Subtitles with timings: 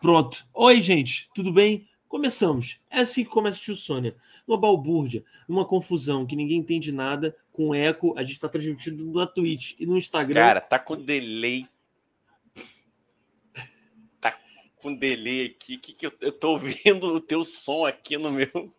[0.00, 0.46] Pronto.
[0.54, 1.86] Oi, gente, tudo bem?
[2.08, 2.80] Começamos.
[2.90, 4.16] É assim que começa o tio Sônia.
[4.48, 8.14] Uma balbúrdia, uma confusão, que ninguém entende nada, com eco.
[8.16, 10.40] A gente está transmitindo na Twitch e no Instagram.
[10.40, 11.68] Cara, tá com delay.
[14.18, 14.34] Tá
[14.76, 15.76] com delay aqui.
[15.76, 18.72] Que que eu, eu tô ouvindo o teu som aqui no meu.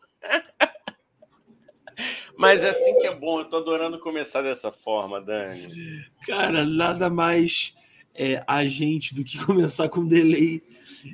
[2.36, 3.42] Mas é assim que é bom.
[3.42, 5.68] Eu tô adorando começar dessa forma, Dani.
[6.26, 7.76] Cara, nada mais
[8.16, 10.64] é, agente do que começar com delay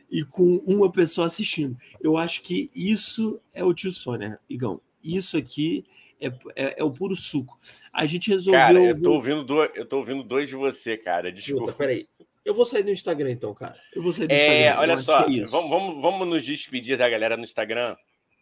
[0.10, 1.78] e com uma pessoa assistindo.
[2.02, 4.82] Eu acho que isso é o tio Sônia, Igão.
[5.04, 5.86] Isso aqui
[6.20, 7.58] é, é, é, o puro suco.
[7.94, 8.60] A gente resolveu.
[8.60, 11.32] Cara, eu tô ouvindo dois, eu tô ouvindo dois de você, cara.
[11.32, 11.68] Desculpa.
[11.68, 12.08] Puta, peraí.
[12.44, 13.76] Eu vou sair do Instagram, então, cara.
[13.94, 14.80] Eu vou sair do é, Instagram.
[14.80, 17.96] Olha só, é vamos, vamos, vamos nos despedir da galera no Instagram.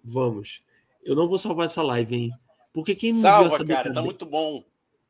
[0.04, 0.64] Vamos.
[1.04, 2.32] Eu não vou salvar essa live, hein?
[2.72, 4.64] Porque quem não Salva, viu essa cara, tá muito bom.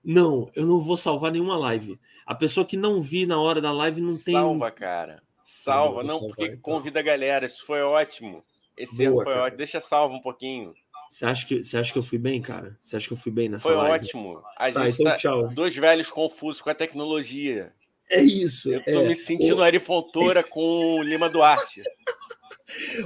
[0.03, 1.99] Não, eu não vou salvar nenhuma live.
[2.25, 4.33] A pessoa que não vi na hora da live não tem.
[4.33, 5.21] Salva, cara.
[5.65, 6.59] Salva, não, porque então.
[6.59, 7.47] convida a galera.
[7.47, 8.43] Isso foi ótimo.
[8.77, 9.41] Esse Boa, erro foi cara.
[9.45, 9.57] ótimo.
[9.57, 10.73] Deixa salvo um pouquinho.
[11.09, 12.77] Você acha, que, você acha que eu fui bem, cara?
[12.81, 13.89] Você acha que eu fui bem nessa foi live?
[13.89, 14.43] Foi ótimo.
[14.57, 15.47] A tá, gente então, tá tchau.
[15.49, 17.73] dois velhos confusos com a tecnologia.
[18.09, 18.71] É isso.
[18.71, 19.07] Eu tô é.
[19.07, 21.81] me sentindo Ari Fontoura com o Lima Duarte.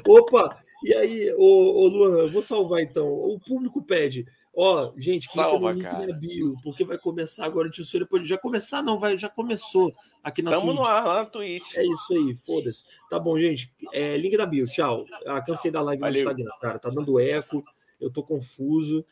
[0.05, 0.57] Opa!
[0.83, 3.07] E aí, ô, ô Luan, eu vou salvar então.
[3.07, 4.25] O público pede.
[4.61, 6.05] Ó, gente, clica Salva, no link cara.
[6.05, 9.95] na bio, porque vai começar agora o Tio pode já começar, não, vai, já começou
[10.21, 10.75] aqui na Tamo Twitch.
[10.75, 11.75] no ar, lá na Twitch.
[11.77, 12.83] É isso aí, foda-se.
[13.09, 13.73] Tá bom, gente.
[13.93, 15.05] É, link da bio, tchau.
[15.25, 16.13] Ah, cansei da live Valeu.
[16.13, 16.77] no Instagram, cara.
[16.77, 17.63] Tá dando eco,
[18.01, 19.05] eu tô confuso.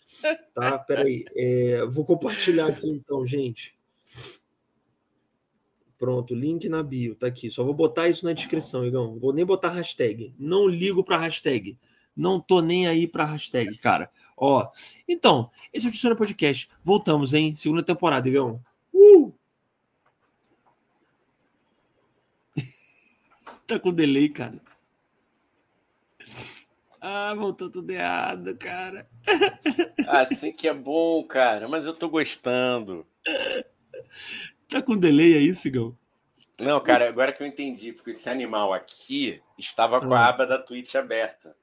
[0.54, 1.23] Tá, peraí.
[1.34, 3.73] É, vou compartilhar aqui então, gente.
[5.98, 7.50] Pronto, link na bio, tá aqui.
[7.50, 9.17] Só vou botar isso na descrição, Igão.
[9.17, 10.36] Vou nem botar hashtag.
[10.38, 11.80] Não ligo pra hashtag.
[12.14, 14.09] Não tô nem aí pra hashtag, cara.
[14.39, 14.69] Ó,
[15.07, 16.69] então, esse é o Funciona Podcast.
[16.83, 17.55] Voltamos, hein?
[17.55, 18.61] Segunda temporada, Igão.
[18.93, 19.33] Uh!
[23.65, 24.61] tá com delay, cara.
[27.02, 29.08] Ah, voltou tudo errado, cara.
[30.08, 31.67] Assim que é bom, cara.
[31.67, 33.08] Mas eu tô gostando.
[34.70, 35.97] Tá com delay aí, Igão?
[36.61, 40.30] Não, cara, agora que eu entendi, porque esse animal aqui estava com a Ah.
[40.30, 41.55] aba da Twitch aberta.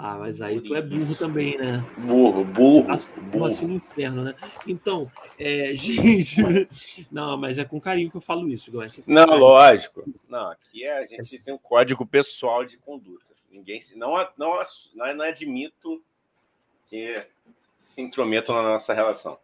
[0.00, 1.84] Ah, mas aí tu é burro também, né?
[1.98, 3.44] Burro, burro, Assim, burro.
[3.46, 4.32] assim no inferno, né?
[4.64, 6.40] Então, é, gente.
[7.10, 8.80] Não, mas é com carinho que eu falo isso, Igão.
[8.82, 10.04] É Não, lógico.
[10.28, 13.24] Não, aqui é- a gente tem um código pessoal de conduta.
[13.50, 14.62] Ninguém não, não,
[14.94, 16.00] não, não admito
[16.88, 17.26] que
[17.76, 19.36] se intrometam na nossa relação.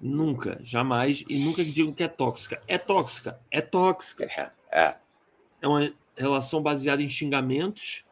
[0.00, 2.62] Nunca, jamais, e nunca digam que é tóxica.
[2.68, 4.24] É tóxica, é tóxica.
[4.24, 4.96] É, é.
[5.60, 8.05] É uma relação baseada em xingamentos,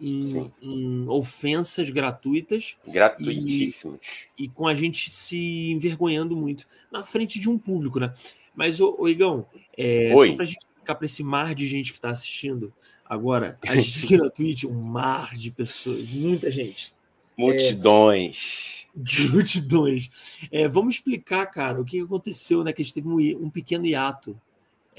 [0.00, 3.98] em, em ofensas gratuitas gratuitíssimos.
[4.38, 8.12] e com a gente se envergonhando muito na frente de um público, né?
[8.54, 9.46] Mas, ô, ô Igão,
[9.76, 10.28] é, Oi.
[10.28, 12.72] só pra gente ficar pra esse mar de gente que está assistindo
[13.04, 16.92] agora, a gente aqui na Twitch, um mar de pessoas, muita gente.
[17.36, 18.86] Multidões.
[18.94, 20.38] de multidões.
[20.50, 22.72] É, vamos explicar, cara, o que aconteceu, né?
[22.72, 24.38] Que a gente teve um, um pequeno hiato.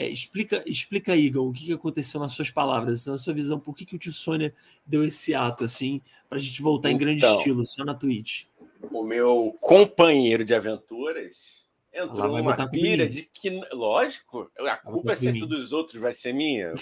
[0.02, 3.76] É, explica, explica aí, Igor, o que aconteceu nas suas palavras, na sua visão, por
[3.76, 4.52] que, que o tio Sônia
[4.84, 7.38] deu esse ato, assim, pra gente voltar em grande Então.
[7.38, 8.46] estilo, só na Twitch?
[8.92, 15.16] O meu companheiro de aventuras entrou numa a pira de que, lógico, a culpa é
[15.34, 16.74] tudo dos outros, vai ser minha.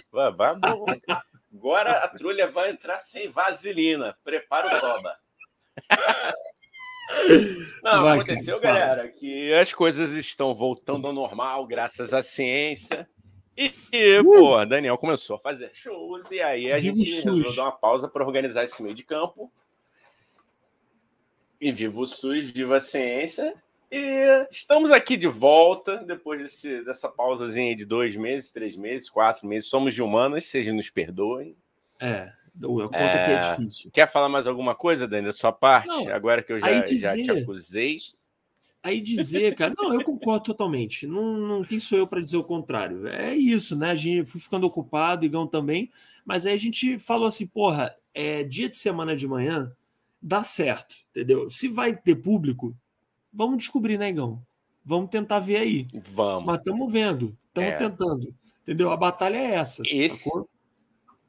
[1.53, 4.15] Agora a trulha vai entrar sem vaselina.
[4.23, 5.13] Prepara o toba.
[7.83, 13.07] Não, Vai, aconteceu, cara, galera, que as coisas estão voltando ao normal graças à ciência.
[13.57, 16.81] E, e, pô, Daniel começou a fazer shows e aí a Uh!
[16.81, 17.25] Viva gente SUS.
[17.25, 19.51] resolveu dar uma pausa para organizar esse meio de campo.
[21.59, 23.53] E viva o SUS, viva a ciência.
[23.91, 29.47] E estamos aqui de volta, depois desse, dessa pausazinha de dois meses, três meses, quatro
[29.47, 29.67] meses.
[29.67, 31.57] Somos de humanas, vocês nos perdoem.
[31.99, 32.31] É,
[32.61, 32.97] a conta que
[33.31, 33.91] é É, difícil.
[33.91, 35.87] Quer falar mais alguma coisa, Dani, da sua parte?
[35.87, 37.97] Não, Agora que eu já, aí já te dizer- acusei.
[38.81, 41.05] Aí dizer, cara, não, eu concordo totalmente.
[41.05, 43.05] Não, não quem sou eu para dizer o contrário.
[43.07, 43.91] É isso, né?
[43.91, 45.91] A gente fui ficando ocupado, Igão também,
[46.25, 49.69] mas aí a gente falou assim, porra, é dia de semana de manhã,
[50.21, 51.49] dá certo, entendeu?
[51.51, 52.73] Se vai ter público,
[53.33, 54.41] vamos descobrir, né, Igão?
[54.85, 55.87] Vamos tentar ver aí.
[56.13, 56.45] Vamos.
[56.45, 57.75] Mas estamos vendo, estamos É.
[57.75, 58.33] tentando.
[58.63, 58.91] Entendeu?
[58.93, 59.83] A batalha é essa.
[59.85, 60.47] Esse- sacou?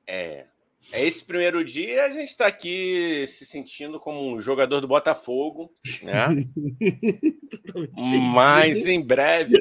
[0.07, 0.47] É.
[0.93, 5.71] É esse primeiro dia, a gente está aqui se sentindo como um jogador do Botafogo,
[6.03, 6.27] né?
[8.35, 9.57] Mas em breve,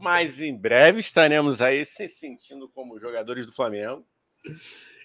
[0.00, 4.04] mas em breve estaremos aí se sentindo como jogadores do Flamengo.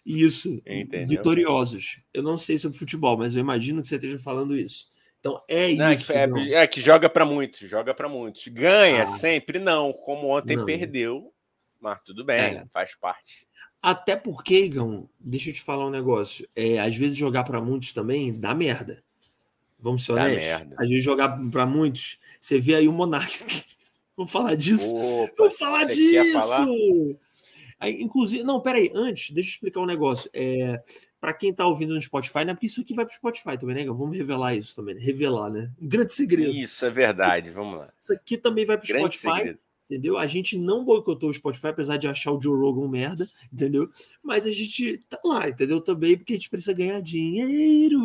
[0.05, 1.07] Isso, Entendeu?
[1.07, 2.01] vitoriosos.
[2.13, 4.87] Eu não sei sobre futebol, mas eu imagino que você esteja falando isso.
[5.19, 6.13] Então é Não, é, isso.
[6.13, 8.47] que, é- é que joga para muitos, joga para muitos.
[8.47, 9.17] Ganha Ah.
[9.19, 9.91] sempre, não.
[9.91, 10.65] Como ontem Não.
[10.65, 11.33] perdeu,
[11.81, 12.65] mas tudo bem, É.
[12.71, 13.45] faz parte.
[13.81, 16.47] Até porque, Igão, deixa eu te falar um negócio.
[16.55, 19.03] É, às vezes jogar para muitos também dá merda.
[19.79, 20.71] Vamos ser honestos.
[20.77, 23.31] Às vezes jogar para muitos, você vê aí o Monark.
[24.17, 24.95] Vamos falar disso?
[24.95, 26.33] Opa, Vamos falar disso!
[26.33, 26.65] Falar?
[27.79, 30.27] Aí, inclusive, não, peraí, antes, deixa eu explicar um negócio.
[30.33, 30.81] É,
[31.21, 32.55] para quem tá ouvindo no Spotify, né?
[32.55, 33.85] Porque isso aqui vai pro Spotify também, né?
[33.85, 35.01] Vamos revelar isso também, né?
[35.01, 35.69] Revelar, né?
[35.79, 36.49] Um grande segredo.
[36.49, 37.93] Isso é verdade, vamos lá.
[37.99, 39.37] Isso aqui também vai pro grande Spotify.
[39.37, 40.17] Segredo entendeu?
[40.17, 43.89] A gente não boicotou o Spotify, apesar de achar o Joe Rogan um merda, entendeu?
[44.23, 45.81] Mas a gente tá lá, entendeu?
[45.81, 47.99] Também porque a gente precisa ganhar dinheiro.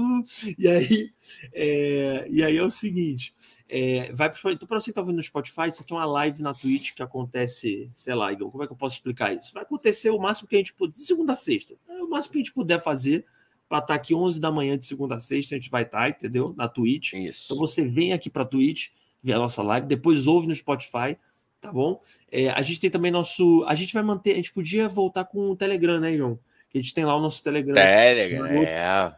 [0.59, 1.11] E aí,
[1.53, 3.35] é, e aí é o seguinte,
[3.69, 6.07] é, vai pro, então para você que tá vendo no Spotify, isso aqui é uma
[6.07, 9.53] live na Twitch que acontece, sei lá, Igor, como é que eu posso explicar isso?
[9.53, 12.33] Vai acontecer o máximo que a gente puder, de segunda a sexta, é o máximo
[12.33, 13.25] que a gente puder fazer
[13.69, 16.01] para estar tá aqui 11 da manhã de segunda a sexta, a gente vai estar,
[16.01, 16.55] tá, entendeu?
[16.57, 17.15] Na Twitch.
[17.15, 17.45] Isso.
[17.47, 18.89] Então você vem aqui para Twitch,
[19.23, 21.17] ver a nossa live, depois ouve no Spotify,
[21.63, 22.03] tá bom?
[22.31, 23.65] É, a gente tem também nosso.
[23.69, 24.33] A gente vai manter.
[24.33, 26.39] A gente podia voltar com o Telegram, né, João?
[26.69, 27.75] Que a gente tem lá o nosso Telegram.
[27.75, 29.17] Telegram, é.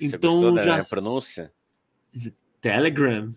[0.00, 0.84] então gostou já.
[0.84, 1.52] pronúncia?
[2.60, 3.32] Telegram.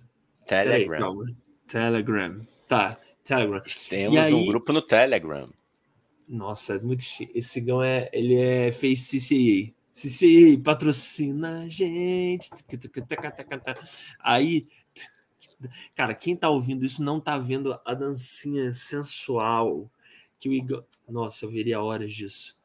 [0.48, 1.26] Telegram.
[1.68, 2.42] Telegram.
[2.68, 3.62] Tá, Telegram.
[3.88, 4.34] Temos aí...
[4.34, 5.48] um grupo no Telegram.
[6.28, 7.04] Nossa, é muito
[7.36, 9.74] esse gão é, ele é fez CCA.
[9.92, 12.50] CCA patrocina a gente.
[14.20, 14.66] Aí
[15.96, 19.90] Cara, quem tá ouvindo isso não tá vendo a dancinha sensual
[20.40, 20.84] que o Igor.
[21.08, 22.58] Nossa, eu veria horas disso.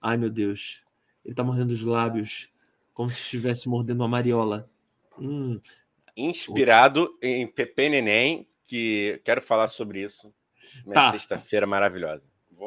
[0.00, 0.82] Ai, meu Deus.
[1.24, 2.48] Ele tá mordendo os lábios
[2.92, 4.70] como se estivesse mordendo uma mariola.
[5.18, 5.60] Hum.
[6.16, 10.32] Inspirado em Pepe Neném, que quero falar sobre isso.
[10.84, 11.12] Minha tá.
[11.12, 12.22] sexta-feira maravilhosa.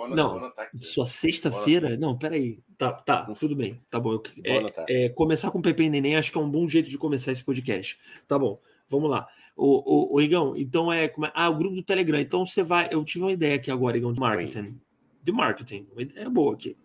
[0.09, 1.97] Não, vou sua sexta-feira?
[1.97, 2.59] Não, peraí.
[2.77, 3.81] Tá, tá, tudo bem.
[3.89, 4.21] Tá bom.
[4.43, 6.97] Eu, é, é, começar com Pepe e Neném acho que é um bom jeito de
[6.97, 7.97] começar esse podcast.
[8.27, 8.59] Tá bom.
[8.87, 9.27] Vamos lá.
[9.55, 12.19] O, o, o Igão, então é, é, Ah, o grupo do Telegram.
[12.19, 12.87] Então você vai.
[12.91, 14.79] Eu tive uma ideia aqui agora, Igão, de marketing.
[15.23, 15.87] De marketing.
[15.91, 16.77] Uma ideia boa aqui.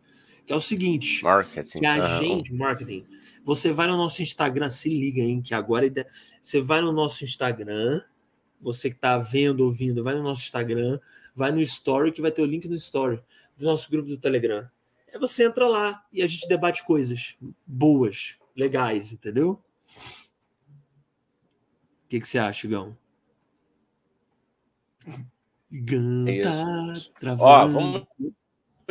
[0.46, 1.78] Que é o seguinte: marketing.
[1.78, 3.04] que a gente, marketing,
[3.44, 5.42] você vai no nosso Instagram, se liga, hein?
[5.42, 5.86] Que agora
[6.40, 8.00] você vai no nosso Instagram,
[8.60, 10.98] você que tá vendo, ouvindo, vai no nosso Instagram,
[11.34, 13.22] vai no Story, que vai ter o link no Story
[13.56, 14.68] do nosso grupo do Telegram.
[15.12, 17.36] Aí você entra lá e a gente debate coisas
[17.66, 19.62] boas, legais, entendeu?
[22.12, 22.94] que, que você acha, Gão?
[25.72, 27.42] Gão é tá travando.
[27.42, 28.06] Ó, vamos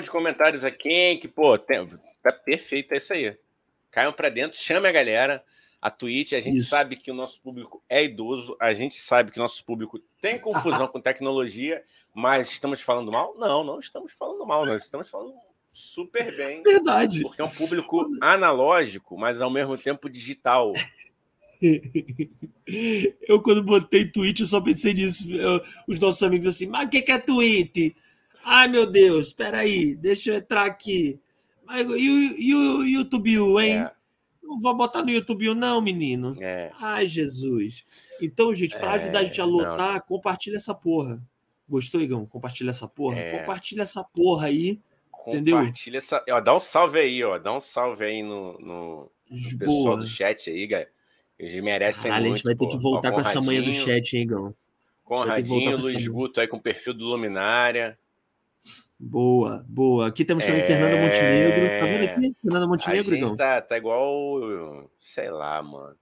[0.03, 1.87] de comentários aqui, que, pô, tem,
[2.23, 3.37] tá perfeito, é isso aí.
[3.91, 5.43] Caiam para dentro, chame a galera.
[5.81, 6.69] A Twitch, a gente isso.
[6.69, 10.37] sabe que o nosso público é idoso, a gente sabe que o nosso público tem
[10.39, 11.83] confusão com tecnologia,
[12.13, 13.35] mas estamos falando mal?
[13.37, 15.33] Não, não estamos falando mal, nós estamos falando
[15.73, 16.61] super bem.
[16.61, 17.21] Verdade.
[17.21, 20.71] Porque é um público analógico, mas ao mesmo tempo digital.
[23.27, 25.31] Eu, quando botei tweet, eu só pensei nisso.
[25.31, 27.95] Eu, os nossos amigos assim, mas o que, que é tweet?
[28.43, 31.19] Ai, meu Deus, espera aí, deixa eu entrar aqui.
[31.63, 33.73] Mas, e, o, e o YouTube, hein?
[33.75, 33.91] É.
[34.51, 36.35] Não vou botar no YouTube, não, menino.
[36.41, 36.71] É.
[36.77, 38.09] Ai, Jesus.
[38.21, 40.01] Então, gente, para ajudar a gente a é, lotar, não.
[40.01, 41.25] compartilha essa porra.
[41.69, 42.25] Gostou, Igão?
[42.25, 43.17] Compartilha essa porra?
[43.17, 43.39] É.
[43.39, 44.77] Compartilha essa porra aí.
[45.25, 45.55] Entendeu?
[45.55, 46.21] Compartilha essa.
[46.29, 47.37] Ó, dá um salve aí, ó.
[47.37, 50.91] Dá um salve aí no, no, no pessoal do chat aí, galera.
[51.39, 52.33] Eles merecem Caralho, muito.
[52.33, 54.53] a gente vai ter que voltar com essa manhã do chat, hein, Gão?
[55.05, 57.97] Conradinho, Luiz Guto aí com o perfil do Luminária.
[59.03, 60.07] Boa, boa.
[60.07, 60.63] Aqui temos também é...
[60.63, 61.79] Fernanda Montenegro.
[61.79, 62.35] Tá vendo aqui?
[62.39, 63.35] Fernanda Montenegro, Gão?
[63.35, 64.87] Tá, tá igual.
[64.99, 65.97] Sei lá, mano.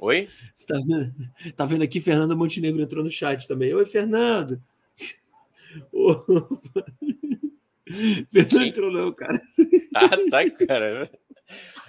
[0.00, 0.26] Oi?
[0.54, 1.14] Você tá vendo?
[1.54, 2.00] Tá vendo aqui?
[2.00, 3.74] Fernanda Montenegro entrou no chat também.
[3.74, 4.62] Oi, Fernando.
[8.32, 9.38] Fernando entrou, não, cara.
[9.94, 11.10] Ah, tá, cara.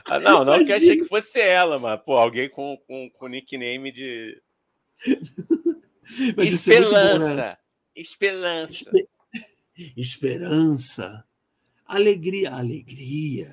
[0.06, 0.66] Ah, não, não Imagina.
[0.66, 4.42] que achei que fosse ela, mas, pô, alguém com, com, com nickname de.
[6.36, 7.18] Mas Esperança.
[7.18, 7.58] Bom, né?
[7.96, 8.74] Esperança.
[8.74, 9.08] Esper...
[9.98, 11.24] Esperança.
[11.86, 13.52] Alegria, alegria.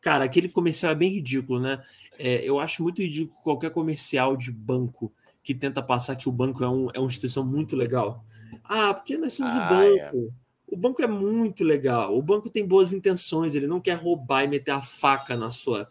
[0.00, 1.82] Cara, aquele comercial é bem ridículo, né?
[2.18, 6.62] É, eu acho muito ridículo qualquer comercial de banco que tenta passar que o banco
[6.62, 8.24] é, um, é uma instituição muito legal.
[8.64, 10.16] Ah, porque nós somos ah, o banco.
[10.28, 10.42] É.
[10.72, 12.16] O banco é muito legal.
[12.16, 13.54] O banco tem boas intenções.
[13.54, 15.88] Ele não quer roubar e meter a faca na sua,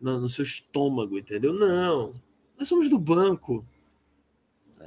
[0.00, 1.52] no, no seu estômago, entendeu?
[1.52, 2.12] Não.
[2.58, 3.64] Nós somos do banco.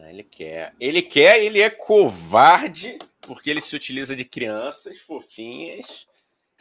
[0.07, 0.73] Ah, ele quer.
[0.79, 6.07] Ele quer, ele é covarde, porque ele se utiliza de crianças fofinhas,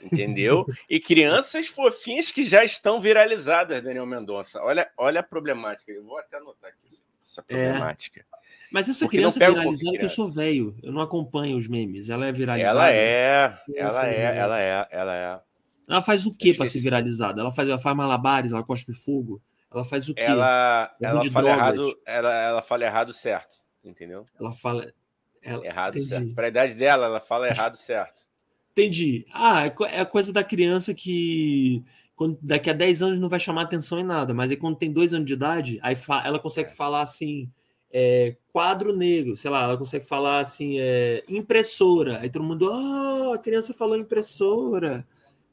[0.02, 0.64] entendeu?
[0.90, 4.60] e crianças fofinhas que já estão viralizadas, Daniel Mendonça.
[4.60, 5.92] Olha, olha a problemática.
[5.92, 7.66] Eu vou até anotar aqui essa é.
[7.68, 8.20] problemática.
[8.20, 8.36] É.
[8.72, 12.10] Mas essa Porque criança viralizada que eu sou velho, eu não acompanho os memes.
[12.10, 12.80] Ela é viralizada.
[12.80, 15.40] Ela é, ela é, ela é, ela é.
[15.88, 17.40] Ela faz o que para ser viralizada?
[17.40, 19.40] Ela faz, ela faz malabares, ela cospe fogo.
[19.76, 20.22] Ela faz o quê?
[20.22, 24.24] Ela, ela fala errado, ela, ela fala errado certo, entendeu?
[24.40, 24.90] Ela fala
[25.42, 26.10] ela, errado entendi.
[26.10, 26.34] certo.
[26.34, 28.22] Para a idade dela, ela fala errado certo.
[28.72, 29.26] Entendi.
[29.32, 33.38] Ah, é, é a coisa da criança que quando, daqui a 10 anos não vai
[33.38, 36.70] chamar atenção em nada, mas aí quando tem dois anos de idade, aí ela consegue
[36.70, 37.50] falar assim,
[37.92, 42.20] é, quadro negro, sei lá, ela consegue falar assim, é, impressora.
[42.20, 45.06] Aí todo mundo, oh, a criança falou impressora,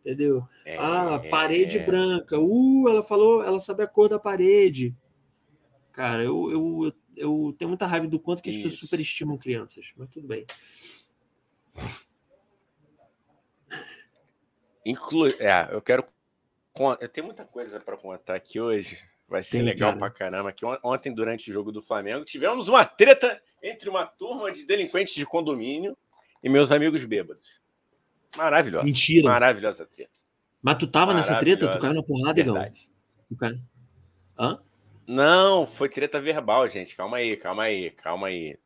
[0.04, 0.48] entendeu?
[0.66, 1.84] É, ah, parede é.
[1.84, 2.38] branca.
[2.38, 4.96] Uh, ela falou, ela sabe a cor da parede.
[5.94, 10.10] Cara, eu, eu, eu, tenho muita raiva do quanto que as pessoas superestimam crianças, mas
[10.10, 10.46] tudo bem.
[14.86, 16.06] Inclui, é, eu quero.
[17.00, 18.98] Eu tenho muita coisa para contar aqui hoje.
[19.28, 20.00] Vai ser Tem, legal cara.
[20.00, 20.52] pra caramba.
[20.52, 25.14] Que ontem, durante o jogo do Flamengo, tivemos uma treta entre uma turma de delinquentes
[25.14, 25.96] de condomínio
[26.44, 27.63] e meus amigos bêbados.
[28.38, 28.86] Maravilhosa.
[28.86, 29.30] Mentira.
[29.30, 30.12] Maravilhosa treta.
[30.62, 31.70] Mas tu tava nessa treta?
[31.70, 32.90] Tu caiu na porrada, Verdade.
[33.30, 33.60] Igão?
[34.38, 34.60] Hã?
[35.06, 36.96] Não, foi treta verbal, gente.
[36.96, 38.58] Calma aí, calma aí, calma aí.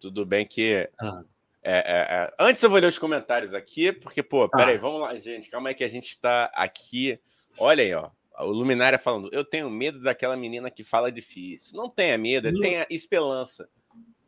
[0.00, 0.88] Tudo bem que.
[1.00, 1.22] Ah.
[1.62, 2.34] É, é, é.
[2.38, 4.80] Antes eu vou ler os comentários aqui, porque, pô, peraí, ah.
[4.80, 5.50] vamos lá, gente.
[5.50, 7.18] Calma aí que a gente está aqui.
[7.58, 8.10] Olha aí, ó.
[8.40, 11.76] O Luminária falando, eu tenho medo daquela menina que fala difícil.
[11.76, 13.68] Não tenha medo, tenha esperança.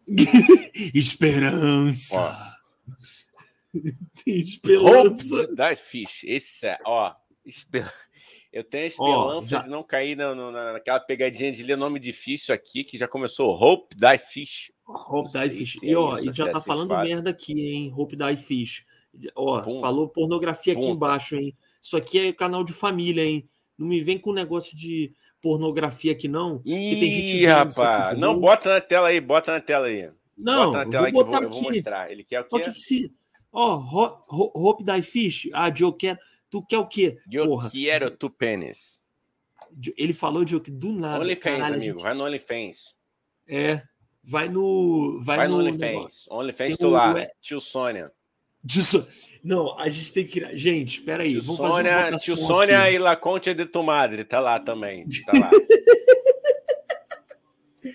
[0.92, 2.58] esperança.
[4.24, 5.54] Tem esperança.
[5.54, 6.24] Da fish.
[6.24, 7.14] Esse é, ó.
[7.44, 7.90] Esper...
[8.52, 9.58] Eu tenho a esperança já...
[9.60, 13.54] de não cair na, na, naquela pegadinha de ler nome difícil aqui, que já começou.
[13.54, 14.72] Hope Die Fish.
[14.84, 15.78] Hope Die Fish.
[15.80, 17.92] E, ó, e já tá falando merda aqui, hein?
[17.96, 18.84] Hope Die Fish.
[19.36, 19.80] Ó, Pum.
[19.80, 20.80] falou pornografia Pum.
[20.80, 21.56] aqui embaixo, hein?
[21.80, 23.48] Isso aqui é canal de família, hein?
[23.78, 26.60] Não me vem com negócio de pornografia aqui, não.
[26.64, 28.18] Ih, tem gente rapaz.
[28.18, 30.10] Não, bota na tela aí, bota na tela aí.
[30.36, 31.46] Não, bota na tela vou botar aqui.
[31.46, 32.10] Eu vou mostrar.
[32.10, 32.60] Ele quer o quê?
[32.60, 33.14] Que se...
[33.52, 35.48] Ó, oh, Hope Die Fish.
[35.52, 36.18] Ah, Joe quer...
[36.50, 37.18] Tu quer o quê?
[37.30, 37.70] Eu Porra.
[37.70, 39.00] quero tu pênis.
[39.96, 41.20] Ele falou de do nada.
[41.20, 41.82] OnlyFans, amigo.
[41.82, 42.02] Gente...
[42.02, 42.94] Vai no OnlyFans.
[43.46, 43.82] É.
[44.22, 45.20] Vai no.
[45.22, 46.26] Vai, vai no, no OnlyFans.
[46.28, 47.20] OnlyFans, tu lá.
[47.20, 47.30] É...
[47.40, 48.12] Tio Sônia.
[49.42, 50.56] Não, a gente tem que.
[50.56, 51.32] Gente, espera aí.
[51.32, 52.94] Tio Sônia, tio Sônia aqui.
[52.94, 55.06] e La Conte de tu madre, tá lá também.
[55.24, 55.50] Tá lá.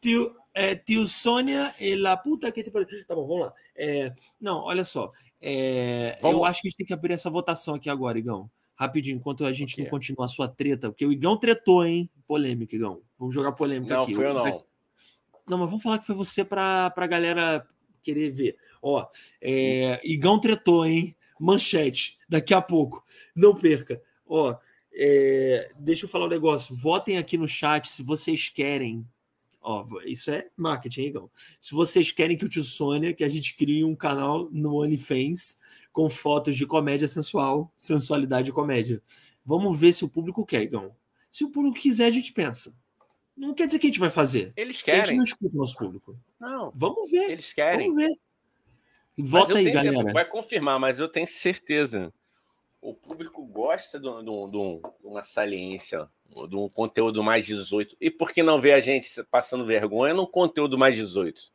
[0.00, 2.70] tio, é, tio Sônia e La puta que te.
[2.70, 3.54] Tá bom, vamos lá.
[3.76, 5.12] É, não, olha só.
[5.40, 8.50] É, eu acho que a gente tem que abrir essa votação aqui agora, Igão.
[8.74, 12.10] Rapidinho, enquanto a gente não continua a sua treta, porque o Igão tretou, hein?
[12.26, 13.02] Polêmica, Igão.
[13.18, 14.12] Vamos jogar polêmica não, aqui.
[14.12, 14.64] Não, foi eu não.
[15.48, 17.66] Não, mas vamos falar que foi você para a galera
[18.02, 18.56] querer ver.
[18.80, 19.06] Ó,
[19.40, 21.16] é, Igão tretou, hein?
[21.38, 23.02] Manchete, daqui a pouco.
[23.34, 24.00] Não perca.
[24.26, 24.56] Ó,
[24.94, 26.74] é, deixa eu falar um negócio.
[26.74, 29.06] Votem aqui no chat se vocês querem.
[29.62, 31.30] Ó, isso é marketing, Igão.
[31.60, 35.58] Se vocês querem que o Tio Sônia, que a gente crie um canal no OnlyFans
[35.92, 39.00] com fotos de comédia sensual, sensualidade e comédia.
[39.44, 40.94] Vamos ver se o público quer, Igão.
[41.30, 42.74] Se o público quiser, a gente pensa.
[43.36, 44.52] Não quer dizer que a gente vai fazer.
[44.56, 45.00] Eles querem.
[45.00, 46.16] A gente não escuta o nosso público.
[46.38, 46.72] Não.
[46.74, 47.30] Vamos ver.
[47.30, 47.88] Eles querem.
[47.88, 48.18] Vamos ver.
[49.16, 50.12] Vota aí, galera.
[50.12, 52.12] Vai confirmar, mas eu tenho certeza.
[52.80, 54.08] O público gosta de,
[55.04, 56.08] uma saliência,
[56.48, 57.96] de um conteúdo mais 18.
[58.00, 61.52] E por que não ver a gente passando vergonha num conteúdo mais 18?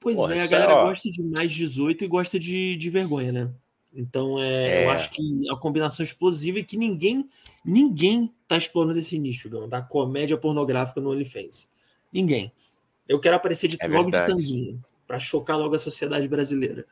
[0.00, 3.32] Pois Porra, é, a galera é, gosta de mais 18 e gosta de, de vergonha,
[3.32, 3.50] né?
[3.94, 7.28] Então é, é, eu acho que é uma combinação explosiva e que ninguém
[7.64, 11.70] ninguém tá explorando esse nicho, não, da comédia pornográfica no OnlyFans.
[12.12, 12.52] Ninguém.
[13.08, 16.86] Eu quero aparecer de, é logo de tanguinha, para chocar logo a sociedade brasileira.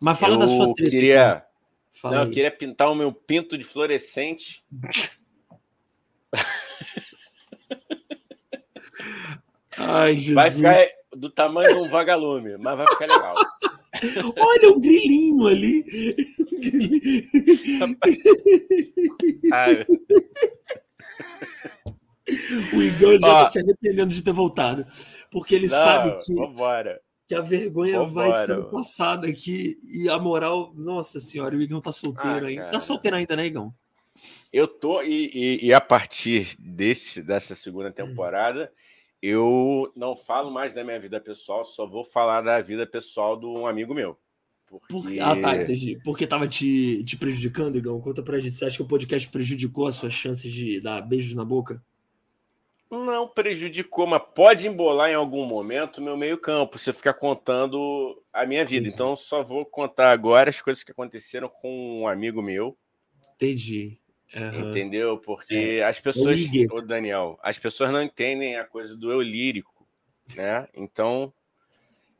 [0.00, 0.90] Mas fala eu da sua treta.
[0.90, 1.46] Queria...
[1.90, 4.64] Fala não, eu queria pintar o meu pinto de fluorescente.
[9.82, 10.34] Ai, Jesus.
[10.34, 10.86] Vai ficar
[11.16, 13.34] do tamanho de um vagalume, mas vai ficar legal.
[14.38, 15.84] Olha um grilinho ali.
[22.72, 24.86] o Igor já está se arrependendo de ter voltado.
[25.30, 26.34] Porque ele Não, sabe que,
[27.28, 28.30] que a vergonha vambora.
[28.30, 30.72] vai sendo passada aqui e a moral.
[30.74, 32.70] Nossa senhora, o Igão tá solteiro ah, ainda.
[32.70, 33.74] Tá solteiro ainda, né, Igão?
[34.52, 38.72] Eu tô, e, e, e a partir desse, dessa segunda temporada.
[38.72, 38.91] Hum
[39.22, 43.46] eu não falo mais da minha vida pessoal, só vou falar da vida pessoal de
[43.46, 44.18] um amigo meu.
[44.88, 45.20] Porque...
[45.20, 46.00] Ah, tá, entendi.
[46.02, 48.00] Porque tava te, te prejudicando, Igão?
[48.00, 48.54] Conta pra gente.
[48.54, 51.82] Você acha que o podcast prejudicou as suas chances de dar beijos na boca?
[52.90, 58.44] Não prejudicou, mas pode embolar em algum momento meu meio-campo, se eu ficar contando a
[58.44, 58.86] minha vida.
[58.86, 58.94] Entendi.
[58.94, 62.76] Então, só vou contar agora as coisas que aconteceram com um amigo meu.
[63.34, 63.98] Entendi.
[64.34, 64.70] Uhum.
[64.70, 65.18] Entendeu?
[65.18, 65.84] Porque é.
[65.84, 66.38] as pessoas,
[66.70, 69.86] o Daniel, as pessoas não entendem a coisa do eu lírico,
[70.36, 70.66] né?
[70.74, 71.32] Então,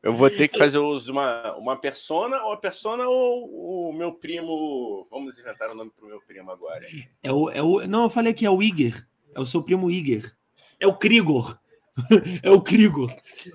[0.02, 3.92] eu vou ter que fazer uso de uma, uma persona, ou a persona ou o
[3.92, 5.06] meu primo.
[5.10, 6.84] Vamos inventar o nome pro meu primo agora.
[7.22, 9.06] É o, é o, não, eu falei que é o Iger.
[9.34, 10.36] É o seu primo Iger.
[10.80, 11.56] É o Krigor.
[12.42, 13.14] é o Krigor.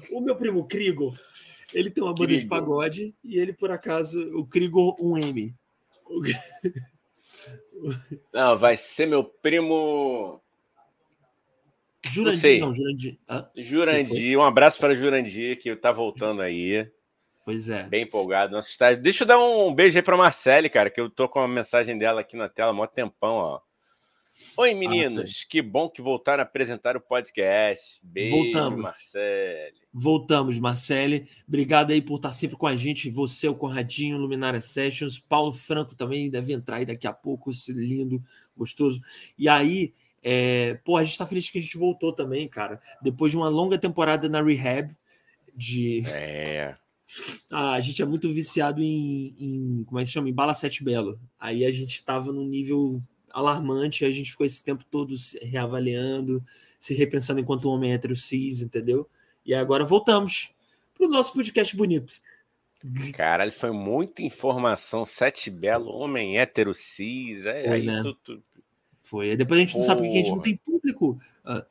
[0.09, 1.19] O meu primo Krigor.
[1.73, 2.43] Ele tem uma banda Krigor.
[2.43, 5.53] de pagode e ele, por acaso, o Krigor 1M.
[8.33, 10.41] Não, vai ser meu primo.
[12.05, 13.17] Jurandir, não, não Jurandir.
[13.29, 13.49] Hã?
[13.55, 16.89] Jurandir, um abraço para Jurandir, que tá voltando aí.
[17.43, 17.83] Pois é.
[17.83, 18.51] Bem empolgado.
[18.51, 19.01] Nosso estádio.
[19.01, 21.97] Deixa eu dar um beijo aí para Marcele, cara, que eu tô com a mensagem
[21.97, 23.61] dela aqui na tela há mó tempão, ó.
[24.55, 25.43] Oi, meninos.
[25.43, 27.99] Ah, que bom que voltaram a apresentar o podcast.
[28.03, 28.81] Beijo, Voltamos.
[28.81, 29.73] Marcele.
[29.91, 31.27] Voltamos, Marcele.
[31.47, 33.09] Obrigado aí por estar sempre com a gente.
[33.09, 35.17] Você, o Conradinho, Luminária Sessions.
[35.17, 37.49] Paulo Franco também deve entrar aí daqui a pouco.
[37.49, 38.23] Esse lindo,
[38.55, 39.01] gostoso.
[39.37, 40.75] E aí, é...
[40.85, 42.79] pô, a gente tá feliz que a gente voltou também, cara.
[43.01, 44.95] Depois de uma longa temporada na Rehab.
[45.55, 46.01] De.
[46.13, 46.75] É.
[47.49, 50.27] Ah, a gente é muito viciado em, em, como é que se chama?
[50.27, 51.17] Em Bala Sete Belo.
[51.39, 53.01] Aí a gente tava no nível
[53.37, 56.43] alarmante, a gente ficou esse tempo todo se reavaliando,
[56.79, 59.07] se repensando enquanto homem hétero cis, entendeu?
[59.45, 60.51] E agora voltamos
[60.95, 62.13] pro nosso podcast bonito.
[63.13, 65.05] Caralho, foi muita informação.
[65.05, 67.45] Sete belo, homem hétero cis.
[67.45, 68.01] É, foi, aí né?
[68.01, 68.43] tu, tu...
[69.01, 69.37] Foi.
[69.37, 69.87] Depois a gente não Porra.
[69.87, 71.19] sabe porque a gente não tem público.
[71.45, 71.65] Ah.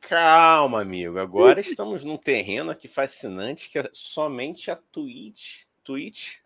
[0.00, 1.18] Calma, amigo.
[1.18, 5.64] Agora estamos num terreno aqui fascinante que é somente a Twitch.
[5.84, 6.36] Twitch.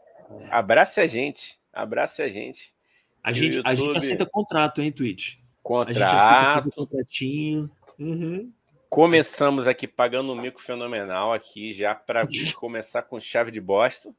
[0.50, 1.58] Abrace a gente.
[1.72, 2.75] Abrace a gente.
[3.26, 3.68] A gente, YouTube...
[3.68, 5.38] a gente aceita contrato, hein, Twitch?
[5.60, 5.90] Contrato.
[5.90, 7.70] A gente aceita fazer contratinho.
[7.98, 8.52] Uhum.
[8.88, 14.14] Começamos aqui pagando um mico fenomenal aqui já para começar com chave de bosta.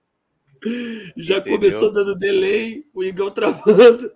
[1.15, 1.57] Já Entendeu?
[1.57, 4.11] começou dando delay, o Igão travando,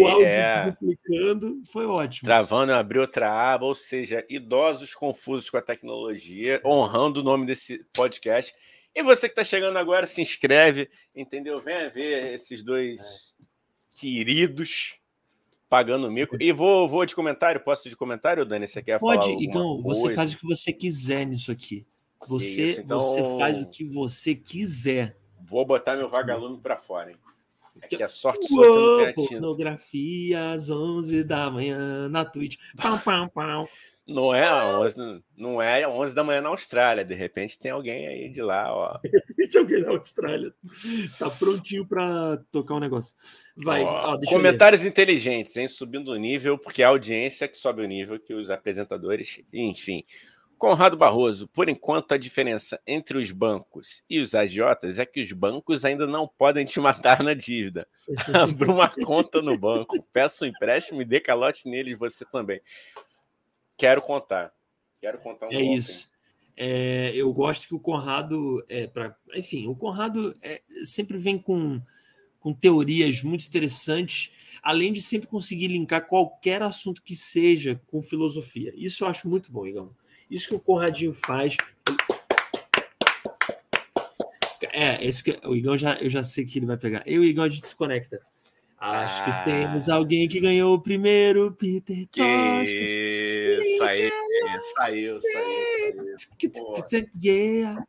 [0.00, 0.70] o áudio é...
[0.72, 2.26] duplicando, foi ótimo.
[2.26, 7.84] Travando, abriu outra aba, ou seja, idosos confusos com a tecnologia, honrando o nome desse
[7.92, 8.52] podcast.
[8.92, 11.58] E você que está chegando agora, se inscreve, entendeu?
[11.58, 13.27] Venha ver esses dois é
[13.98, 14.96] queridos
[15.68, 16.36] pagando mico.
[16.40, 18.66] E vou, vou de comentário, posso de comentário, Dani?
[18.66, 21.86] Você quer Pode, falar Igão, você faz o que você quiser nisso aqui.
[22.26, 22.98] Você, então...
[23.00, 25.16] você faz o que você quiser.
[25.40, 27.16] Vou botar meu vagalume para fora, hein?
[27.80, 32.24] É que a sorte Uou, sua que não tem Pornografia às 11 da manhã na
[32.24, 32.56] Twitch.
[32.76, 33.68] Pau, pau, pau.
[34.08, 37.04] Não é 11, não é 11 da manhã na Austrália.
[37.04, 38.98] De repente tem alguém aí de lá, ó.
[39.04, 40.50] De repente alguém na Austrália
[41.18, 43.14] tá prontinho para tocar um negócio.
[43.54, 43.82] Vai.
[43.82, 45.68] Ó, ó, comentários inteligentes, hein?
[45.68, 50.02] Subindo o nível, porque é a audiência que sobe o nível que os apresentadores, enfim.
[50.56, 55.30] Conrado Barroso, por enquanto a diferença entre os bancos e os agiotas é que os
[55.30, 57.86] bancos ainda não podem te matar na dívida.
[58.34, 62.60] Abra uma conta no banco, peça um empréstimo e dê calote neles você também.
[63.78, 64.52] Quero contar.
[65.00, 66.10] Quero contar um É isso.
[66.56, 71.80] É, eu gosto que o Conrado, é, pra, enfim, o Conrado é, sempre vem com,
[72.40, 78.72] com teorias muito interessantes, além de sempre conseguir linkar qualquer assunto que seja com filosofia.
[78.76, 79.94] Isso eu acho muito bom, Igão.
[80.28, 81.56] Isso que o Conradinho faz.
[84.72, 87.04] É, esse que, o Igão já, eu já sei que ele vai pegar.
[87.06, 88.20] Eu e o Igão a gente se conecta.
[88.80, 89.24] Acho ah.
[89.24, 92.20] que temos alguém que ganhou o primeiro Peter que...
[94.76, 97.06] Saiu, saiu, saiu.
[97.22, 97.84] Yeah.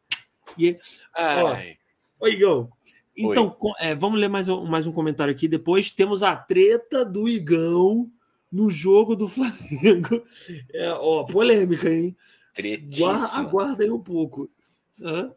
[0.57, 0.79] yeah.
[1.15, 1.77] Ai.
[2.21, 2.69] Ó, Igão,
[3.15, 5.47] então é, vamos ler mais um, mais um comentário aqui.
[5.47, 8.09] Depois temos a treta do Igão
[8.51, 10.25] no jogo do Flamengo.
[10.73, 12.15] É, ó, polêmica, hein?
[12.97, 14.49] Guarda, aguarda aí um pouco.
[15.01, 15.33] Hã?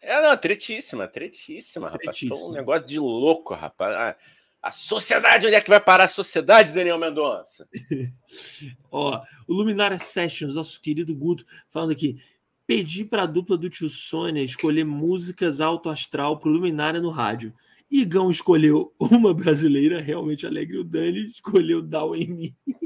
[0.00, 2.18] É, não, tretíssima, tretíssima, rapaz.
[2.18, 2.50] Tretíssima.
[2.50, 3.94] um negócio de louco, rapaz.
[3.94, 4.16] A,
[4.62, 7.68] a, sociedade, onde é que vai parar a sociedade, Daniel Mendonça?
[8.90, 12.18] Ó, o Luminária Sessions, nosso querido Guto, falando aqui.
[12.64, 17.52] Pedi para a dupla do tio Sônia escolher músicas alto astral para Luminária no rádio.
[17.90, 20.78] Igão escolheu uma brasileira realmente alegre.
[20.78, 22.56] O Dani escolheu Down em mim.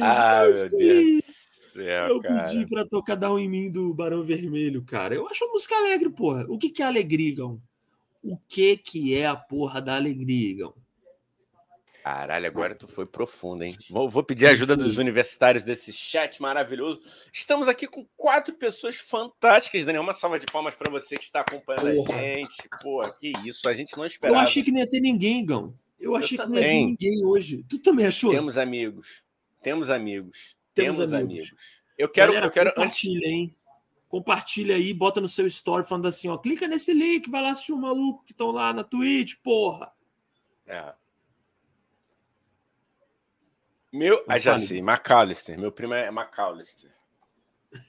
[0.00, 1.35] Ah, meu Deus.
[1.76, 2.42] Céu, eu cara.
[2.42, 5.14] pedi pra tocar Down em mim do Barão Vermelho, cara.
[5.14, 6.44] Eu acho a música alegre, porra.
[6.48, 7.60] O que, que é alegria, Igão?
[8.22, 10.74] O que, que é a porra da alegria, Igão?
[12.06, 13.76] Caralho, agora tu foi profundo, hein?
[13.90, 17.00] Vou, vou pedir a ajuda dos universitários desse chat maravilhoso.
[17.32, 20.04] Estamos aqui com quatro pessoas fantásticas, Daniel.
[20.04, 22.16] Uma salva de palmas para você que está acompanhando Porra.
[22.16, 22.68] a gente.
[22.80, 24.38] Pô, que isso, a gente não esperava.
[24.38, 25.74] Eu achei que não ia ter ninguém, Gão.
[25.98, 27.64] Eu achei Eu que não ia ter ninguém hoje.
[27.68, 28.30] Tu também achou?
[28.30, 29.24] Temos amigos.
[29.60, 30.55] Temos amigos.
[30.76, 31.32] Temos, Temos amigos.
[31.32, 31.54] amigos.
[31.96, 33.56] Eu quero, Galera, eu quero compartilha, hein?
[34.08, 37.72] Compartilha aí, bota no seu story falando assim, ó, clica nesse link, vai lá assistir
[37.72, 39.90] o um maluco que estão lá na Twitch, porra.
[40.66, 40.92] É.
[43.90, 45.58] Meu, ah, já sei, McAllister.
[45.58, 46.92] Meu primo é McAllister.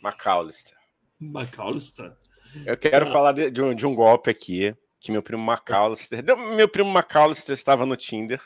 [0.01, 0.77] McAllister.
[1.19, 2.15] McAllister.
[2.65, 3.11] Eu quero ah.
[3.11, 6.23] falar de, de, um, de um golpe aqui, que meu primo McAllister...
[6.55, 8.41] Meu primo McAllister estava no Tinder.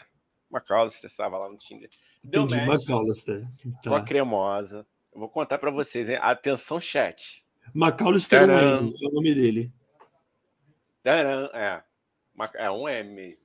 [0.51, 1.89] McAllister estava lá no Tinder
[2.23, 3.41] Entendi, match McAllister.
[3.83, 3.89] Tá.
[3.89, 4.85] Com a cremosa.
[5.13, 6.17] Eu vou contar para vocês, hein?
[6.21, 7.43] Atenção, chat.
[7.73, 9.71] McAllister é um M, é o nome dele.
[11.03, 11.83] Taran, é.
[12.55, 13.37] É um M.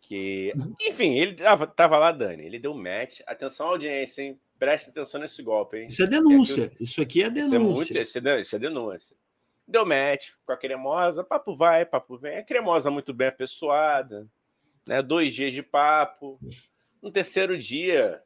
[0.00, 0.52] Que...
[0.80, 2.44] Enfim, ele tava, tava lá, Dani.
[2.44, 3.20] Ele deu match.
[3.26, 4.40] Atenção, audiência, hein?
[4.58, 5.86] Presta atenção nesse golpe, hein?
[5.86, 6.72] Isso é denúncia.
[6.78, 7.46] É isso aqui é denúncia.
[7.46, 9.16] Isso é, muito, isso é, isso é denúncia.
[9.66, 12.38] Deu match com a cremosa, papo vai, papo vem.
[12.38, 14.26] A cremosa muito bem apessoada,
[14.86, 15.02] né?
[15.02, 16.40] Dois dias de papo.
[17.02, 18.22] No terceiro dia,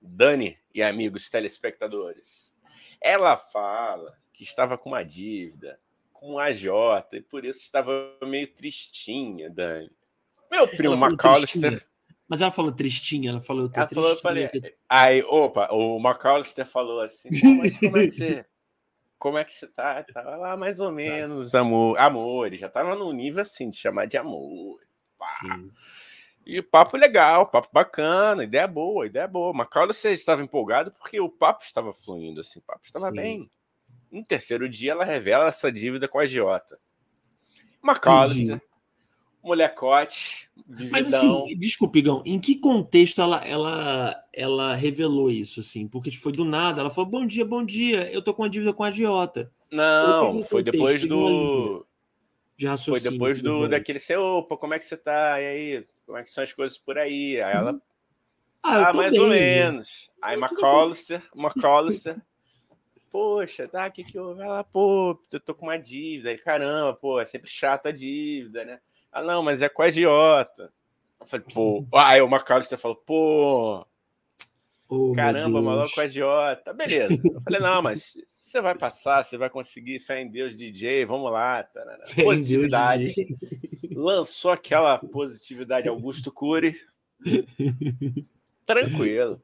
[0.00, 2.54] Dani e amigos telespectadores,
[3.00, 5.78] ela fala que estava com uma dívida
[6.12, 7.90] com a Jota e por isso estava
[8.22, 9.90] meio tristinha, Dani.
[10.50, 11.82] Meu primo McAllister.
[12.28, 13.70] Mas ela falou tristinha, ela falou.
[13.74, 14.74] Ela falou, falei, que...
[14.88, 17.28] Aí, opa, o McAllister falou assim:
[17.58, 18.46] mas como é que você.
[19.18, 20.02] Como é que você tá?
[20.02, 20.92] Tava lá mais ou tá.
[20.94, 24.80] menos, amor, amor, já tava num nível assim de chamar de amor.
[25.18, 25.26] Pá.
[25.26, 25.70] Sim.
[26.46, 29.52] E papo legal, papo bacana, ideia boa, ideia boa.
[29.52, 33.16] McAllister estava empolgado porque o papo estava fluindo, assim, o papo estava Sim.
[33.16, 33.50] bem.
[34.10, 36.78] No terceiro dia, ela revela essa dívida com a agiota.
[37.84, 38.60] McAllister,
[39.42, 40.90] molecote, vividão.
[40.90, 45.86] Mas assim, desculpa, Igão, em que contexto ela, ela, ela revelou isso, assim?
[45.86, 48.72] Porque foi do nada, ela falou, bom dia, bom dia, eu tô com uma dívida
[48.72, 49.50] com a agiota.
[49.70, 51.86] Não, foi depois do...
[52.60, 53.00] De raciocínio.
[53.00, 55.40] Foi depois do, daquele seu, opa, como é que você tá?
[55.40, 57.40] E aí, como é que são as coisas por aí?
[57.40, 57.80] Aí ela...
[58.62, 60.10] Ah, ah mais bem, ou menos.
[60.20, 62.20] Aí McAllister, McAllister
[63.10, 64.38] poxa, tá, o que que eu...
[64.38, 66.28] Ela, pô, eu tô com uma dívida.
[66.28, 68.78] Aí, caramba, pô, é sempre chata a dívida, né?
[69.10, 70.70] Ah, não, mas é com a agiota.
[71.18, 71.86] Eu falei, pô...
[71.94, 73.86] Aí o McAllister falou, pô...
[74.86, 76.74] Oh, caramba, maluco com a agiota.
[76.74, 77.18] Beleza.
[77.24, 78.12] Eu falei, não, mas
[78.50, 81.62] você vai passar, você vai conseguir, fé em Deus, DJ, vamos lá.
[81.62, 82.02] Tarana.
[82.20, 83.14] Positividade.
[83.94, 86.76] Lançou aquela positividade Augusto Cury.
[88.66, 89.40] Tranquilo.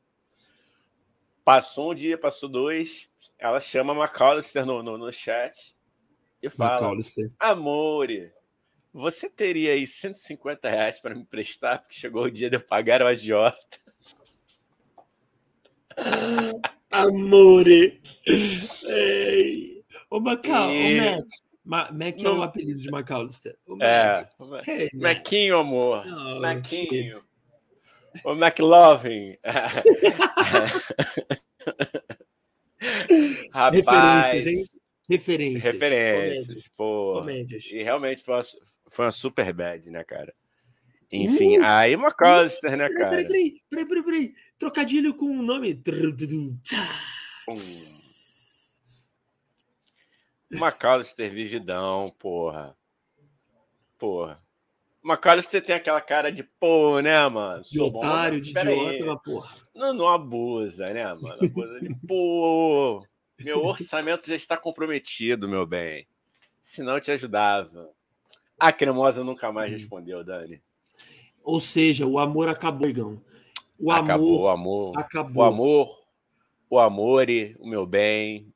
[1.45, 5.77] Passou um dia, passou dois, ela chama McAllister no, no, no chat
[6.43, 6.93] e fala:
[7.39, 8.33] Amore,
[8.93, 13.01] você teria aí 150 reais para me prestar, porque chegou o dia de eu pagar
[13.03, 13.79] o agiota.
[16.91, 18.01] Amore!
[18.89, 19.85] Ei.
[20.11, 20.99] Ô, Macau, e...
[20.99, 21.25] o Mac.
[21.65, 23.59] Ma Mac é o apelido de McAllister.
[23.67, 24.29] O Mac.
[24.69, 26.05] É, hey, Macinho, amor.
[26.07, 27.13] Oh, Macinho.
[28.25, 29.37] O McLovin.
[33.53, 34.65] Rapaz, Referências, hein?
[35.09, 35.73] Referências.
[35.73, 37.15] Referências, pô.
[37.21, 37.65] Comédias.
[37.71, 38.45] E realmente foi uma,
[38.89, 40.33] foi uma super bad, né, cara?
[41.13, 42.01] Enfim, uh, aí uh,
[42.77, 43.11] né, cara?
[43.11, 44.35] Peraí, peraí, peraí, peraí.
[44.59, 45.83] Trocadilho com o nome.
[47.49, 47.55] Hum.
[50.51, 52.77] McAllister vividão, porra.
[53.99, 54.43] Porra.
[55.05, 57.63] McAllister tem aquela cara de pô, né, mano?
[57.63, 59.57] De otário, de idiota, mas porra.
[59.75, 61.39] Não, não abusa, né, mano?
[61.43, 63.07] Abusa de pô.
[63.41, 66.09] Meu orçamento já está comprometido, meu bem.
[66.63, 67.91] Se não, te ajudava.
[68.59, 69.75] A cremosa nunca mais hum.
[69.77, 70.63] respondeu, Dani.
[71.43, 73.23] Ou seja, o amor acabou, Igão.
[73.79, 74.99] O acabou, amor, o amor.
[74.99, 75.43] Acabou.
[75.43, 75.99] O amor,
[76.71, 77.27] o amor,
[77.59, 78.53] o meu bem.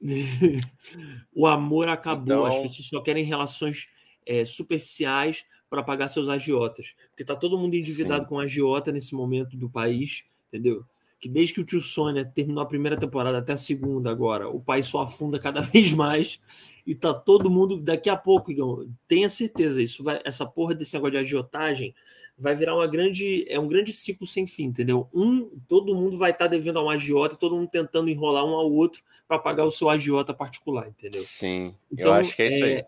[1.34, 2.24] o amor acabou.
[2.24, 2.44] Então...
[2.46, 3.88] As pessoas só querem relações
[4.26, 6.94] é, superficiais para pagar seus agiotas.
[7.10, 8.28] Porque tá todo mundo endividado Sim.
[8.28, 10.84] com agiota nesse momento do país, entendeu?
[11.20, 14.60] Que desde que o tio Sônia terminou a primeira temporada até a segunda agora, o
[14.60, 16.40] país só afunda cada vez mais
[16.86, 20.94] e tá todo mundo daqui a pouco, Igor, tenha certeza, isso vai essa porra desse
[20.94, 21.94] negócio de agiotagem
[22.40, 25.08] vai virar uma grande é um grande ciclo sem fim, entendeu?
[25.14, 28.54] Um, todo mundo vai estar tá devendo a um agiota, todo mundo tentando enrolar um
[28.54, 31.22] ao outro para pagar o seu agiota particular, entendeu?
[31.22, 31.74] Sim.
[31.92, 32.72] Então, eu acho que é isso aí.
[32.72, 32.86] É,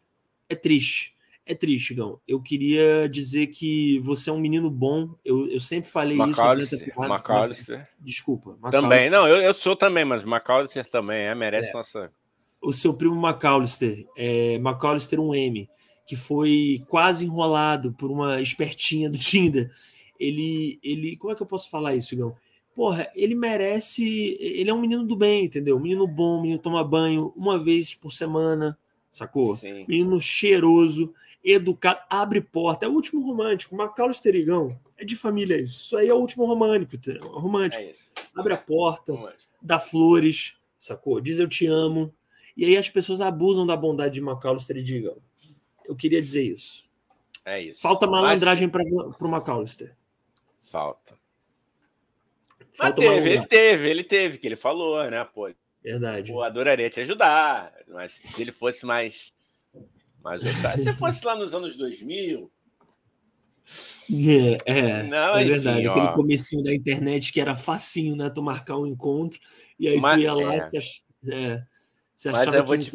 [0.48, 1.12] é triste
[1.44, 2.20] é triste, Gão.
[2.26, 5.14] Eu queria dizer que você é um menino bom.
[5.24, 6.24] Eu, eu sempre falei isso.
[6.24, 6.78] McAllister.
[8.00, 8.50] Desculpa.
[8.50, 8.80] McAllister.
[8.80, 11.72] Também, não, eu, eu sou também, mas McAllister também é, merece é.
[11.72, 12.12] nossa.
[12.60, 14.56] O seu primo McAllister, é,
[15.18, 15.68] um M,
[16.06, 19.70] que foi quase enrolado por uma espertinha do Tinder.
[20.18, 22.34] Ele, ele, como é que eu posso falar isso, Gão?
[22.74, 24.36] Porra, ele merece.
[24.40, 25.76] Ele é um menino do bem, entendeu?
[25.76, 28.78] Um menino bom, um menino toma banho uma vez por semana,
[29.10, 29.56] sacou?
[29.56, 29.84] Sim.
[29.86, 31.12] Menino cheiroso
[31.44, 32.86] educado, abre porta.
[32.86, 33.74] É o último romântico.
[33.74, 35.84] Macaulo Esterigão é de família isso.
[35.84, 36.96] Isso aí é o último romântico.
[37.28, 37.82] romântico.
[37.82, 37.92] É
[38.34, 39.50] abre a porta, romântico.
[39.60, 41.20] dá flores, sacou?
[41.20, 42.12] Diz eu te amo.
[42.56, 45.16] E aí as pessoas abusam da bondade de Macaulo Esterigão.
[45.92, 46.90] Eu queria dizer isso.
[47.44, 47.80] É isso.
[47.80, 49.96] Falta malandragem para o McAllister.
[50.70, 51.18] Falta.
[52.72, 55.24] Falta mas teve, ele teve, ele teve, que ele falou, né?
[55.24, 55.50] Pô,
[55.82, 56.32] Verdade.
[56.32, 59.32] Pô, adoraria te ajudar, mas se ele fosse mais
[60.22, 60.42] mas
[60.80, 62.50] se fosse lá nos anos 2000,
[64.10, 65.88] É, é, não, é verdade.
[65.88, 68.30] Aquele comecinho da internet que era facinho, né?
[68.30, 69.40] Tu marcar um encontro
[69.78, 70.58] e aí Mas, tu ia lá é.
[70.58, 70.78] e você,
[71.32, 71.64] é,
[72.14, 72.84] você achava que...
[72.84, 72.92] Te...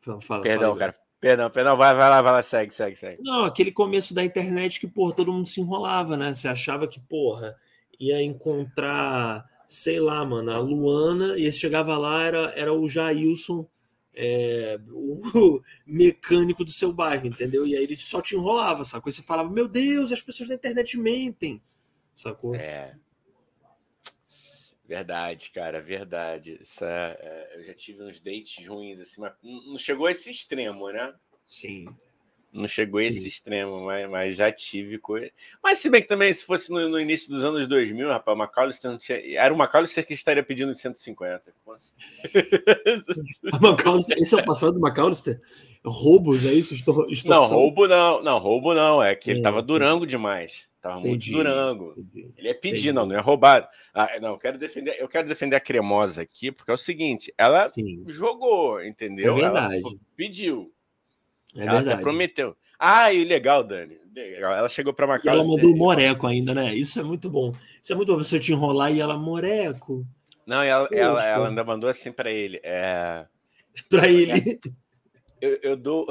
[0.00, 0.98] Fala, fala, Perdão, fala, cara.
[1.20, 3.22] Perdão, perdão, vai, vai lá, vai lá, segue, segue, segue.
[3.22, 6.32] Não, aquele começo da internet que, porra, todo mundo se enrolava, né?
[6.32, 7.56] Você achava que, porra,
[7.98, 13.66] ia encontrar, sei lá, mano, a Luana, e chegava lá, era, era o Jailson,
[14.14, 17.66] é, o mecânico do seu bairro, entendeu?
[17.66, 19.10] E aí ele só te enrolava, sacou?
[19.10, 21.60] E você falava, meu Deus, as pessoas da internet mentem,
[22.14, 22.54] sacou?
[22.54, 22.94] É.
[24.88, 26.58] Verdade, cara, verdade.
[26.62, 30.30] Isso é, é, eu já tive uns dates ruins, assim, mas não chegou a esse
[30.30, 31.12] extremo, né?
[31.46, 31.86] Sim.
[32.50, 33.06] Não chegou Sim.
[33.06, 35.30] a esse extremo, mas, mas já tive coisa.
[35.62, 38.42] Mas se bem que também, se fosse no, no início dos anos 2000, rapaz, o
[38.42, 39.20] McAllister não tinha...
[39.38, 41.52] Era o McAllister que estaria pedindo 150.
[43.60, 45.38] McAllister, esse é o passado do McAllister?
[45.84, 46.72] Roubos, é isso?
[46.72, 48.22] Estou, não, roubo não.
[48.22, 49.02] Não, roubo não.
[49.02, 50.66] É que ele estava é, durango demais.
[50.80, 51.94] Tava entendi, muito durango.
[51.96, 53.66] Entendi, ele é pedir, não, não é roubado.
[53.92, 57.32] Ah, não, eu quero defender, eu quero defender a cremosa aqui, porque é o seguinte:
[57.36, 58.04] ela Sim.
[58.06, 59.36] jogou, entendeu?
[59.36, 59.82] É verdade.
[59.84, 60.72] Ela pediu.
[61.56, 62.02] É ela verdade.
[62.02, 62.56] prometeu.
[62.78, 63.98] Ah, e legal, Dani.
[64.14, 64.52] Legal.
[64.52, 65.26] Ela chegou para marcar.
[65.26, 66.74] E ela mandou o moreco ainda, né?
[66.74, 67.54] Isso é muito bom.
[67.82, 70.06] Isso é muito bom pessoa te enrolar e ela, moreco.
[70.46, 72.60] Não, ela, ela, ela, ainda mandou assim para ele.
[72.62, 73.26] É...
[73.90, 74.60] para ele.
[75.40, 76.06] Eu, eu dou.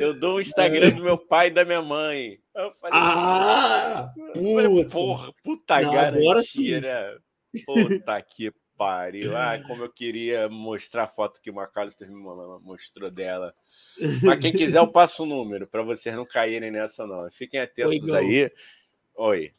[0.00, 2.38] Eu dou o Instagram do meu pai e da minha mãe.
[2.54, 4.12] Eu falei, ah!
[4.32, 6.80] Puta, porra, puta Não, Agora sim.
[6.80, 7.16] Né?
[7.66, 9.36] Puta que pariu.
[9.36, 12.22] Ah, como eu queria mostrar a foto que o McAllister me
[12.62, 13.54] mostrou dela.
[14.22, 17.30] Mas quem quiser, eu passo o número para vocês não caírem nessa, não.
[17.30, 18.52] Fiquem atentos Oi, aí.
[19.14, 19.52] Oi.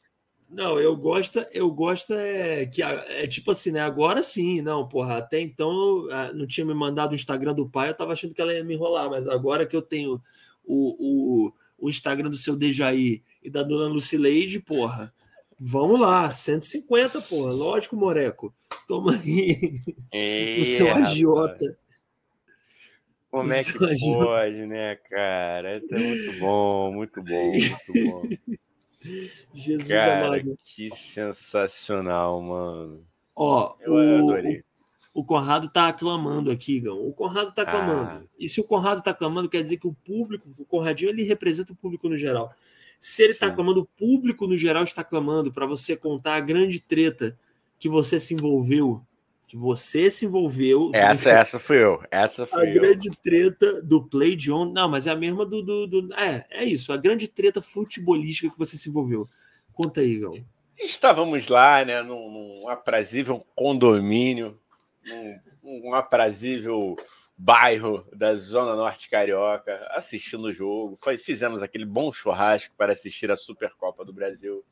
[0.49, 3.81] Não, eu gosto, eu gosto é que é tipo assim, né?
[3.81, 7.89] Agora sim, não, porra, até então ah, não tinha me mandado o Instagram do pai,
[7.89, 10.21] eu tava achando que ela ia me enrolar, mas agora que eu tenho
[10.63, 15.13] o, o, o Instagram do seu Dejaí e da dona Lucileide, porra,
[15.59, 18.53] vamos lá, 150, porra, lógico, Moreco.
[18.87, 19.81] Toma aí
[20.13, 21.77] Ei, o seu agiota.
[23.29, 25.81] Como é que pode, né, cara?
[25.91, 28.57] É muito bom, muito bom, muito bom.
[29.53, 30.57] Jesus Cara, amado.
[30.63, 33.05] Que sensacional, mano.
[33.35, 34.63] Ó, eu o, adorei.
[35.13, 37.07] O, o Conrado tá aclamando aqui, Gão.
[37.07, 38.09] O Conrado tá aclamando.
[38.09, 38.23] Ah.
[38.39, 41.73] E se o Conrado tá aclamando, quer dizer que o público, o Conradinho, ele representa
[41.73, 42.51] o público no geral.
[42.99, 43.45] Se ele tá Sim.
[43.47, 47.37] tá aclamando, o público no geral está aclamando para você contar a grande treta
[47.79, 49.01] que você se envolveu
[49.47, 50.91] que você se envolveu.
[50.93, 52.03] Essa, essa fui eu.
[52.11, 52.81] Essa foi a eu.
[52.81, 54.73] grande treta do play de ontem.
[54.73, 56.91] Não, mas é a mesma do, do, do, É, é isso.
[56.91, 59.27] A grande treta futebolística que você se envolveu.
[59.73, 60.35] Conta aí, Gal.
[60.77, 64.59] Estávamos lá, né, num, num aprazível condomínio,
[65.05, 66.95] num, num aprazível
[67.37, 70.97] bairro da Zona Norte Carioca, assistindo o jogo.
[71.01, 74.63] Foi, fizemos aquele bom churrasco para assistir a Supercopa do Brasil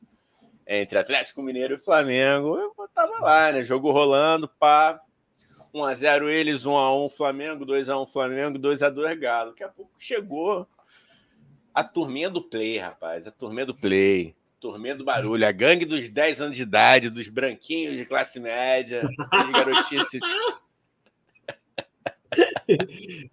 [0.66, 2.58] entre Atlético Mineiro e Flamengo.
[2.58, 3.62] Eu tava lá, né?
[3.62, 4.98] Jogo rolando, pá.
[5.74, 9.50] 1x0 eles, 1x1 Flamengo, 2x1 Flamengo, 2x2 Galo.
[9.50, 10.66] Daqui a pouco chegou
[11.74, 13.26] a turminha do Play, rapaz.
[13.26, 14.34] A turminha do Play.
[14.58, 15.46] Turminha do barulho.
[15.46, 20.18] A gangue dos 10 anos de idade, dos branquinhos de classe média, de garotice.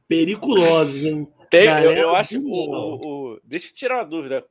[0.07, 1.27] Periculosos, hein?
[1.49, 2.39] Tem, eu, eu, acho.
[2.39, 4.45] O, o, o, deixa eu tirar uma dúvida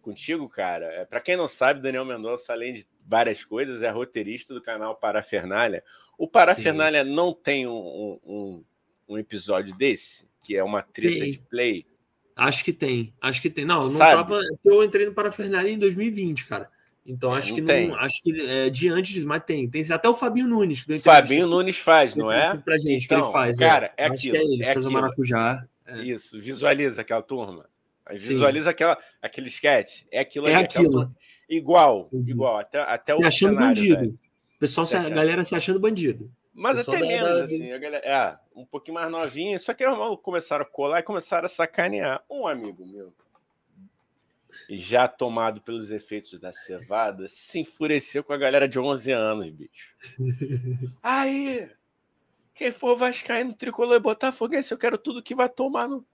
[0.00, 0.86] contigo, cara.
[0.86, 4.96] É, Para quem não sabe, Daniel Mendonça, além de várias coisas, é roteirista do canal
[4.96, 5.82] Parafernália.
[6.18, 7.14] O Parafernália Sim.
[7.14, 8.64] não tem um, um,
[9.08, 11.32] um, episódio desse, que é uma treta tem.
[11.32, 11.86] de play?
[12.36, 13.64] Acho que tem, acho que tem.
[13.64, 14.40] Não, não tava.
[14.64, 16.70] Eu entrei no Parafernália em 2020, cara.
[17.04, 17.88] Então acho não que tem.
[17.88, 17.96] não.
[17.96, 19.68] Acho que é, de antes, mas tem.
[19.68, 20.84] Tem até o Fabinho Nunes.
[20.84, 22.56] Que Fabinho Nunes faz, não é?
[22.56, 23.60] Pra gente, então, que ele então, faz.
[23.60, 23.66] É.
[23.66, 24.36] Cara, é, é aquilo.
[24.36, 25.66] é ele, é César Maracujá.
[25.86, 26.02] É.
[26.02, 27.69] Isso, visualiza aquela turma.
[28.10, 30.02] Visualiza aquela, aquele sketch.
[30.10, 31.00] É aquilo É aquilo.
[31.00, 31.16] Aquela...
[31.48, 32.24] Igual, uhum.
[32.26, 32.58] igual.
[32.58, 34.18] Até, até se o achando cenário, bandido.
[34.54, 36.30] O pessoal, se, a galera se achando bandido.
[36.54, 37.44] Mas até menos, da...
[37.44, 37.72] assim.
[37.72, 39.58] A galera, é, um pouquinho mais novinha.
[39.58, 42.22] Só que irmão, começaram a colar e começaram a sacanear.
[42.30, 43.12] Um amigo meu,
[44.68, 49.94] já tomado pelos efeitos da cevada, se enfureceu com a galera de 11 anos, bicho.
[51.02, 51.68] Aí,
[52.54, 56.04] quem for Vascaíno, Tricolor e Botafoguense, eu quero tudo que vai tomar no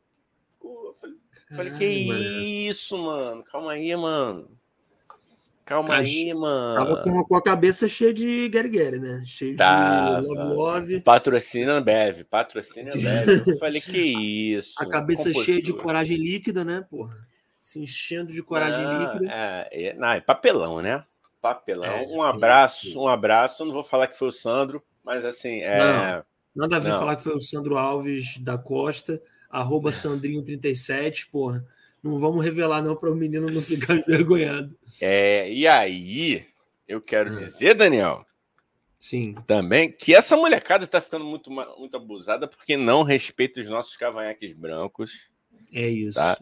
[1.55, 2.20] Falei, que mano.
[2.20, 3.44] isso, mano?
[3.44, 4.51] Calma aí, mano.
[5.66, 6.77] Calma aí, mano.
[6.77, 9.20] Tava com, com, a cabeça cheia de Gary né?
[9.25, 11.01] Cheio tá, de Love Love.
[11.01, 13.29] Patrocina Bev, patrocina Bev.
[13.49, 14.75] Eu falei, que isso.
[14.79, 17.16] A cabeça cheia de coragem líquida, né, porra?
[17.59, 19.27] Se enchendo de coragem não, líquida.
[19.29, 21.05] É, é, não, é papelão, né?
[21.42, 21.85] Papelão.
[21.85, 22.96] É, um abraço, sim.
[22.96, 23.62] um abraço.
[23.62, 25.79] Eu não vou falar que foi o Sandro, mas assim, é.
[25.79, 26.99] Não, nada a ver não.
[27.01, 31.64] falar que foi o Sandro Alves da Costa arroba Sandrinho37, porra.
[32.02, 34.76] Não vamos revelar, não, para o menino não ficar envergonhado.
[35.00, 36.46] É, e aí,
[36.87, 37.37] eu quero é.
[37.37, 38.24] dizer, Daniel.
[38.98, 39.35] Sim.
[39.46, 44.52] Também que essa molecada está ficando muito, muito abusada porque não respeita os nossos cavanhaques
[44.52, 45.28] brancos.
[45.72, 46.18] É isso.
[46.18, 46.38] Tá?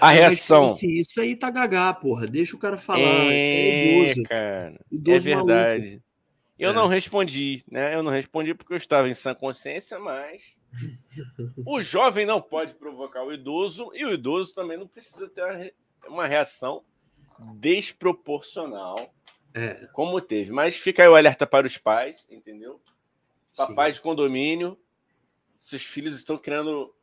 [0.00, 0.66] A reação.
[0.66, 2.26] Assim, isso aí tá gagá, porra.
[2.26, 3.00] Deixa o cara falar.
[3.00, 4.22] É, isso é idoso.
[4.24, 5.86] Cara, idoso é verdade.
[5.86, 6.06] Maluco.
[6.58, 6.72] Eu é.
[6.72, 7.94] não respondi, né?
[7.94, 10.40] Eu não respondi porque eu estava em sã consciência, mas
[11.64, 15.74] o jovem não pode provocar o idoso e o idoso também não precisa ter
[16.08, 16.84] uma reação
[17.54, 19.12] desproporcional,
[19.54, 19.86] é.
[19.92, 20.52] como teve.
[20.52, 22.80] Mas fica aí o alerta para os pais, entendeu?
[23.56, 24.78] Papais de condomínio,
[25.58, 26.94] seus filhos estão criando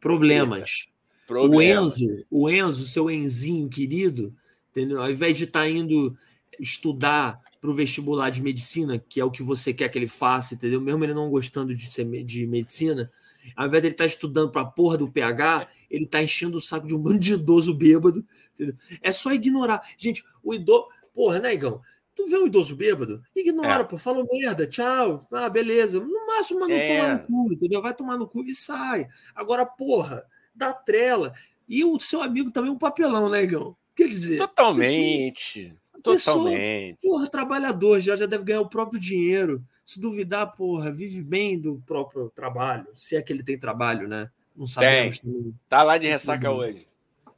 [0.00, 0.88] problemas.
[1.28, 4.34] O Enzo, o Enzo, seu Enzinho querido,
[4.70, 5.02] entendeu?
[5.02, 6.16] Ao invés de estar tá indo
[6.58, 10.54] estudar para o vestibular de medicina, que é o que você quer que ele faça,
[10.54, 10.80] entendeu?
[10.80, 13.10] Mesmo ele não gostando de ser de medicina,
[13.54, 16.58] ao invés de ele estar tá estudando para a porra do PH, ele está enchendo
[16.58, 18.24] o saco de um bando de idoso bêbado.
[18.54, 18.74] Entendeu?
[19.02, 19.82] É só ignorar.
[19.98, 20.86] Gente, o idoso.
[21.12, 21.80] Porra, né, Igão?
[22.14, 23.22] Tu vê um idoso bêbado?
[23.34, 23.84] Ignora, é.
[23.84, 25.26] pô, fala merda, tchau.
[25.30, 26.00] Ah, beleza.
[26.00, 26.86] No máximo, mano, é.
[26.86, 27.82] tomar no cu, entendeu?
[27.82, 29.06] Vai tomar no cu e sai.
[29.34, 31.34] Agora, porra, dá trela.
[31.68, 33.76] E o seu amigo também é um papelão, né, Igão?
[33.94, 34.38] Quer dizer.
[34.38, 35.74] Totalmente.
[36.12, 36.96] Totalmente.
[36.96, 39.62] Pessoa, porra, trabalhador, já, já deve ganhar o próprio dinheiro.
[39.84, 42.86] Se duvidar, porra, vive bem do próprio trabalho.
[42.94, 44.30] Se é que ele tem trabalho, né?
[44.54, 45.18] Não sabemos.
[45.18, 45.54] Tem.
[45.68, 46.88] Tá lá de ressaca hoje.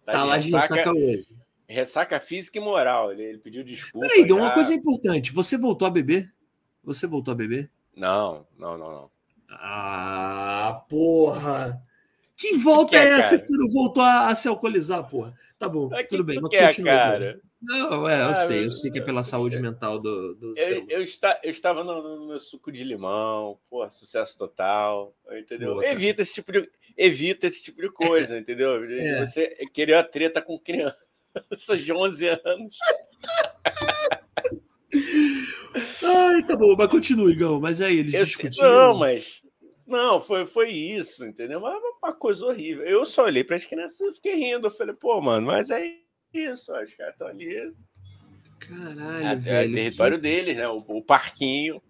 [0.04, 1.28] Tá, tá de lá ressaca, de ressaca hoje.
[1.68, 3.12] Ressaca física e moral.
[3.12, 4.06] Ele, ele pediu desculpa.
[4.06, 4.34] Peraí, já...
[4.34, 5.32] uma coisa importante.
[5.32, 6.32] Você voltou a beber?
[6.84, 7.70] Você voltou a beber?
[7.94, 9.10] Não, não, não, não.
[9.50, 11.82] Ah, porra!
[12.36, 13.38] Que volta que é, é, essa cara?
[13.38, 15.34] que você não voltou a, a, se alcoolizar, porra?
[15.58, 16.40] Tá bom, é tudo bem.
[16.40, 17.40] Mas quer, continua, cara?
[17.60, 20.64] Não, é, eu ah, sei, eu sei que é pela saúde mental do, do eu,
[20.64, 20.86] seu...
[20.88, 25.74] eu, está, eu estava no, no, meu suco de limão, pô, sucesso total, entendeu?
[25.74, 28.84] Boa, evita esse tipo de evita esse tipo de coisa, entendeu?
[28.84, 29.26] É.
[29.26, 32.76] Você querer a treta com crianças de 11 anos.
[36.02, 37.60] Ai, tá bom, mas continue, Igão.
[37.60, 38.68] Mas aí eles discutiram.
[38.68, 39.42] Não, mas
[39.86, 41.60] não, foi, foi isso, entendeu?
[41.60, 42.84] Mas uma coisa horrível.
[42.84, 44.66] Eu só olhei para as crianças e fiquei rindo.
[44.66, 45.82] Eu falei, pô, mano, mas é
[46.32, 47.72] isso, os caras estão ali.
[48.58, 49.68] Caralho, é, velho.
[49.68, 50.22] É o território que...
[50.22, 50.68] deles, né?
[50.68, 51.82] O, o, parquinho.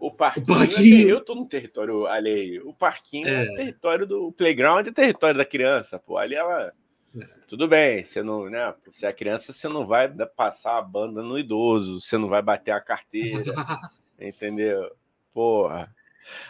[0.00, 0.44] O parquinho.
[0.44, 1.08] O parquinho.
[1.08, 2.68] Eu tô no território alheio.
[2.68, 5.98] O parquinho é, é território do playground, é território da criança.
[5.98, 6.72] Pô, ali ela.
[7.18, 7.26] É.
[7.48, 8.74] Tudo bem, você não, né?
[8.92, 12.72] Se é criança, você não vai passar a banda no idoso, você não vai bater
[12.72, 13.42] a carteira,
[14.20, 14.90] entendeu?
[15.32, 15.94] Porra.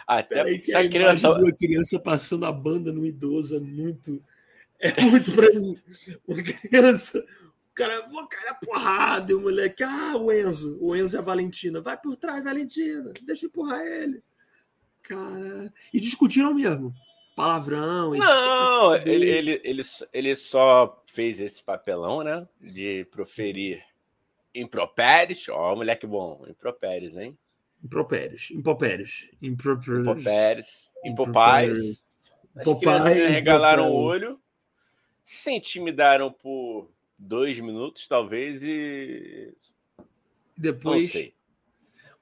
[0.07, 1.33] Até Peraí, que a criança...
[1.57, 4.21] criança passando a banda no idoso é muito
[4.79, 5.75] é muito pra mim.
[6.27, 10.95] Uma criança, o cara, vou cair a porrada, e o moleque, ah, o Enzo, o
[10.95, 14.21] Enzo e a Valentina, vai por trás, Valentina, deixa eu empurrar ele.
[15.03, 16.93] Cara, e discutiram mesmo.
[17.35, 18.15] Palavrão.
[18.15, 22.47] Não, ele, ele, ele, ele só fez esse papelão, né?
[22.59, 23.83] De proferir
[24.55, 25.47] impropérios.
[25.49, 27.37] Ó, oh, moleque bom, impropérios, hein?
[27.83, 30.67] Impropérios, impropérios, impropérios,
[31.05, 32.03] impropérios,
[32.55, 33.05] impopais.
[33.05, 34.39] As regalaram o olho
[35.27, 39.53] se intimidaram por dois minutos, talvez, e.
[40.57, 41.33] Depois.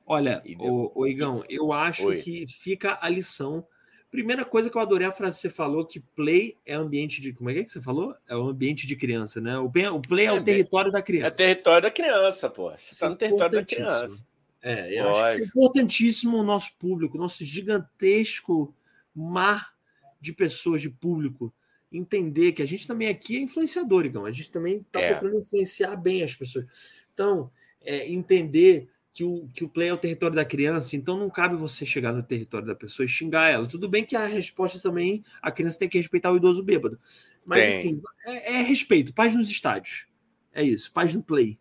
[0.08, 2.18] Olha, o, o Igão, eu acho Oi.
[2.18, 3.66] que fica a lição.
[4.10, 7.32] Primeira coisa que eu adorei a frase que você falou, que play é ambiente de.
[7.32, 8.16] Como é que, é você falou?
[8.28, 9.56] É o ambiente de criança, né?
[9.60, 11.28] O, o play é, é o território da criança.
[11.28, 12.72] É território da criança, pô.
[12.72, 14.26] Você está no território da criança.
[14.64, 15.26] É, eu Lógico.
[15.26, 18.76] acho que é importantíssimo o nosso público, nosso gigantesco
[19.14, 19.76] mar
[20.20, 21.54] de pessoas, de público
[21.92, 24.26] entender que a gente também aqui é influenciador, Igão.
[24.26, 25.10] A gente também está é.
[25.12, 26.66] procurando influenciar bem as pessoas.
[27.14, 31.30] Então, é, entender que o, que o play é o território da criança, então não
[31.30, 33.66] cabe você chegar no território da pessoa e xingar ela.
[33.66, 37.00] Tudo bem que a resposta também, a criança tem que respeitar o idoso bêbado.
[37.46, 37.80] Mas, bem.
[37.80, 39.14] enfim, é, é, respeito.
[39.14, 40.08] Paz nos estádios.
[40.52, 41.58] É isso, paz no play.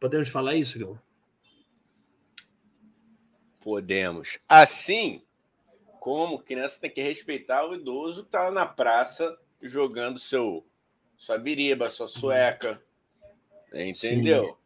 [0.00, 0.98] Podemos falar isso, Igão?
[3.60, 4.38] Podemos.
[4.48, 5.23] Assim
[6.04, 10.62] como criança tem que respeitar o idoso que está na praça jogando seu
[11.16, 12.78] sua biriba, sua sueca.
[13.72, 14.58] Entendeu?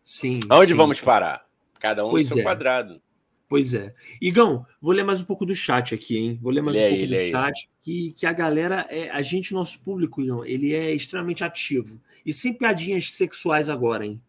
[0.00, 0.38] Sim.
[0.48, 0.76] Onde sim.
[0.76, 1.44] vamos parar?
[1.80, 2.44] Cada um pois no seu é.
[2.44, 3.02] quadrado.
[3.48, 3.92] Pois é.
[4.22, 6.38] Igão, vou ler mais um pouco do chat aqui, hein?
[6.40, 7.68] Vou ler mais lê um pouco aí, do chat.
[7.82, 12.00] Que, que a galera, é, a gente, nosso público, Igão, ele é extremamente ativo.
[12.24, 14.22] E sem piadinhas sexuais agora, hein?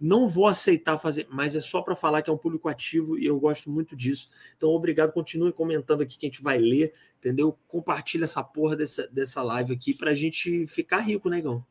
[0.00, 3.24] Não vou aceitar fazer, mas é só para falar que é um público ativo e
[3.24, 4.28] eu gosto muito disso.
[4.56, 5.12] Então, obrigado.
[5.12, 7.56] Continue comentando aqui que a gente vai ler, entendeu?
[7.68, 11.56] Compartilha essa porra dessa, dessa live aqui para a gente ficar rico, negão.
[11.56, 11.64] Né,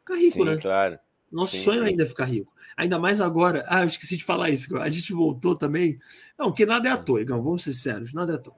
[0.00, 0.56] ficar rico, sim, né?
[0.56, 0.98] claro.
[1.32, 1.86] Nosso sim, sonho sim.
[1.86, 2.54] ainda é ficar rico.
[2.76, 3.64] Ainda mais agora.
[3.66, 4.76] Ah, eu esqueci de falar isso.
[4.76, 5.98] A gente voltou também.
[6.38, 7.42] Não, que nada é à toa, Igão.
[7.42, 8.54] Vamos ser sérios, nada é à toa.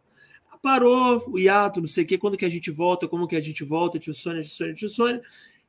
[0.61, 3.41] parou o hiato, não sei o quê, quando que a gente volta, como que a
[3.41, 5.23] gente volta, tio Sônia, tio Sônia, tio Sônia.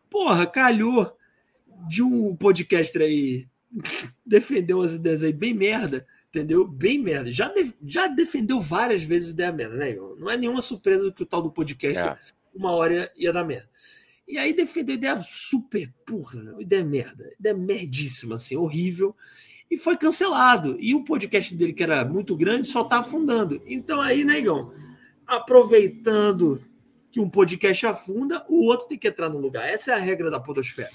[0.10, 1.16] Porra, calhou
[1.88, 3.48] de um podcaster aí
[4.26, 6.68] defendeu as ideias aí bem merda, entendeu?
[6.68, 7.32] Bem merda.
[7.32, 9.96] Já, de, já defendeu várias vezes ideia merda, né?
[10.18, 12.18] Não é nenhuma surpresa que o tal do podcast é.
[12.56, 13.70] uma hora ia dar merda.
[14.28, 19.16] E aí defendeu ideia super, porra, ideia merda, ideia merdíssima, assim, horrível.
[19.72, 20.76] E foi cancelado.
[20.80, 23.62] E o podcast dele, que era muito grande, só tá afundando.
[23.66, 24.74] Então aí, negão,
[25.26, 26.62] aproveitando
[27.10, 29.68] que um podcast afunda, o outro tem que entrar no lugar.
[29.68, 30.92] Essa é a regra da podosfera.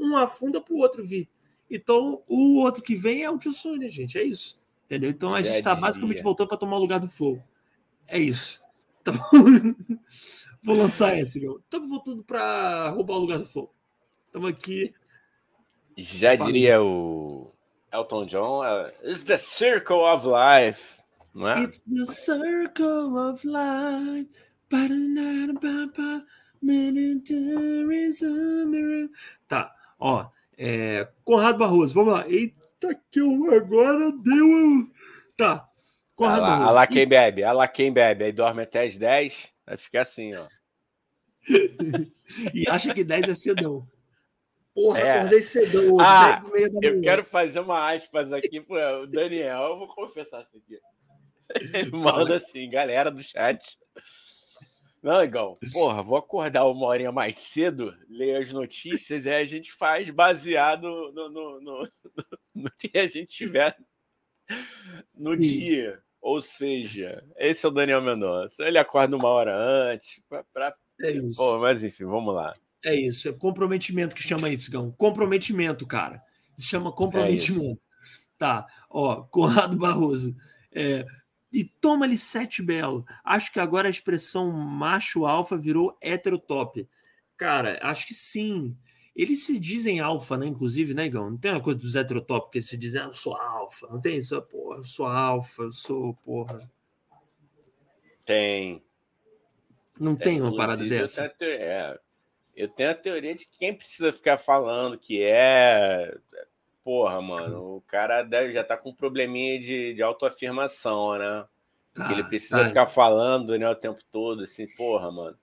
[0.00, 1.28] Um afunda para o outro vir.
[1.70, 4.18] Então, o outro que vem é o tio Sônia, gente.
[4.18, 4.60] É isso.
[4.86, 5.10] Entendeu?
[5.10, 7.40] Então, a gente está basicamente voltando para tomar o lugar do Flow.
[8.08, 8.60] É isso.
[9.00, 9.14] Então,
[10.62, 11.58] vou lançar esse, meu.
[11.58, 13.72] Estamos voltando para roubar o lugar do Flow.
[14.26, 14.92] Estamos aqui.
[15.96, 17.52] Já diria o
[17.92, 20.80] Elton John, uh, It's the circle of life.
[21.34, 21.62] Não é?
[21.62, 24.28] It's the circle of life.
[29.48, 30.26] Tá, ó.
[30.56, 32.28] É, Conrado Barroso, vamos lá.
[32.28, 34.90] Eita, que eu agora deu.
[35.36, 35.68] Tá.
[36.16, 36.64] Conrado Barroso.
[36.64, 38.24] Olha lá quem bebe, olha lá quem bebe.
[38.24, 40.46] Aí dorme até as 10, vai ficar assim, ó.
[42.52, 43.86] e acha que 10 é cedão.
[44.74, 45.18] Porra, é.
[45.18, 46.92] acordei cedão hoje, ah, 10 e meia da manhã.
[46.92, 49.62] Eu quero fazer uma aspas aqui para o Daniel.
[49.62, 50.78] Eu vou confessar isso aqui.
[51.76, 53.78] Ele manda assim, galera do chat.
[55.02, 59.72] Não, igual, porra, vou acordar uma horinha mais cedo, ler as notícias e a gente
[59.72, 60.82] faz baseado
[61.12, 61.88] no, no, no,
[62.54, 63.76] no que a gente tiver
[65.14, 65.40] no Sim.
[65.40, 66.02] dia.
[66.20, 68.62] Ou seja, esse é o Daniel Mendonça.
[68.64, 70.20] Ele acorda uma hora antes.
[70.28, 70.74] Pra, pra...
[71.00, 71.38] É isso.
[71.38, 72.52] Pô, mas enfim, vamos lá.
[72.84, 74.90] É isso, é comprometimento que chama isso, Gão.
[74.92, 76.22] Comprometimento, cara.
[76.54, 77.86] Se chama comprometimento.
[77.86, 80.34] É tá, ó, Conrado Barroso.
[80.72, 81.04] É,
[81.52, 83.04] e toma-lhe sete belo.
[83.24, 86.88] Acho que agora a expressão macho alfa virou heterotop.
[87.36, 88.76] Cara, acho que sim.
[89.14, 90.46] Eles se dizem alfa, né?
[90.46, 91.30] Inclusive, né, Igão?
[91.30, 93.88] Não tem uma coisa dos heterotop que eles se dizem, ah, eu sou alfa.
[93.88, 94.40] Não tem isso?
[94.42, 96.70] Porra, eu sou alfa, eu sou, porra.
[98.24, 98.82] Tem.
[99.98, 101.24] Não tem, tem uma parada dessa?
[101.24, 101.98] Eu tenho, é,
[102.56, 106.16] eu tenho a teoria de que quem precisa ficar falando que é
[106.84, 111.44] porra, mano, o cara deve, já tá com um probleminha de, de autoafirmação, né?
[111.92, 112.68] Tá, que ele precisa tá.
[112.68, 115.38] ficar falando né, o tempo todo, assim, porra, mano.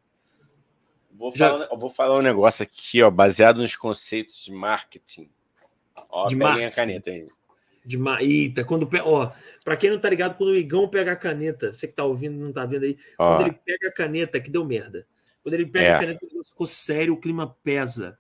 [1.12, 1.50] Vou, já...
[1.50, 5.30] falar, vou falar um negócio aqui, ó, baseado nos conceitos de marketing.
[6.10, 6.66] Ó, de marketing.
[6.66, 7.28] a caneta aí.
[7.84, 8.22] De ma...
[8.22, 8.88] Eita, quando.
[9.04, 9.32] Ó,
[9.64, 12.38] pra quem não tá ligado, quando o Igão pega a caneta, você que tá ouvindo,
[12.38, 13.38] não tá vendo aí, ó.
[13.38, 15.08] quando ele pega a caneta, que deu merda.
[15.42, 15.96] Quando ele pega é.
[15.96, 18.20] a caneta, ficou sério, o clima pesa.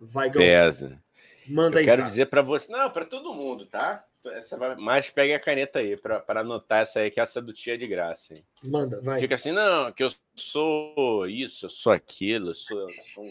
[0.00, 0.42] Vai, Igão.
[0.42, 1.02] Pesa.
[1.46, 1.84] Manda Eu aí.
[1.84, 2.08] Quero cara.
[2.08, 4.04] dizer para você, não, para todo mundo, tá?
[4.26, 4.74] Essa vai...
[4.76, 7.86] Mas pegue a caneta aí para anotar essa aí, que essa do tia é de
[7.86, 8.34] graça.
[8.34, 8.44] Hein?
[8.62, 9.20] Manda, vai.
[9.20, 13.24] Fica assim, não, que eu sou isso, eu sou aquilo, eu sou, eu sou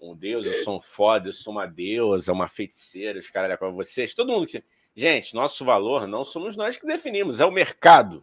[0.00, 3.72] um, deus, eu sou um foda, eu sou uma deusa, uma feiticeira, os caras com
[3.72, 4.62] vocês, todo mundo que.
[4.94, 8.22] Gente, nosso valor não somos nós que definimos, é o mercado.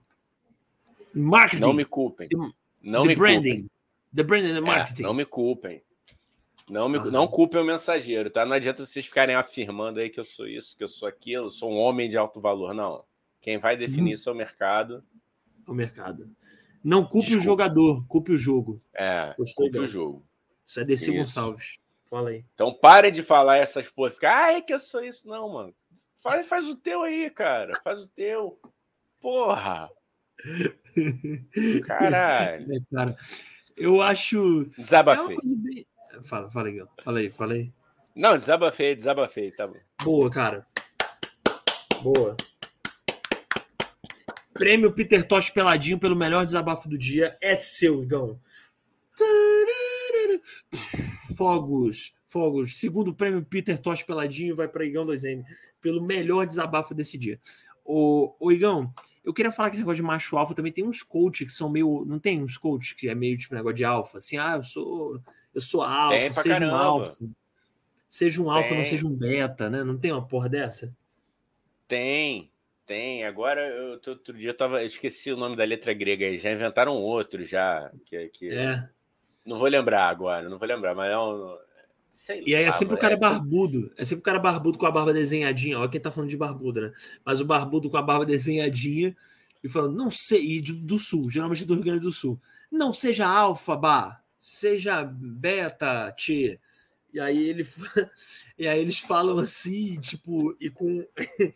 [1.11, 1.61] Marketing.
[1.61, 2.29] Não me culpem.
[2.79, 3.61] Não the me branding.
[3.61, 3.71] culpem.
[4.15, 5.01] The branding the marketing.
[5.01, 5.83] É, não me culpem.
[6.69, 8.45] Não, me, não culpem o mensageiro, tá?
[8.45, 11.51] Não adianta vocês ficarem afirmando aí que eu sou isso, que eu sou aquilo, eu
[11.51, 12.73] sou um homem de alto valor.
[12.73, 13.03] Não.
[13.41, 15.03] Quem vai definir isso é o mercado.
[15.67, 16.29] O mercado.
[16.83, 17.41] Não culpe Desculpa.
[17.41, 18.81] o jogador, culpe o jogo.
[18.93, 20.25] É, culpe o jogo.
[20.65, 21.77] Isso é DC Gonçalves.
[22.09, 22.45] Fala aí.
[22.53, 24.11] Então pare de falar essas porra.
[24.11, 25.27] Ficar, ah, é que eu sou isso.
[25.27, 25.73] Não, mano.
[26.21, 27.73] Faz, faz o teu aí, cara.
[27.83, 28.59] Faz o teu.
[29.21, 29.89] Porra.
[31.85, 32.73] Caralho.
[32.73, 33.17] É, cara,
[33.75, 34.65] eu acho.
[34.77, 35.35] Desabafei.
[35.35, 35.85] É bem...
[36.23, 37.73] Fala, fala aí, fala aí, fala aí.
[38.15, 39.77] Não, desabafei, desabafei, tá bom.
[40.03, 40.65] Boa, cara.
[42.01, 42.35] Boa.
[44.53, 48.39] Prêmio Peter Tosh peladinho pelo melhor desabafo do dia é seu, Igão.
[51.37, 52.77] Fogos, fogos.
[52.77, 55.43] Segundo prêmio Peter Tosh peladinho vai para Igão 2M
[55.79, 57.39] pelo melhor desabafo desse dia.
[57.85, 58.91] O, o Igão,
[59.23, 61.69] eu queria falar que esse negócio de macho alfa também tem uns coaches que são
[61.69, 62.03] meio.
[62.05, 65.21] Não tem uns coaches que é meio tipo negócio de alfa, assim, ah, eu sou
[65.53, 66.73] eu sou alfa, seja caramba.
[66.73, 67.29] um alfa.
[68.07, 69.83] Seja um alfa, não seja um beta, né?
[69.83, 70.91] Não tem uma porra dessa?
[71.87, 72.51] Tem,
[72.85, 73.23] tem.
[73.23, 74.81] Agora, eu, outro dia eu tava.
[74.81, 76.39] Eu esqueci o nome da letra grega aí.
[76.39, 77.91] Já inventaram outro já.
[78.05, 78.49] Que, que...
[78.49, 78.89] É.
[79.45, 81.57] Não vou lembrar agora, não vou lembrar, mas é um.
[82.11, 83.17] Sei e aí é sempre o cara é...
[83.17, 83.91] barbudo.
[83.95, 85.79] É sempre o cara barbudo com a barba desenhadinha.
[85.79, 86.91] Olha quem tá falando de barbudo, né?
[87.23, 89.15] Mas o barbudo com a barba desenhadinha
[89.63, 92.39] e falando, não sei, e do sul, geralmente do Rio Grande do Sul.
[92.71, 96.57] Não seja alfa, bar seja beta, T.
[97.13, 97.67] E aí ele
[98.57, 101.05] e aí eles falam assim, tipo, e com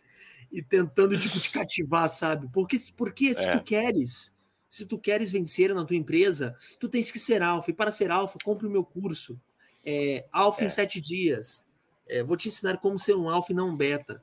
[0.52, 2.48] e tentando tipo te cativar, sabe?
[2.52, 3.52] Porque porque se é.
[3.52, 4.34] tu queres,
[4.68, 7.70] Se tu queres vencer na tua empresa, tu tens que ser alfa.
[7.70, 9.40] E para ser alfa, compre o meu curso.
[9.86, 10.66] É, alfa é.
[10.66, 11.64] em sete dias.
[12.06, 14.22] É, vou te ensinar como ser um alfa e não um beta.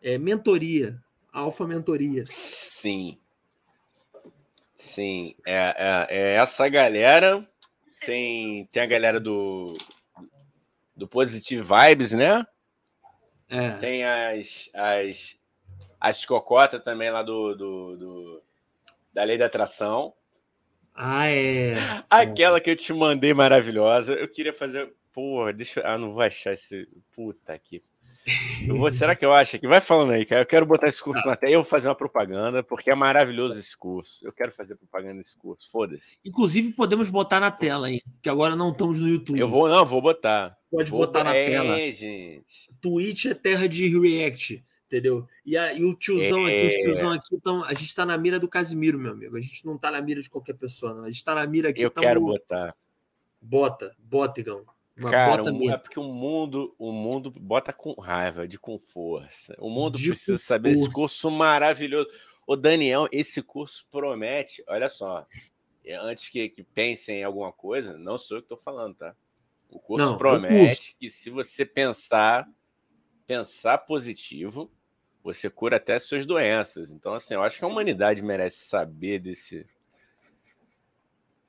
[0.00, 1.02] É, mentoria.
[1.32, 2.24] Alfa mentoria.
[2.28, 3.18] Sim.
[4.76, 5.34] Sim.
[5.44, 7.49] É, é, é essa galera.
[7.98, 9.76] Tem, tem a galera do,
[10.94, 12.46] do Positive Vibes, né?
[13.48, 13.70] É.
[13.72, 15.38] Tem as, as,
[16.00, 18.38] as cocotas também lá do, do, do,
[19.12, 20.14] da Lei da Atração.
[20.94, 22.04] Ah, é.
[22.08, 24.12] Aquela que eu te mandei maravilhosa.
[24.12, 24.92] Eu queria fazer.
[25.12, 25.86] Porra, deixa eu.
[25.86, 26.86] Ah, não vou achar esse.
[27.14, 27.82] Puta aqui.
[28.66, 28.90] Vou...
[28.90, 29.66] Será que eu acho aqui?
[29.66, 30.42] Vai falando aí, cara.
[30.42, 31.52] Eu quero botar esse curso na tela.
[31.52, 34.24] Eu vou fazer uma propaganda, porque é maravilhoso esse curso.
[34.24, 35.70] Eu quero fazer propaganda nesse curso.
[35.70, 36.18] Foda-se.
[36.24, 38.00] Inclusive, podemos botar na tela, hein?
[38.22, 39.38] Que agora não estamos no YouTube.
[39.38, 40.56] Eu vou, não, vou botar.
[40.70, 41.76] Pode vou botar na é, tela.
[41.92, 42.68] gente.
[42.80, 45.26] Twitch é terra de React, entendeu?
[45.44, 46.56] E, a, e o tiozão é.
[46.56, 49.36] aqui, os tiozão aqui, então, a gente tá na mira do Casimiro, meu amigo.
[49.36, 51.04] A gente não tá na mira de qualquer pessoa, não.
[51.04, 51.82] A gente tá na mira aqui.
[51.82, 52.74] Eu quero botar.
[53.42, 54.64] Bota, bota, Igão.
[55.08, 59.54] Cara, é porque o mundo, o mundo bota com raiva, de com força.
[59.58, 62.08] O mundo de precisa saber esse curso maravilhoso.
[62.46, 65.24] O Daniel, esse curso promete, olha só,
[65.84, 69.14] é, antes que, que pensem em alguma coisa, não sou eu que estou falando, tá?
[69.68, 70.96] O curso não, promete o curso.
[70.98, 72.48] que se você pensar,
[73.26, 74.70] pensar positivo,
[75.22, 76.90] você cura até suas doenças.
[76.90, 79.64] Então, assim, eu acho que a humanidade merece saber desse,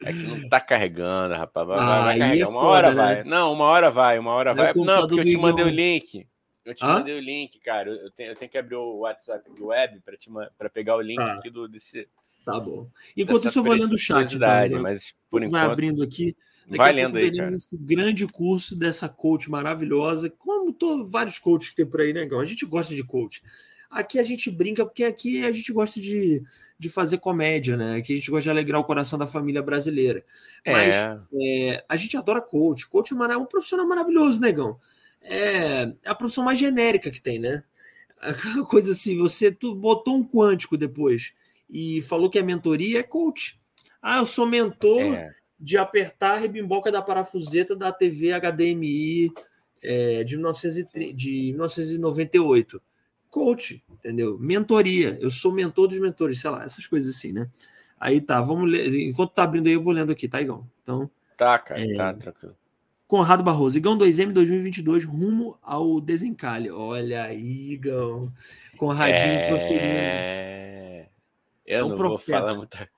[0.03, 1.67] é que não tá carregando, rapaz.
[1.67, 2.45] Vai, ah, vai carregar.
[2.45, 2.95] É uma foda, hora né?
[2.95, 3.23] vai.
[3.23, 4.73] Não, uma hora vai, uma hora vai.
[4.73, 6.27] Não, porque eu te mandei o link.
[6.63, 6.93] Eu te Hã?
[6.93, 7.89] mandei o link, cara.
[7.89, 11.19] Eu tenho, eu tenho que abrir o WhatsApp web para te para pegar o link
[11.19, 11.33] ah.
[11.33, 12.07] aqui do desse.
[12.45, 12.87] Tá bom.
[13.15, 14.37] Enquanto isso, eu vou lendo o chat.
[14.39, 15.51] Tá, mas por enquanto.
[15.51, 16.35] Vai abrindo aqui.
[16.65, 17.49] Daqui vai lendo aí, cara.
[17.49, 22.27] esse grande curso dessa coach maravilhosa, como tô, vários coaches que tem por aí, né?
[22.31, 23.41] A gente gosta de coach.
[23.91, 26.41] Aqui a gente brinca porque aqui a gente gosta de,
[26.79, 27.97] de fazer comédia, né?
[27.97, 30.23] Aqui a gente gosta de alegrar o coração da família brasileira.
[30.65, 31.19] Mas é.
[31.41, 32.87] É, a gente adora coach.
[32.87, 34.79] Coach é um profissional maravilhoso, negão.
[35.21, 37.65] É, é a profissão mais genérica que tem, né?
[38.21, 41.33] Aquela coisa assim, você tu botou um quântico depois
[41.69, 43.59] e falou que a mentoria é coach.
[44.01, 45.35] Ah, eu sou mentor é.
[45.59, 49.33] de apertar a rebimboca da parafuseta da TV HDMI
[49.83, 52.81] é, de, 1930, de 1998
[53.31, 54.37] coach, entendeu?
[54.37, 55.17] Mentoria.
[55.19, 57.49] Eu sou mentor dos mentores, sei lá, essas coisas assim, né?
[57.99, 58.93] Aí tá, vamos ler.
[59.07, 60.69] Enquanto tá abrindo aí, eu vou lendo aqui, tá, Igão?
[60.83, 61.09] Então.
[61.37, 61.95] Tá, cara, é...
[61.95, 62.55] tá, tranquilo.
[63.07, 66.69] Conrado Barroso, Igão 2M 2022, rumo ao desencalhe.
[66.69, 68.31] Olha aí, Igão.
[68.77, 69.49] Conradinho é...
[69.49, 71.11] proferindo.
[71.65, 72.31] Eu é um não profeta.
[72.31, 72.89] vou falar muita...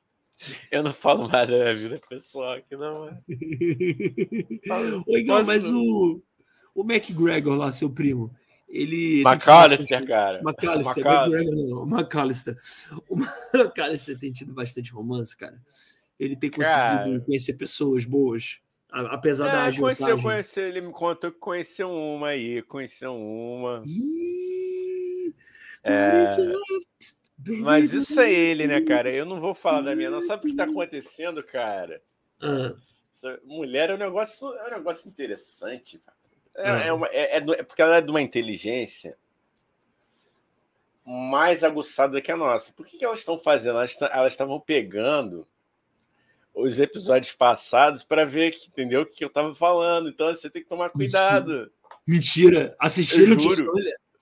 [0.71, 3.05] Eu não falo mais da minha vida pessoal aqui, não.
[5.07, 6.21] Ô, Igão, mas o,
[6.75, 8.34] o McGregor lá, seu primo,
[8.74, 9.21] ele.
[9.21, 10.41] McAllister, cara.
[10.41, 11.86] McAllister, McAllister.
[11.86, 12.57] McAllister.
[13.07, 15.61] O McAllister tem tido bastante romance, cara.
[16.19, 17.21] Ele tem conseguido cara...
[17.21, 18.59] conhecer pessoas boas.
[18.89, 20.17] Apesar é, da.
[20.21, 23.84] Conheci, ele me contou que conheceu uma aí, conheceu uma.
[25.84, 26.24] é...
[27.61, 29.11] Mas isso é ele, né, cara?
[29.11, 30.21] Eu não vou falar da minha, não.
[30.21, 32.01] Sabe o que tá acontecendo, cara?
[32.41, 32.74] Ah.
[33.43, 36.22] Mulher é um negócio, é um negócio interessante, cara.
[36.56, 36.88] É, é.
[36.88, 39.18] é, uma, é, é, porque ela é de uma inteligência
[41.06, 42.72] mais aguçada que a nossa.
[42.74, 43.78] Por que, que elas estão fazendo?
[43.78, 45.47] Elas estavam pegando
[46.54, 50.10] os episódios passados para ver que, entendeu o que eu estava falando.
[50.10, 51.72] Então você tem que tomar cuidado.
[52.08, 53.38] Mentira, assistiram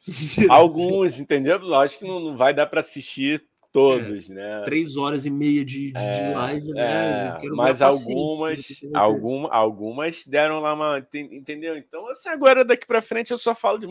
[0.49, 1.59] Alguns, entendeu?
[1.59, 4.61] Lógico que não, não vai dar para assistir todos, é, né?
[4.65, 7.37] Três horas e meia de, de, é, de live, né?
[7.41, 11.07] É, mas algumas, alguma, algumas deram lá uma.
[11.13, 11.77] Entendeu?
[11.77, 13.87] Então, assim, agora daqui para frente eu só falo de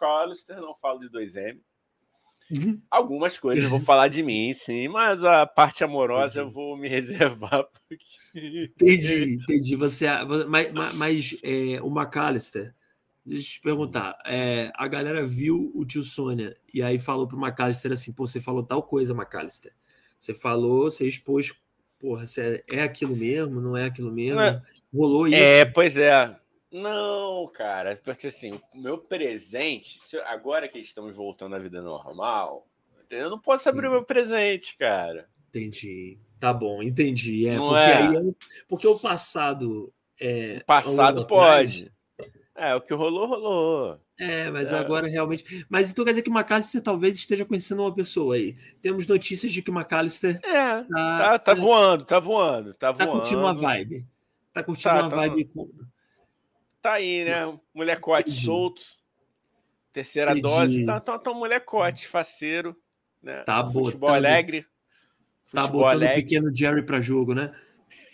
[0.00, 1.58] Hollister, não falo de 2M.
[2.50, 2.80] Uhum.
[2.90, 6.48] Algumas coisas eu vou falar de mim, sim, mas a parte amorosa entendi.
[6.48, 7.64] eu vou me reservar.
[7.88, 8.64] Porque...
[8.64, 9.76] Entendi, entendi.
[9.76, 10.06] Você,
[10.48, 12.74] mas mas é, o McAllister,
[13.24, 14.18] Deixa eu te perguntar.
[14.24, 18.40] É, a galera viu o tio Sônia e aí falou pro McAllister assim: pô, você
[18.40, 19.72] falou tal coisa, McAllister.
[20.18, 21.54] Você falou, você expôs,
[21.98, 24.40] porra, você é, é aquilo mesmo, não é aquilo mesmo?
[24.40, 24.62] É,
[24.92, 25.36] Rolou isso?
[25.36, 26.36] É, pois é.
[26.72, 32.66] Não, cara, porque assim, o meu presente, agora que estamos voltando à vida normal,
[33.08, 35.28] eu não posso abrir o meu presente, cara.
[35.48, 36.18] Entendi.
[36.38, 37.46] Tá bom, entendi.
[37.48, 37.96] É, porque, é?
[37.96, 38.32] Aí, é
[38.68, 39.92] porque o passado.
[40.20, 41.82] É, o passado pode.
[41.82, 41.92] Atrás,
[42.60, 44.00] é, o que rolou, rolou.
[44.18, 44.78] É, mas é.
[44.78, 45.66] agora realmente.
[45.68, 48.54] Mas então quer dizer que o McAllister talvez esteja conhecendo uma pessoa aí.
[48.82, 50.38] Temos notícias de que o McAllister.
[50.44, 53.18] É, tá, tá, tá voando, tá voando, tá, tá voando.
[53.18, 54.06] curtindo uma vibe.
[54.52, 55.44] Tá curtindo tá, uma tá, vibe.
[55.46, 55.70] Com...
[56.82, 57.58] Tá aí, né?
[57.74, 58.82] Molecote solto.
[59.92, 60.42] Terceira Entendi.
[60.42, 60.86] dose.
[60.86, 62.76] Tá, tá, tá um molecote, faceiro.
[63.22, 63.42] Né?
[63.44, 63.86] Tá bom.
[63.86, 64.66] Futebol tá alegre.
[65.52, 67.52] Tá botando o pequeno Jerry para jogo, né?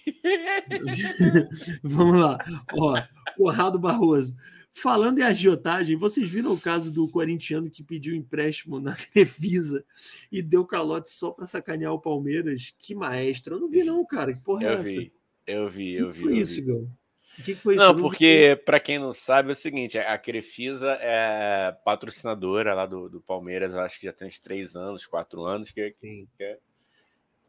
[1.82, 2.38] Vamos lá.
[2.72, 3.02] Ó,
[3.36, 4.36] Corrado Barroso.
[4.72, 9.82] Falando em agiotagem, vocês viram o caso do corintiano que pediu empréstimo na Crefisa
[10.30, 12.74] e deu calote só para sacanear o Palmeiras?
[12.78, 13.54] Que maestro.
[13.54, 14.34] Eu não vi, não, cara.
[14.34, 14.82] Que porra é eu essa?
[14.82, 15.12] Vi,
[15.46, 16.24] eu vi, eu que vi.
[16.24, 16.72] Foi eu isso, vi.
[16.72, 18.00] O que, que foi não, isso?
[18.00, 23.20] porque, para quem não sabe, é o seguinte: a Crefisa é patrocinadora lá do, do
[23.20, 26.59] Palmeiras, acho que já tem uns três anos, quatro anos, que, que, é,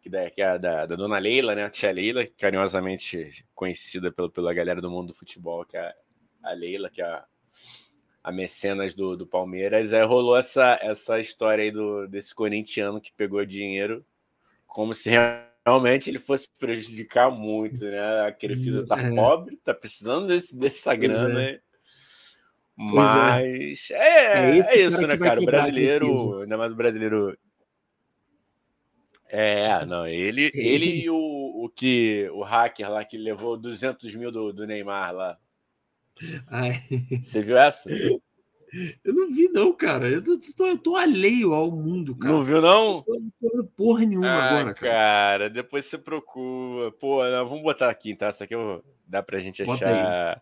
[0.02, 1.64] que, é, que é da, da, dona Leila, né?
[1.66, 5.94] A tia Leila, carinhosamente conhecida pelo, pela galera do mundo do futebol, que é
[6.44, 7.26] a Leila, que é a,
[8.24, 9.94] a mecenas do, do Palmeiras.
[9.94, 14.06] Aí rolou essa, essa história aí do, desse corintiano que pegou dinheiro
[14.68, 15.10] como se
[15.66, 18.28] realmente ele fosse prejudicar muito, né?
[18.28, 19.16] A Crefisa tá é.
[19.16, 21.60] pobre, tá precisando desse, dessa grana, é.
[22.80, 25.42] Mas é, é, é, é isso, né, cara?
[25.42, 27.36] O brasileiro, ainda mais o brasileiro.
[29.30, 34.32] É, não, ele, ele e o, o que o hacker lá que levou 200 mil
[34.32, 35.38] do, do Neymar lá.
[36.48, 36.74] Ai.
[37.22, 37.90] Você viu essa?
[39.04, 40.10] Eu não vi, não, cara.
[40.10, 42.34] Eu tô, tô, eu tô alheio ao mundo, cara.
[42.34, 43.04] Não viu, não?
[43.08, 44.92] Eu não tô porra nenhuma ah, agora, cara.
[44.92, 46.92] Cara, depois você procura.
[46.94, 48.30] Pô, não, vamos botar aqui, tá?
[48.30, 48.84] Isso aqui eu...
[49.06, 50.34] dá pra gente Bota achar.
[50.36, 50.42] aí.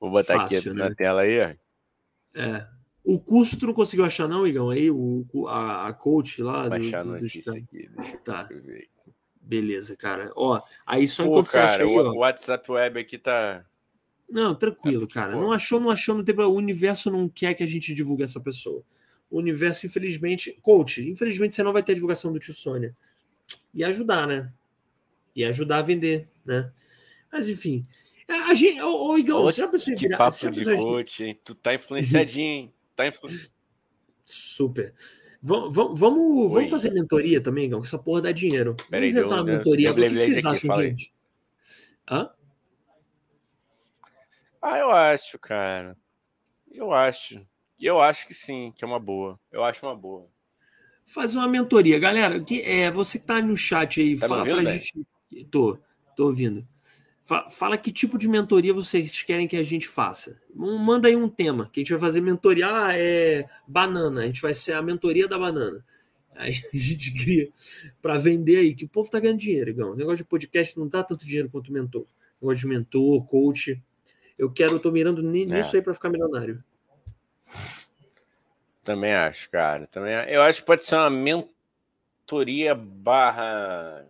[0.00, 0.88] Vou botar Fácil, aqui né?
[0.88, 2.40] na tela aí, ó.
[2.40, 2.66] É.
[3.04, 4.70] O curso tu não conseguiu achar, não, Igão?
[4.70, 6.68] Aí, o, a, a coach lá.
[6.68, 7.56] Vou do, do, do notícia stand.
[7.58, 7.88] aqui.
[7.96, 8.48] Deixa Tá.
[8.50, 8.88] eu ver.
[8.98, 9.12] aqui.
[9.42, 10.32] Beleza, cara.
[10.34, 12.12] Ó, aí só Pô, enquanto você acha cara, aí, o ó.
[12.12, 13.64] o WhatsApp Web aqui tá.
[14.30, 15.32] Não, tranquilo, É cara.
[15.36, 16.34] Não achou, não achou, não tem.
[16.34, 18.82] O universo não quer que a gente divulgue essa pessoa.
[19.30, 20.56] O universo, infelizmente.
[20.62, 22.96] Coach, infelizmente você não vai ter a divulgação do tio Sônia.
[23.74, 24.50] E ajudar, né?
[25.36, 26.72] E ajudar a vender, né?
[27.30, 27.84] Mas enfim.
[28.26, 30.82] A gente, ô, ô, Igão, você já pensou em Que virar- papo você já de
[30.82, 31.38] coach, hein?
[31.44, 32.73] Tu tá influenciadinho, hein?
[32.96, 33.28] Tá influ...
[34.24, 34.94] Super.
[35.42, 37.80] Vam- vam- Vamos, vamos fazer mentoria também, Igão?
[37.80, 38.74] que Essa porra dá dinheiro.
[38.88, 39.92] Peraí, vamos inventar uma mentoria.
[39.92, 41.12] O que, vocês acham, gente?
[42.10, 42.30] Hã?
[44.62, 45.96] Ah, eu acho, cara.
[46.72, 47.46] Eu acho.
[47.78, 49.38] Eu acho que sim, que é uma boa.
[49.52, 50.26] Eu acho uma boa.
[51.04, 51.98] fazer uma mentoria.
[51.98, 54.72] Galera, que, é, você que tá no chat aí, Tá fala ouvindo, pra Ben?
[54.80, 55.06] gente.
[55.50, 55.78] Tô,
[56.16, 56.66] tô ouvindo.
[57.26, 60.38] Fa- fala que tipo de mentoria vocês querem que a gente faça.
[60.54, 62.66] Manda aí um tema, que a gente vai fazer mentoria.
[62.68, 64.20] Ah, é banana.
[64.20, 65.82] A gente vai ser a mentoria da banana.
[66.34, 67.48] Aí a gente cria
[68.02, 69.92] para vender aí, que o povo tá ganhando dinheiro, Igão.
[69.92, 72.02] O negócio de podcast não dá tanto dinheiro quanto mentor.
[72.40, 73.80] O negócio de mentor, coach.
[74.38, 75.24] Eu quero, eu tô mirando É.
[75.24, 76.62] nisso aí para ficar milionário.
[78.82, 79.86] Também acho, cara.
[79.86, 84.06] Também eu acho que pode ser uma mentoria barra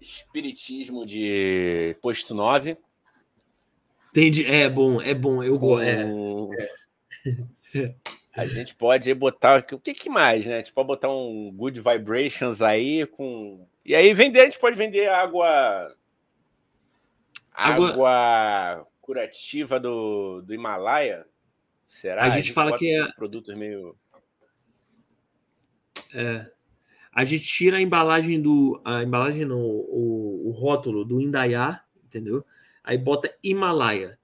[0.00, 2.76] espiritismo de posto 9.
[4.10, 4.44] Entendi.
[4.44, 5.42] É bom, é bom.
[5.42, 5.86] Eu gosto.
[5.86, 6.04] É.
[6.04, 6.50] com-
[8.32, 9.64] A gente pode botar.
[9.72, 10.54] O que, que mais, né?
[10.54, 13.66] A gente pode botar um Good Vibrations aí com.
[13.84, 15.94] E aí vender, a gente pode vender água.
[17.52, 21.26] Água- Água, curativa do, do Himalaia.
[21.88, 22.22] Será?
[22.22, 23.96] A gente fala bota que é- produtos meio.
[26.14, 26.50] É.
[27.12, 28.80] A gente tira a embalagem do.
[28.84, 32.44] A embalagem não, o, o rótulo do Indaiá, entendeu?
[32.84, 34.18] Aí bota Himalaia.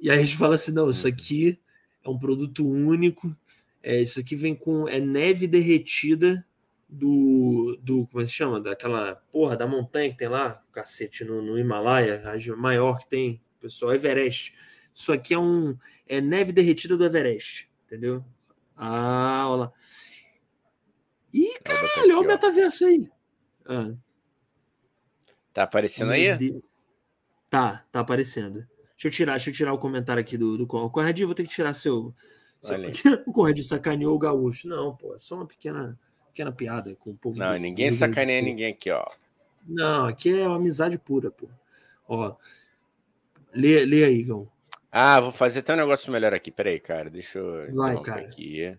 [0.00, 1.58] E aí a gente fala assim: não, isso aqui
[2.04, 3.36] é um produto único.
[3.82, 4.88] É, isso aqui vem com.
[4.88, 6.44] É neve derretida
[6.88, 7.78] do.
[7.82, 8.60] do como é que se chama?
[8.60, 13.40] Daquela porra da montanha que tem lá, cacete, no, no Himalaia, a maior que tem,
[13.60, 14.54] pessoal, Everest.
[14.94, 15.76] Isso aqui é um.
[16.08, 18.24] É neve derretida do Everest, entendeu?
[18.76, 19.72] Ah, olha lá.
[21.32, 23.08] Ih, botar caralho, olha o metaverso aí.
[23.66, 23.92] Ah,
[25.52, 26.36] Tá aparecendo meu aí?
[26.38, 26.62] Deus.
[27.48, 28.66] Tá, tá aparecendo.
[28.92, 31.34] Deixa eu tirar, deixa eu tirar o comentário aqui do, do Con- o Conradinho, vou
[31.34, 32.14] ter que tirar seu.
[32.60, 32.76] seu...
[33.26, 34.68] O Conradinho sacaneou o gaúcho.
[34.68, 37.38] Não, pô, é só uma pequena, pequena piada com o povo.
[37.38, 39.04] Não, do- ninguém sacaneia ninguém aqui, ó.
[39.66, 41.48] Não, aqui é uma amizade pura, pô.
[42.08, 42.36] Ó.
[43.52, 44.48] Lê, lê aí, Gão.
[44.92, 46.50] Ah, vou fazer até um negócio melhor aqui.
[46.50, 47.10] Peraí, cara.
[47.10, 48.22] Deixa eu Vai, cara.
[48.22, 48.76] aqui.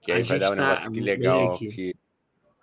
[0.00, 1.52] Que A aí vai gente dar um tá- negócio lê legal.
[1.54, 1.68] aqui.
[1.68, 1.94] Que...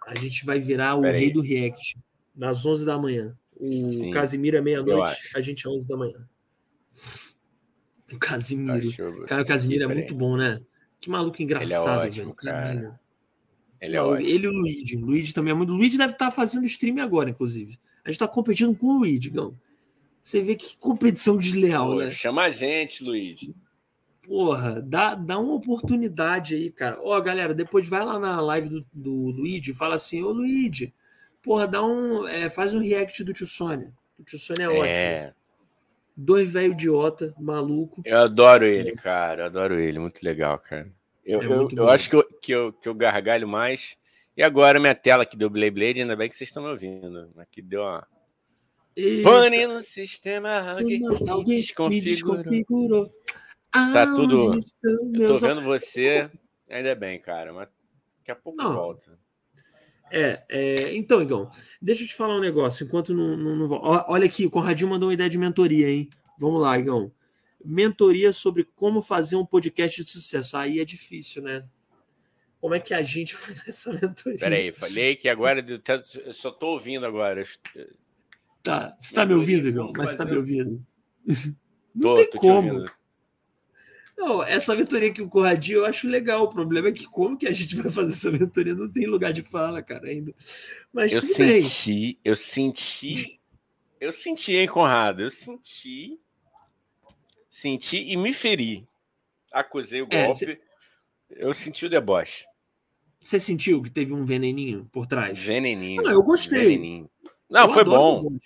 [0.07, 1.19] A gente vai virar o Pera aí.
[1.19, 1.97] rei do React
[2.35, 3.35] nas 11 da manhã.
[3.57, 6.27] O Sim, Casimiro é meia-noite, a gente é 11 da manhã.
[8.11, 9.25] O Casimiro.
[9.27, 10.61] Cara, o Casimiro é muito bom, né?
[10.99, 12.35] Que maluco engraçado, ótimo, velho.
[12.35, 12.53] cara.
[12.73, 12.99] Caralho.
[13.81, 14.15] Ele é Maluco.
[14.15, 14.29] ótimo.
[14.29, 14.97] Ele e o Luigi.
[14.97, 15.71] O Luigi também é muito.
[15.71, 17.79] O Luigi deve estar fazendo stream agora, inclusive.
[18.03, 19.57] A gente tá competindo com o Luigi, Gão.
[20.21, 22.11] Você vê que competição desleal, Pô, né?
[22.11, 23.39] Chama a gente, Luiz.
[24.25, 26.97] Porra, dá, dá uma oportunidade aí, cara.
[27.01, 30.93] Ó, galera, depois vai lá na live do, do Luigi e fala assim: Ô Luigi,
[31.43, 32.27] porra, dá um.
[32.27, 33.93] é, faz um react do tio Sônia.
[34.19, 34.85] O tio Sônia é, ótimo.
[34.85, 35.33] É,
[36.17, 38.01] Dois velho idiota, maluco.
[38.05, 39.43] eu adoro ele, cara.
[39.43, 39.99] Eu adoro ele.
[39.99, 40.89] Muito legal, cara.
[41.25, 43.97] Eu, É eu, eu acho que eu, que, eu, que eu gargalho mais
[44.37, 47.29] E agora minha tela aqui do Blade Blade, ainda bem que vocês estão me ouvindo.
[47.37, 48.07] Aqui deu uma.
[49.23, 52.01] Pane no sistema, alguém, alguém desconfigurou.
[52.01, 53.11] desconfigurou.
[53.93, 54.57] Tá tudo.
[55.13, 56.29] Eu tô vendo você,
[56.69, 57.51] ainda bem, cara.
[57.51, 57.67] Mas
[58.19, 58.73] daqui a pouco Não.
[58.73, 59.19] volta.
[60.11, 61.49] É, é, então, Igão,
[61.81, 62.85] deixa eu te falar um negócio.
[62.85, 63.81] Enquanto não, não, não.
[64.07, 66.09] Olha aqui, o Conradinho mandou uma ideia de mentoria, hein?
[66.39, 67.11] Vamos lá, Igão.
[67.63, 70.55] Mentoria sobre como fazer um podcast de sucesso.
[70.55, 71.65] Aí é difícil, né?
[72.61, 74.39] Como é que a gente faz essa mentoria?
[74.39, 75.65] Peraí, falei que agora
[76.25, 77.43] eu só estou ouvindo agora.
[78.63, 79.91] Tá, você está me ouvindo, Igão?
[79.97, 80.85] Mas você está me ouvindo?
[81.93, 82.85] Não tô, tem como.
[84.17, 86.43] Não, essa mentoria que o Corradinho eu acho legal.
[86.43, 88.73] O problema é que como que a gente vai fazer essa mentoria?
[88.73, 90.33] Não tem lugar de fala, cara, ainda.
[90.91, 92.19] Mas eu senti, bem.
[92.23, 93.39] eu senti,
[93.99, 95.21] eu senti, hein, Conrado?
[95.21, 96.17] Eu senti,
[97.49, 98.87] senti e me feri.
[99.51, 100.29] Acusei o é, golpe.
[100.29, 100.61] É, cê...
[101.29, 102.45] Eu senti o deboche.
[103.19, 105.37] Você sentiu que teve um veneninho por trás?
[105.39, 106.01] Veneninho.
[106.03, 106.59] Não, eu gostei.
[106.59, 107.09] Veneninho.
[107.49, 108.37] Não, eu foi bom.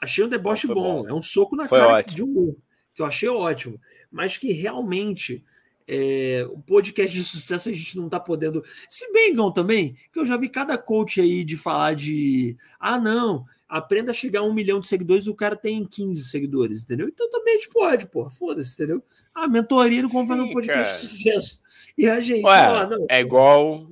[0.00, 0.74] Achei um deboche bom.
[1.02, 1.08] bom.
[1.08, 2.14] É um soco na foi cara ótimo.
[2.14, 2.56] de humor
[3.00, 3.80] que eu achei ótimo,
[4.12, 5.42] mas que realmente
[5.88, 8.62] é, o podcast de sucesso a gente não está podendo.
[8.88, 12.98] Se bem, Gão, também, que eu já vi cada coach aí de falar de ah,
[12.98, 17.08] não, aprenda a chegar a um milhão de seguidores, o cara tem 15 seguidores, entendeu?
[17.08, 19.02] Então também a gente pode, pô, foda-se, entendeu?
[19.34, 21.00] A mentoria como fazer um podcast cara.
[21.00, 21.60] de sucesso.
[21.96, 23.88] E a gente, Ué, ó, não, é igual.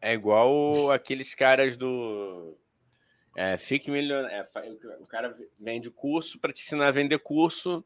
[0.00, 2.56] É igual aqueles caras do.
[3.36, 4.34] É, fique milionário.
[4.36, 4.46] É,
[5.00, 7.84] o cara vende curso para te ensinar a vender curso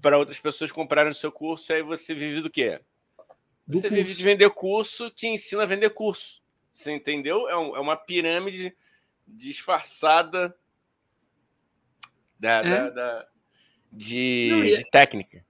[0.00, 2.80] para outras pessoas comprarem o seu curso, aí você vive do quê?
[3.66, 3.94] Do você curso.
[3.94, 6.42] vive de vender curso que ensina a vender curso.
[6.72, 7.48] Você entendeu?
[7.48, 8.74] É, um, é uma pirâmide
[9.26, 10.56] disfarçada
[12.38, 12.62] da, é.
[12.62, 13.28] da, da
[13.92, 14.76] de, Não, é...
[14.76, 15.44] de técnica.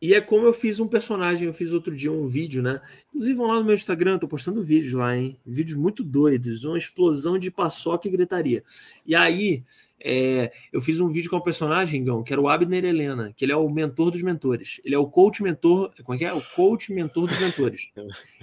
[0.00, 2.80] E é como eu fiz um personagem, eu fiz outro dia um vídeo, né?
[3.08, 5.38] Inclusive vão lá no meu Instagram, tô postando vídeos lá, hein?
[5.44, 8.64] Vídeos muito doidos, uma explosão de paçoca e gritaria.
[9.04, 9.62] E aí,
[10.02, 13.44] é, eu fiz um vídeo com um personagem, Gão, que era o Abner Helena, que
[13.44, 14.80] ele é o mentor dos mentores.
[14.82, 16.32] Ele é o coach mentor, como é que é?
[16.32, 17.90] O coach mentor dos mentores.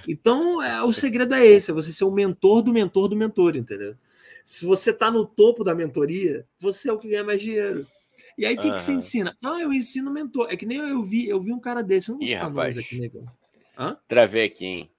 [0.08, 3.56] Então, é, o segredo é esse, é você ser o mentor do mentor do mentor,
[3.56, 3.96] entendeu?
[4.46, 7.88] Se você tá no topo da mentoria, você é o que ganha mais dinheiro.
[8.38, 8.76] E aí, o que, uhum.
[8.76, 9.36] que você ensina?
[9.44, 10.48] Ah, eu ensino mentor.
[10.52, 12.10] É que nem eu vi, eu vi um cara desse.
[12.10, 13.26] Eu não vou citar nomes aqui, negão.
[13.78, 13.98] Hã?
[14.08, 14.92] Travei aqui, hein?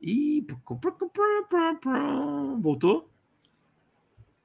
[0.00, 0.46] Ih,
[2.58, 3.10] voltou?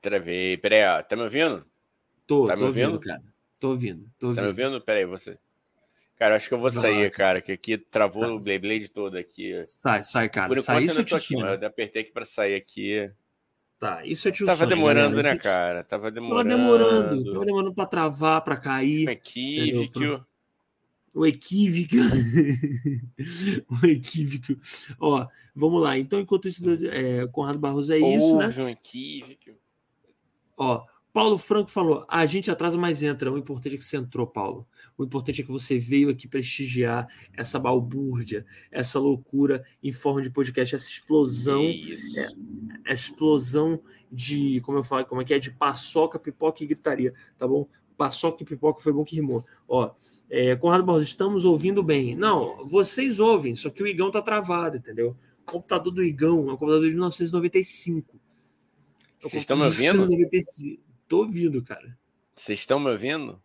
[0.02, 0.58] Travei.
[0.58, 1.02] Peraí, ó.
[1.02, 1.66] Tá me ouvindo?
[2.28, 2.86] Tô, tá tô me ouvindo?
[2.88, 3.24] ouvindo, cara.
[3.58, 4.12] Tô ouvindo.
[4.20, 4.36] Tô ouvindo.
[4.36, 4.82] Tá me ouvindo?
[4.82, 5.38] Peraí, você.
[6.18, 8.32] Cara, acho que eu vou sair, cara, que aqui travou sai.
[8.32, 9.62] o Blade todo aqui.
[9.66, 10.48] Sai, sai, cara.
[10.48, 13.12] Por sai, isso eu tô aqui, eu apertei aqui para sair aqui.
[13.78, 15.84] Tá, isso é tio Tava demorando, né, cara?
[15.84, 16.50] Tava demorando.
[16.50, 19.10] Tava demorando, tava demorando para travar, para cair.
[19.10, 20.26] Equívoco.
[21.14, 21.96] O equívoco.
[23.82, 24.60] o equívoco.
[25.00, 25.98] Ó, vamos lá.
[25.98, 28.56] Então, enquanto isso, é, Conrado Barroso é isso, né?
[28.58, 29.52] Um equívoco.
[30.58, 33.32] Ó, Paulo Franco falou: a gente atrasa, mas entra.
[33.32, 34.68] O importante é que você entrou, Paulo.
[34.98, 40.30] O importante é que você veio aqui prestigiar essa balbúrdia, essa loucura em forma de
[40.30, 42.28] podcast, essa explosão, é,
[42.86, 43.82] essa explosão
[44.12, 47.68] de, como eu falo, como é que é, de paçoca, pipoca e gritaria, tá bom?
[47.98, 49.46] Paçoca e pipoca foi bom que rimou.
[49.68, 49.94] Ó,
[50.30, 52.16] é, Conrado Barros, estamos ouvindo bem.
[52.16, 55.16] Não, vocês ouvem, só que o Igão tá travado, entendeu?
[55.46, 58.20] O computador do Igão é um computador de 1995.
[59.22, 60.08] Vocês estão me ouvindo?
[61.08, 61.98] Tô ouvindo, cara.
[62.36, 63.42] Vocês estão me ouvindo?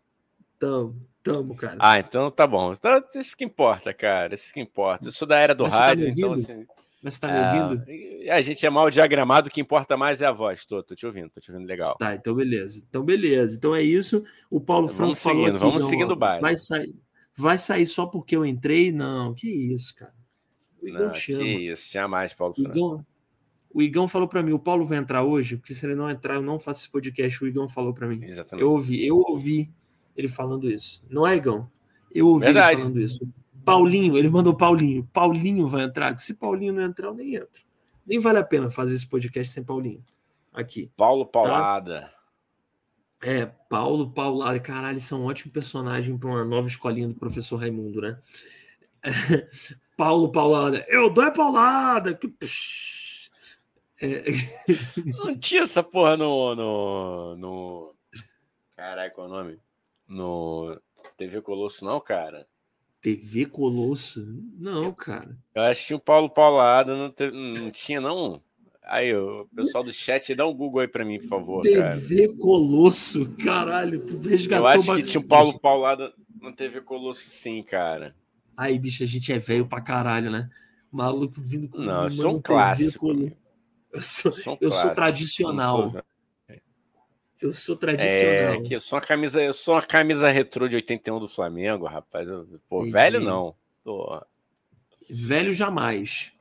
[0.59, 1.10] Tamo.
[1.23, 1.77] Tamo, cara.
[1.79, 2.73] Ah, então tá bom.
[2.73, 4.35] Então, isso que importa, cara.
[4.35, 5.07] Isso que importa.
[5.07, 6.67] Eu sou da era do Mas rádio, tá então assim.
[7.03, 7.85] Mas você tá me é, ouvindo?
[8.31, 10.65] A gente é mal diagramado, o que importa mais é a voz.
[10.67, 11.97] Tô, tô te ouvindo, tô te ouvindo legal.
[11.97, 12.83] Tá, então beleza.
[12.89, 13.57] Então beleza.
[13.57, 14.23] Então é isso.
[14.51, 16.43] O Paulo então, Franco falou seguindo, aqui, Vamos não, seguindo o baile.
[16.43, 16.95] Vai sair,
[17.35, 18.93] vai sair só porque eu entrei?
[18.93, 20.15] Não, que isso, cara.
[20.83, 21.43] O Igão não, te ama.
[21.43, 22.71] Que isso, jamais, Paulo Franco.
[22.71, 23.07] Igão,
[23.73, 26.35] o Igão falou para mim, o Paulo vai entrar hoje, porque se ele não entrar,
[26.35, 27.43] eu não faço esse podcast.
[27.43, 28.23] O Igão falou para mim.
[28.23, 28.63] Exatamente.
[28.63, 29.71] Eu ouvi, eu ouvi
[30.17, 31.05] ele falando isso.
[31.09, 31.71] Não é, Igão?
[32.13, 32.73] Eu ouvi Verdade.
[32.73, 33.29] ele falando isso.
[33.65, 35.09] Paulinho, ele mandou Paulinho.
[35.13, 36.19] Paulinho vai entrar.
[36.19, 37.63] Se Paulinho não entrar, eu nem entro.
[38.07, 40.05] Nem vale a pena fazer esse podcast sem Paulinho.
[40.53, 40.91] Aqui.
[40.97, 41.31] Paulo tá?
[41.31, 42.01] Paulada.
[42.01, 42.21] Tá?
[43.23, 44.59] É, Paulo Paulada.
[44.59, 48.19] Caralho, são é um ótimo personagem para uma nova escolinha do professor Raimundo, né?
[49.97, 50.85] Paulo Paulada.
[50.89, 52.15] Eu dou é Paulada.
[52.15, 52.35] Que...
[54.03, 54.25] É...
[55.19, 56.55] Não tinha essa porra no.
[56.55, 57.95] no, no...
[58.75, 59.61] Caralho, qual é o nome?
[60.11, 60.77] No
[61.17, 62.49] TV Colosso, não, cara?
[63.01, 64.27] TV Colosso?
[64.59, 65.39] Não, cara.
[65.55, 67.31] Eu acho que o Paulo Paulada não, te...
[67.31, 68.43] não tinha, não.
[68.83, 71.63] Aí, o pessoal do chat, dá um Google aí pra mim, por favor.
[71.63, 72.37] TV cara.
[72.41, 73.33] Colosso?
[73.37, 78.17] Caralho, tu resgatou Eu acho que tinha o Paulo Paulada no TV Colosso, sim, cara.
[78.57, 80.51] Aí, bicho, a gente é velho pra caralho, né?
[80.91, 83.13] Maluco vindo com Não, isso é um clássico.
[83.93, 85.93] Eu sou, eu sou tradicional.
[85.93, 86.03] Sou...
[87.41, 88.55] Eu sou tradicional.
[88.55, 91.87] É, que eu sou uma camisa, eu sou uma camisa retrô de 81 do Flamengo,
[91.87, 92.29] rapaz.
[92.69, 92.93] Pô, Entendi.
[92.93, 93.55] velho não.
[93.83, 94.21] Pô.
[95.09, 96.33] Velho jamais.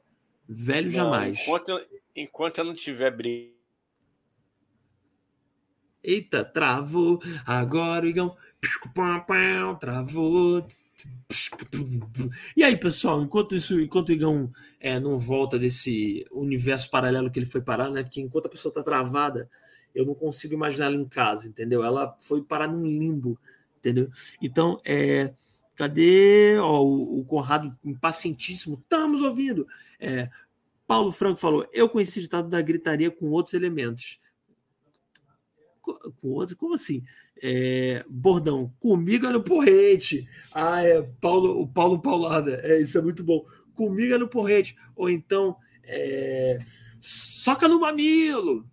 [0.47, 1.41] Velho não, jamais.
[1.41, 1.85] Enquanto eu,
[2.15, 3.59] enquanto eu não tiver briga.
[6.03, 7.19] Eita, travou.
[7.45, 8.35] Agora o Igão.
[9.79, 10.65] Travou.
[12.57, 17.39] E aí, pessoal, enquanto isso, enquanto o Igão é, não volta desse universo paralelo que
[17.39, 18.03] ele foi parar, né?
[18.03, 19.49] Porque enquanto a pessoa tá travada,
[19.93, 21.83] eu não consigo imaginar ela em casa, entendeu?
[21.83, 23.39] Ela foi parar num limbo,
[23.77, 24.09] entendeu?
[24.41, 25.33] Então, é,
[25.75, 28.79] cadê ó, o, o Conrado impacientíssimo?
[28.81, 29.65] Estamos ouvindo.
[29.99, 30.29] É,
[30.89, 34.19] Paulo Franco falou: Eu conheci o ditado da gritaria com outros elementos.
[35.81, 36.57] Com, outros?
[36.57, 37.03] Como assim?
[37.41, 40.27] É, bordão, comigo é no porrete.
[40.51, 42.59] Ah, é Paulo, o Paulo Paulada.
[42.63, 43.45] É, isso é muito bom.
[43.73, 44.75] Comigo é no porrete.
[44.95, 46.59] Ou então, é,
[46.99, 48.65] soca no mamilo.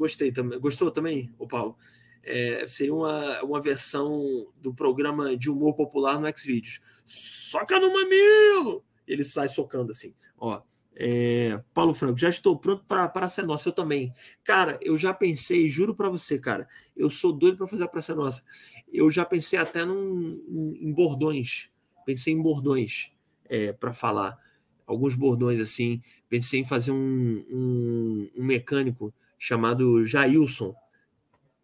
[0.00, 0.58] Gostei também.
[0.58, 1.76] Gostou também, o Paulo?
[2.22, 6.80] É, seria uma, uma versão do programa de humor popular no Xvideos.
[7.04, 8.82] Soca no mamilo!
[9.06, 10.14] Ele sai socando assim.
[10.38, 10.62] Ó,
[10.96, 13.68] é, Paulo Franco, já estou pronto para ser nossa.
[13.68, 14.10] Eu também.
[14.42, 18.14] Cara, eu já pensei, juro para você, cara, eu sou doido para fazer a Praça
[18.14, 18.42] Nossa.
[18.90, 20.42] Eu já pensei até num,
[20.80, 21.68] em bordões.
[22.06, 23.12] Pensei em bordões
[23.50, 24.38] é, para falar.
[24.86, 26.00] Alguns bordões assim.
[26.26, 30.74] Pensei em fazer um, um, um mecânico chamado Jailson.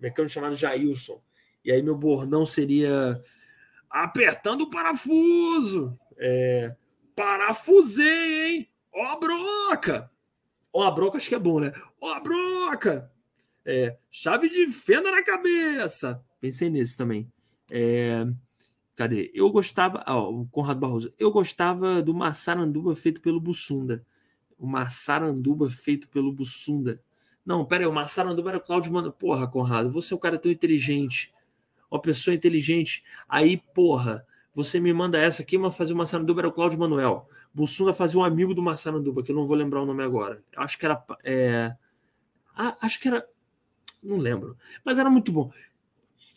[0.00, 1.22] Mecânico chamado Jailson.
[1.62, 3.22] E aí meu bordão seria
[3.90, 5.98] apertando o parafuso.
[6.16, 6.74] É,
[7.14, 8.70] parafusei, hein?
[8.94, 10.10] Ó a broca!
[10.72, 11.70] Ó a broca acho que é bom, né?
[12.00, 13.12] Ó a broca!
[13.62, 16.24] É, chave de fenda na cabeça.
[16.40, 17.30] Pensei nesse também.
[17.70, 18.26] É,
[18.94, 19.30] cadê?
[19.34, 20.02] Eu gostava.
[20.06, 21.12] Ó, o Conrado Barroso.
[21.18, 24.06] Eu gostava do Massaranduba feito pelo Bussunda.
[24.56, 26.98] O Massaranduba feito pelo Bussunda.
[27.46, 29.12] Não, pera aí, o Massaranduba era o Cláudio Mano.
[29.12, 31.32] Porra, Conrado, você é um cara tão inteligente.
[31.88, 33.04] Uma pessoa inteligente.
[33.28, 37.28] Aí, porra, você me manda essa aqui, mas fazer o Massaranduba era o Cláudio Manuel.
[37.54, 40.42] Bussunda fazia um amigo do Massaranduba, que eu não vou lembrar o nome agora.
[40.56, 41.02] Acho que era.
[41.22, 41.72] É...
[42.56, 43.24] Ah, acho que era.
[44.02, 44.56] Não lembro.
[44.84, 45.50] Mas era muito bom.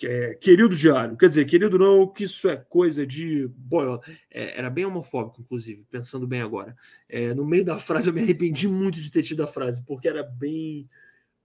[0.03, 4.01] É, querido diário, quer dizer, querido não, que isso é coisa de boiola.
[4.31, 6.75] É, era bem homofóbico, inclusive, pensando bem agora.
[7.07, 10.07] É, no meio da frase, eu me arrependi muito de ter tido a frase, porque
[10.07, 10.89] era bem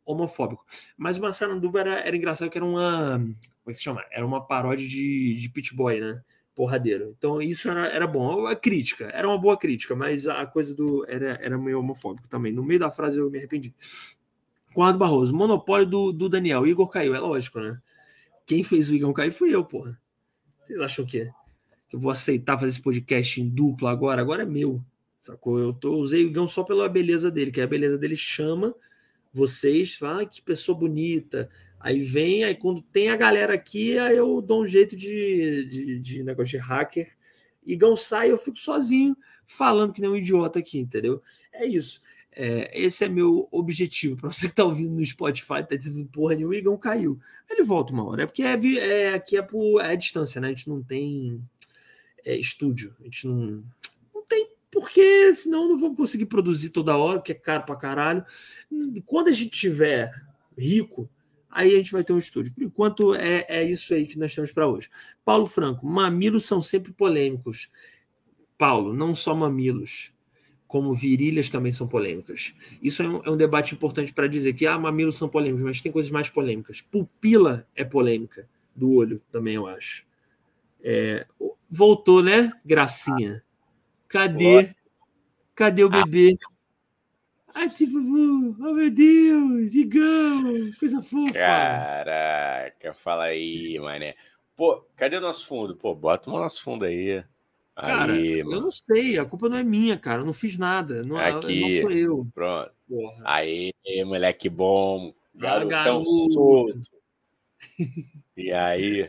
[0.05, 0.64] homofóbico.
[0.96, 3.18] Mas o Massaranduba era, era engraçado, que era uma.
[3.18, 3.36] Como
[3.68, 4.05] é que se chama?
[4.11, 6.22] Era uma paródia de, de Pit Boy, né?
[6.55, 7.14] Porradeiro.
[7.18, 8.46] Então isso era, era bom.
[8.46, 11.05] A crítica, era uma boa crítica, mas a coisa do.
[11.09, 12.52] Era, era meio homofóbico também.
[12.52, 13.74] No meio da frase eu me arrependi.
[14.72, 16.66] Conrado Barroso, monopólio do, do Daniel.
[16.66, 17.80] Igor caiu, é lógico, né?
[18.47, 19.99] Quem fez o Igor cair foi eu, porra.
[20.62, 21.30] Vocês acham que,
[21.88, 24.20] que eu vou aceitar fazer esse podcast em dupla agora?
[24.20, 24.82] Agora é meu.
[25.20, 25.59] Sacou?
[25.59, 28.74] Eu tô, usei o Igão só pela beleza dele, que a beleza dele chama
[29.34, 31.51] vocês, fala, ah, que pessoa bonita.
[31.80, 35.99] Aí vem, aí quando tem a galera aqui, aí eu dou um jeito de, de,
[35.99, 37.12] de negócio de hacker.
[37.66, 41.20] Igão sai, eu fico sozinho falando que nem um idiota aqui, entendeu?
[41.53, 42.01] É isso.
[42.37, 44.16] É, esse é meu objetivo.
[44.20, 47.20] Para você que está ouvindo no Spotify, tá dizendo porra o Igão caiu.
[47.49, 48.24] Ele volta uma hora.
[48.24, 50.49] É porque é, é, aqui é, por, é a distância, né?
[50.49, 51.41] A gente não tem
[52.24, 52.95] é, estúdio.
[53.01, 53.62] A gente não,
[54.14, 58.24] não tem porque senão não vamos conseguir produzir toda hora, porque é caro pra caralho.
[59.07, 60.11] Quando a gente tiver
[60.59, 61.09] rico,
[61.49, 62.53] aí a gente vai ter um estúdio.
[62.53, 64.91] Por enquanto, é, é isso aí que nós temos para hoje.
[65.24, 67.70] Paulo Franco, mamilos são sempre polêmicos.
[68.59, 70.13] Paulo, não só mamilos
[70.74, 72.52] como virilhas também são polêmicas.
[72.82, 75.80] Isso é um, é um debate importante para dizer que ah, mamilos são polêmicos, mas
[75.80, 76.80] tem coisas mais polêmicas.
[76.80, 80.04] Pupila é polêmica do olho também, eu acho.
[80.82, 81.28] É,
[81.70, 83.40] voltou, né, Gracinha?
[84.08, 84.74] Cadê?
[85.54, 86.36] Cadê o bebê?
[87.54, 91.34] Ai, tipo, oh meu Deus, Igão, coisa fofa.
[91.34, 94.16] Caraca, fala aí, mané.
[94.56, 95.76] Pô, cadê o nosso fundo?
[95.76, 97.22] Pô, bota o nosso fundo aí.
[97.74, 100.22] Cara, aí, eu não sei, a culpa não é minha, cara.
[100.22, 101.02] Eu não fiz nada.
[101.02, 102.26] Não, Aqui, não sou eu.
[102.32, 102.70] Pronto.
[102.88, 103.22] Porra.
[103.24, 103.72] Aí,
[104.06, 105.12] moleque bom.
[105.34, 106.80] Garotão ah, solto.
[108.36, 109.08] E aí?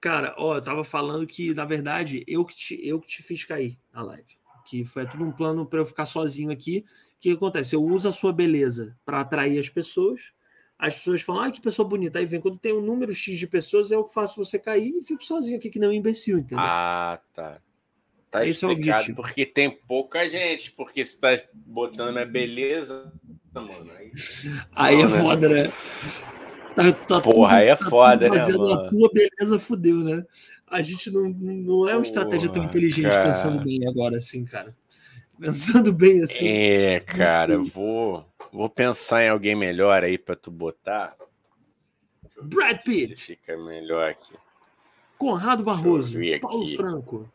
[0.00, 3.44] Cara, ó, eu tava falando que, na verdade, eu que te, eu que te fiz
[3.44, 4.36] cair na live.
[4.66, 6.84] Que foi tudo um plano para eu ficar sozinho aqui.
[7.16, 7.76] O que acontece?
[7.76, 10.32] Eu uso a sua beleza para atrair as pessoas.
[10.76, 12.18] As pessoas falam, ah, que pessoa bonita.
[12.18, 15.24] Aí vem, quando tem um número X de pessoas, eu faço você cair e fico
[15.24, 16.58] sozinho aqui, que não um imbecil, entendeu?
[16.58, 17.60] Ah, tá.
[18.32, 23.12] Tá Esse explicado, é porque tem pouca gente, porque se tá botando minha beleza,
[23.52, 23.92] mano.
[23.98, 24.10] Aí,
[24.74, 25.18] aí não, é né?
[25.18, 25.72] foda, né?
[26.74, 28.38] Tá, tá Porra, tudo, aí é tá foda, né?
[28.38, 30.24] Fazendo a tua beleza fudeu, né?
[30.66, 33.24] A gente não, não é uma estratégia tão inteligente cara.
[33.24, 34.74] pensando bem agora, assim, cara.
[35.38, 36.48] Pensando bem assim.
[36.48, 38.24] É, cara, eu vou.
[38.50, 41.14] vou pensar em alguém melhor aí para tu botar.
[42.40, 43.26] Brad Pitt.
[43.26, 44.32] fica melhor aqui.
[45.18, 46.18] Conrado Barroso.
[46.40, 47.30] Paulo Franco.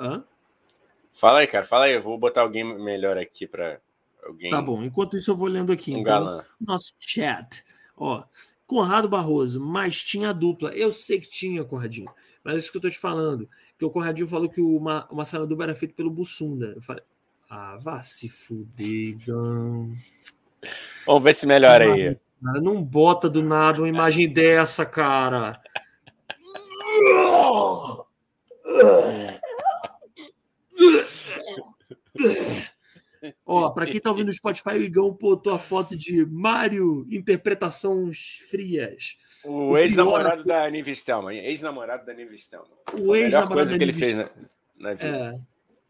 [0.00, 0.24] Hã?
[1.12, 1.66] Fala aí, cara.
[1.66, 1.92] Fala aí.
[1.92, 3.78] Eu vou botar alguém melhor aqui para
[4.24, 4.50] alguém.
[4.50, 4.82] Tá bom.
[4.82, 5.92] Enquanto isso, eu vou lendo aqui.
[5.92, 6.44] Um então, galã.
[6.58, 7.62] Nosso chat.
[7.94, 8.24] Ó,
[8.66, 10.70] Conrado Barroso, mas tinha dupla.
[10.70, 12.10] Eu sei que tinha, Conradinho.
[12.42, 13.46] Mas é isso que eu tô te falando.
[13.78, 16.72] Que o Conradinho falou que o, Ma o Marcelo Duba era feito pelo Bussunda.
[16.74, 17.02] Eu falei,
[17.50, 19.90] ah, vá se fuder, Gão.
[21.06, 22.16] Vamos ver se melhora aí.
[22.42, 25.60] Cara, não bota do nada uma imagem dessa, cara.
[33.44, 38.38] Ó, para quem tá ouvindo no Spotify, o Igão botou a foto de Mário, interpretações
[38.50, 39.16] frias.
[39.44, 41.36] O, o ex-namorado da Nive Stelman.
[41.38, 42.70] Ex-namorado da Nive Stelman.
[42.94, 44.30] O ex-namorado da que ele fez na,
[44.78, 45.44] na vida.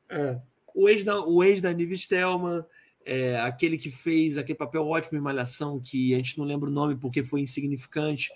[0.08, 0.40] É, é.
[0.74, 2.64] O ex da, o ex da Nive Stelman,
[3.04, 6.72] é, aquele que fez aquele papel ótimo em Malhação, que a gente não lembra o
[6.72, 8.30] nome porque foi insignificante.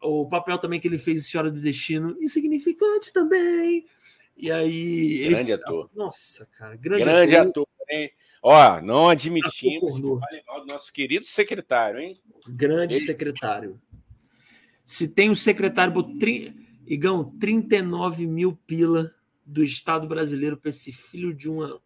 [0.00, 3.84] O papel também que ele fez em Senhora do Destino, insignificante também.
[4.40, 5.28] E aí.
[5.28, 5.52] Grande ele...
[5.52, 5.90] ator.
[5.94, 6.76] Nossa, cara.
[6.76, 7.48] Grande, grande ator.
[7.48, 8.10] ator hein?
[8.42, 12.16] Ó, não admitimos fale mal do nosso querido secretário, hein?
[12.48, 13.04] Grande ele...
[13.04, 13.80] secretário.
[14.84, 16.54] Se tem um secretário, tri...
[16.86, 19.14] Igão, 39 mil pila
[19.46, 21.80] do Estado brasileiro para esse filho de uma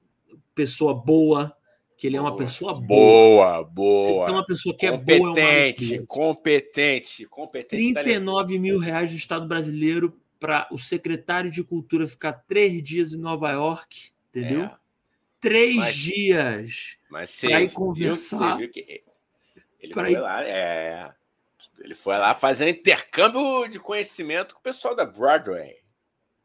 [0.55, 1.53] pessoa boa,
[1.99, 3.63] que ele é uma pessoa boa.
[3.63, 4.05] Boa, boa.
[4.05, 7.93] Se tem uma pessoa que é competente, boa, é uma competente, competente.
[7.93, 13.17] 39 mil reais do Estado brasileiro para o secretário de Cultura ficar três dias em
[13.17, 14.65] Nova York, entendeu?
[14.65, 14.77] É.
[15.41, 16.99] Três mas, dias
[17.41, 18.61] para ir conversar.
[18.61, 20.21] Ele foi ir...
[20.21, 21.11] lá, é,
[21.79, 25.79] ele foi lá fazer intercâmbio de conhecimento com o pessoal da Broadway.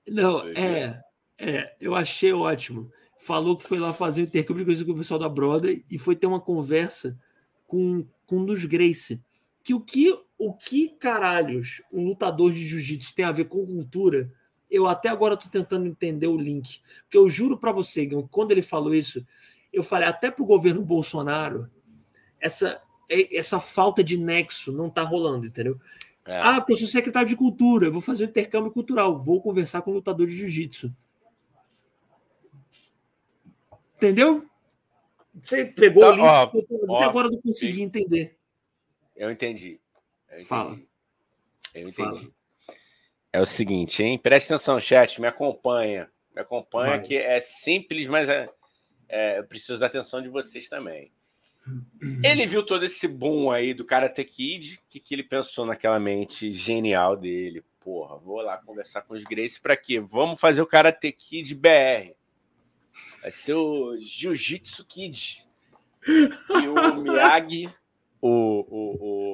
[0.07, 1.03] Não, é,
[1.37, 2.89] é, eu achei ótimo.
[3.17, 6.39] Falou que foi lá fazer intercâmbio com o pessoal da Broadway e foi ter uma
[6.39, 7.19] conversa
[7.67, 9.21] com, com um dos Grace.
[9.61, 14.31] Que o que o que caralhos um lutador de jiu-jitsu tem a ver com cultura?
[14.71, 16.81] Eu até agora estou tentando entender o link.
[17.03, 19.25] Porque eu juro para você, quando ele falou isso,
[19.73, 21.69] eu falei até para o governo Bolsonaro,
[22.39, 25.77] essa, essa falta de nexo não está rolando, entendeu?
[26.25, 26.39] É.
[26.39, 29.81] Ah, porque eu sou secretário de cultura, eu vou fazer um intercâmbio cultural, vou conversar
[29.81, 30.95] com o lutador de jiu-jitsu.
[33.97, 34.45] Entendeu?
[35.41, 38.37] Você pegou então, o link, ó, até ó, agora não consegui entender.
[39.17, 39.81] Eu entendi.
[40.29, 40.47] Eu entendi.
[40.47, 40.79] Fala.
[41.73, 41.95] Eu entendi.
[41.95, 42.39] Fala.
[43.31, 44.17] É o seguinte, hein?
[44.17, 46.09] Preste atenção, chat, me acompanha.
[46.33, 47.01] Me acompanha, Vai.
[47.01, 48.49] que é simples, mas é,
[49.07, 51.11] é, eu preciso da atenção de vocês também.
[52.23, 55.99] Ele viu todo esse boom aí do Karate Kid, o que, que ele pensou naquela
[55.99, 57.63] mente genial dele?
[57.79, 59.99] Porra, vou lá conversar com os Grace para quê?
[59.99, 62.15] Vamos fazer o Karate Kid BR.
[63.21, 65.45] Vai ser o Jiu-Jitsu Kid.
[66.07, 67.69] E o Miyagi,
[68.21, 69.33] o, o,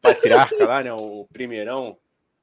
[0.00, 0.92] patriarca lá, né?
[0.92, 1.96] O primeirão.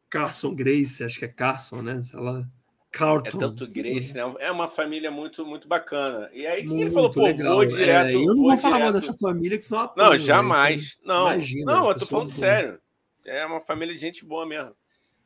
[0.09, 2.01] Carson Grace, acho que é Carson, né?
[2.01, 2.47] Sei lá.
[2.91, 3.37] Carlton.
[3.37, 4.35] É tanto Grace, né?
[4.39, 6.29] É uma família muito, muito bacana.
[6.33, 7.55] E aí que ele falou, pô, legal.
[7.55, 8.07] vou direto.
[8.07, 10.97] É, eu não vou, falar mal dessa família que são uma Não, jamais.
[10.97, 11.03] Né?
[11.05, 12.39] Não, Imagina, não, eu tô falando boa.
[12.39, 12.79] sério.
[13.25, 14.73] É uma família de gente boa mesmo.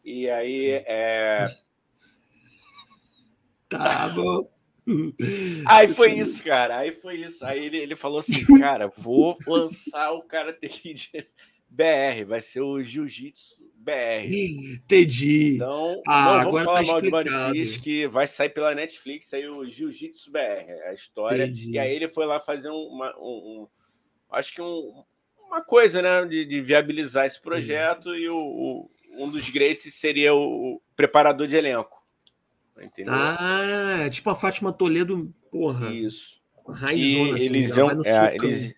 [0.04, 1.46] E aí é.
[3.70, 4.50] Tá bom.
[5.66, 6.80] Aí foi isso, cara.
[6.80, 7.46] Aí foi isso.
[7.46, 10.68] Aí ele, ele falou assim, cara, vou lançar o cara de
[11.72, 14.28] BR, vai ser o Jiu-Jitsu BR.
[14.30, 15.56] Entendi.
[15.56, 17.30] Então, ah, não agora falar tá mal explicado.
[17.30, 21.46] de Money que vai sair pela Netflix aí o Jiu-Jitsu BR, a história.
[21.46, 21.72] Entendi.
[21.72, 23.68] E aí ele foi lá fazer uma, um, um
[24.30, 25.04] acho que um,
[25.48, 28.20] uma coisa, né, de, de viabilizar esse projeto Sim.
[28.20, 28.86] e o, o,
[29.18, 32.02] um dos Graces seria o, o preparador de elenco.
[32.80, 33.14] Entendeu?
[33.14, 35.90] Ah, tipo a Fátima Toledo, porra.
[35.92, 36.42] Isso.
[36.68, 38.76] Raizona, assim, eles iam, é, eles,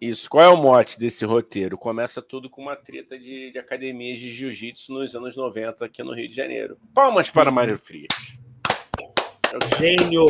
[0.00, 0.28] isso.
[0.28, 1.78] Qual é o mote desse roteiro?
[1.78, 6.14] Começa tudo com uma treta de, de academias de jiu-jitsu nos anos 90 aqui no
[6.14, 6.78] Rio de Janeiro.
[6.92, 8.38] Palmas para Mário Frias.
[9.78, 10.26] Gênio!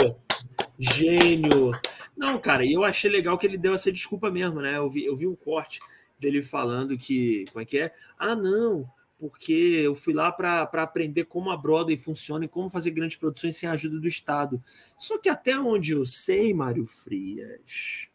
[0.79, 1.73] Gênio!
[2.17, 4.77] Não, cara, e eu achei legal que ele deu essa desculpa mesmo, né?
[4.77, 5.81] Eu vi, eu vi um corte
[6.19, 7.45] dele falando que.
[7.53, 7.93] Como é que é?
[8.19, 8.89] Ah, não,
[9.19, 13.57] porque eu fui lá para aprender como a Broadway funciona e como fazer grandes produções
[13.57, 14.63] sem a ajuda do Estado.
[14.97, 18.09] Só que até onde eu sei, Mário Frias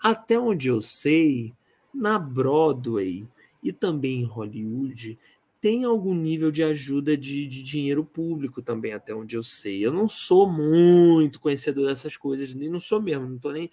[0.00, 1.54] até onde eu sei,
[1.92, 3.28] na Broadway
[3.62, 5.18] e também em Hollywood,
[5.60, 9.84] tem algum nível de ajuda de, de, dinheiro público também, até onde eu sei.
[9.84, 13.70] Eu não sou muito conhecedor dessas coisas, nem não sou mesmo, não tô nem.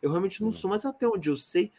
[0.00, 1.70] Eu realmente não sou, mas até onde eu sei,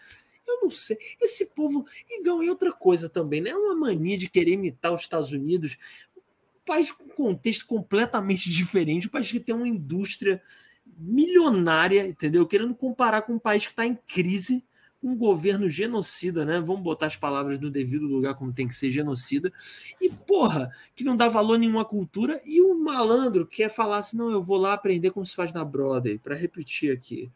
[0.46, 0.98] eu não sei.
[1.20, 1.86] Esse povo.
[2.10, 3.50] Igual e outra coisa também, né?
[3.50, 5.78] É uma mania de querer imitar os Estados Unidos,
[6.16, 10.42] um país com contexto completamente diferente, um país que tem uma indústria
[10.98, 12.46] milionária, entendeu?
[12.48, 14.64] Querendo comparar com um país que está em crise,
[15.02, 16.60] um governo genocida, né?
[16.60, 19.52] Vamos botar as palavras no devido lugar como tem que ser genocida.
[20.02, 22.42] E, porra, que não dá valor nenhuma à cultura.
[22.46, 25.64] E o malandro quer falar assim: não, eu vou lá aprender como se faz na
[25.64, 27.32] Broadway, para repetir aqui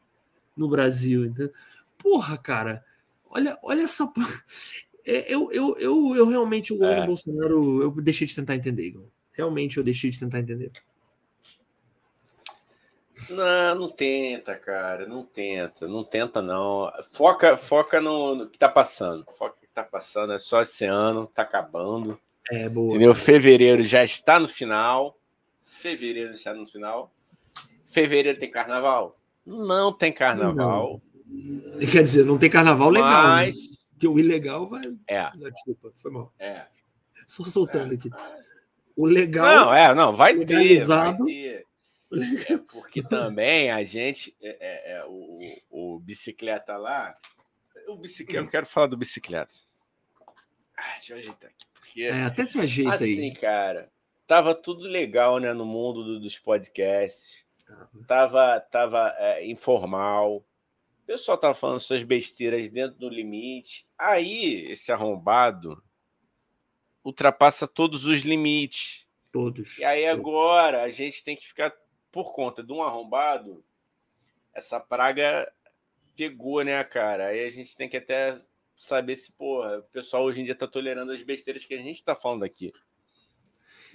[0.58, 1.26] no Brasil.
[1.26, 1.54] Entendeu?
[1.98, 2.84] Porra, cara,
[3.30, 4.12] olha, olha essa.
[5.04, 7.08] É, eu, eu, eu, eu realmente, o governo é.
[7.08, 9.06] Bolsonaro, eu deixei de tentar entender, Igor.
[9.32, 10.72] Realmente eu deixei de tentar entender.
[13.30, 16.92] Não, não tenta, cara, não tenta, não tenta não.
[17.12, 19.26] Foca, foca no, no que tá passando.
[19.38, 22.20] Foca no que tá passando, é só esse ano, tá acabando.
[22.50, 22.90] É, boa.
[22.90, 23.14] Entendeu?
[23.14, 25.18] Fevereiro já está no final.
[25.64, 27.12] Fevereiro está no final.
[27.92, 29.14] Fevereiro tem carnaval?
[29.46, 31.02] Não tem carnaval.
[31.26, 31.80] Não.
[31.92, 33.10] Quer dizer, não tem carnaval legal.
[33.10, 33.18] Né?
[33.18, 33.56] Mas.
[33.56, 33.78] Né?
[33.92, 34.82] Porque o ilegal vai.
[35.08, 35.30] É.
[35.52, 36.34] desculpa, foi mal.
[36.40, 36.66] É.
[37.28, 37.96] Só soltando é.
[37.96, 38.10] aqui.
[38.98, 39.46] O legal.
[39.46, 41.50] Não, é, não, vai legalizado, ter.
[41.50, 41.71] Vai ter.
[42.12, 44.36] É porque também a gente.
[44.42, 45.36] É, é, é, o,
[45.70, 47.16] o bicicleta lá.
[47.88, 49.54] O bicicleta, eu quero falar do bicicleta.
[50.78, 51.66] Ah, deixa eu ajeitar aqui.
[51.74, 53.14] Porque, é, até se ajeita assim, aí.
[53.14, 53.92] Assim, cara,
[54.28, 57.46] tava tudo legal, né, no mundo do, dos podcasts.
[58.06, 60.38] Tava, tava é, informal.
[60.38, 63.88] O pessoal tava falando suas besteiras dentro do limite.
[63.98, 65.82] Aí, esse arrombado
[67.04, 69.08] ultrapassa todos os limites.
[69.32, 69.80] Todos.
[69.80, 70.20] E aí todos.
[70.20, 71.74] agora a gente tem que ficar
[72.12, 73.64] por conta de um arrombado.
[74.54, 75.52] Essa praga
[76.16, 77.28] pegou, né, cara?
[77.28, 78.40] Aí a gente tem que até
[78.78, 82.04] saber se, porra, o pessoal hoje em dia tá tolerando as besteiras que a gente
[82.04, 82.74] tá falando aqui.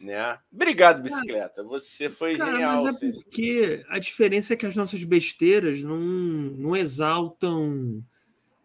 [0.00, 0.38] Né?
[0.52, 1.62] Obrigado, bicicleta.
[1.64, 2.84] Você foi cara, genial.
[2.84, 8.04] Mas é porque a diferença é que as nossas besteiras não, não exaltam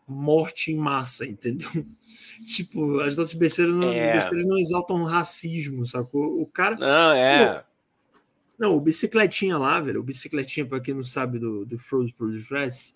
[0.08, 1.70] morte em massa, entendeu?
[2.46, 4.14] tipo, as nossas besteiras não, é.
[4.14, 6.42] besteiras não exaltam racismo, sacou?
[6.42, 6.76] O cara.
[6.76, 7.60] Não, é.
[7.60, 7.71] Pô,
[8.62, 12.94] não, o bicicletinha lá, velho, o bicicletinha, para quem não sabe do, do Frozen Produce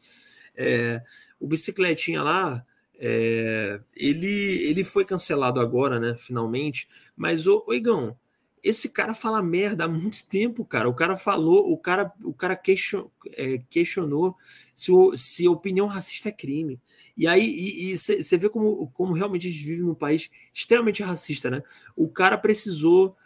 [0.56, 1.02] é,
[1.40, 2.64] o bicicletinha lá,
[3.00, 6.16] é, ele, ele foi cancelado agora, né?
[6.20, 6.88] Finalmente.
[7.18, 8.16] Mas, ô Igão,
[8.64, 10.88] esse cara fala merda há muito tempo, cara.
[10.88, 14.36] O cara falou, o cara, o cara question, é, questionou
[14.72, 16.80] se, o, se opinião racista é crime.
[17.18, 21.64] E aí você vê como, como realmente a gente vive num país extremamente racista, né?
[21.96, 23.18] O cara precisou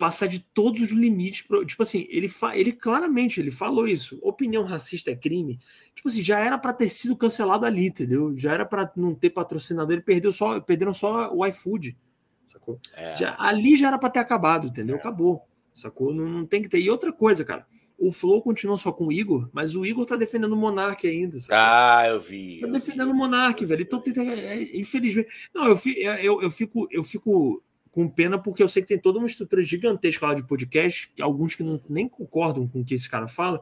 [0.00, 1.42] passar de todos os limites.
[1.42, 4.18] Pro, tipo assim, ele, fa, ele claramente ele falou isso.
[4.22, 5.60] Opinião racista é crime.
[5.94, 8.34] Tipo assim, já era para ter sido cancelado ali, entendeu?
[8.34, 9.92] Já era para não ter patrocinador.
[9.92, 11.96] Ele perdeu só, perderam só o iFood
[12.50, 12.80] sacou?
[12.94, 13.14] É.
[13.14, 14.96] Já, ali já era para ter acabado, entendeu?
[14.96, 14.98] É.
[14.98, 16.12] Acabou, sacou?
[16.12, 16.80] Não, não, tem que ter.
[16.80, 17.66] E outra coisa, cara,
[17.98, 21.38] o Flow continua só com o Igor, mas o Igor tá defendendo o Monark ainda,
[21.38, 21.56] sacou?
[21.56, 22.60] Ah, eu vi.
[22.60, 23.12] Tá eu defendendo vi.
[23.12, 23.82] o Monark, velho.
[23.82, 25.28] Então, tem, é, infelizmente.
[25.54, 25.78] Não, eu,
[26.22, 29.62] eu, eu, fico, eu fico com pena porque eu sei que tem toda uma estrutura
[29.62, 33.60] gigantesca lá de podcast, alguns que não, nem concordam com o que esse cara fala,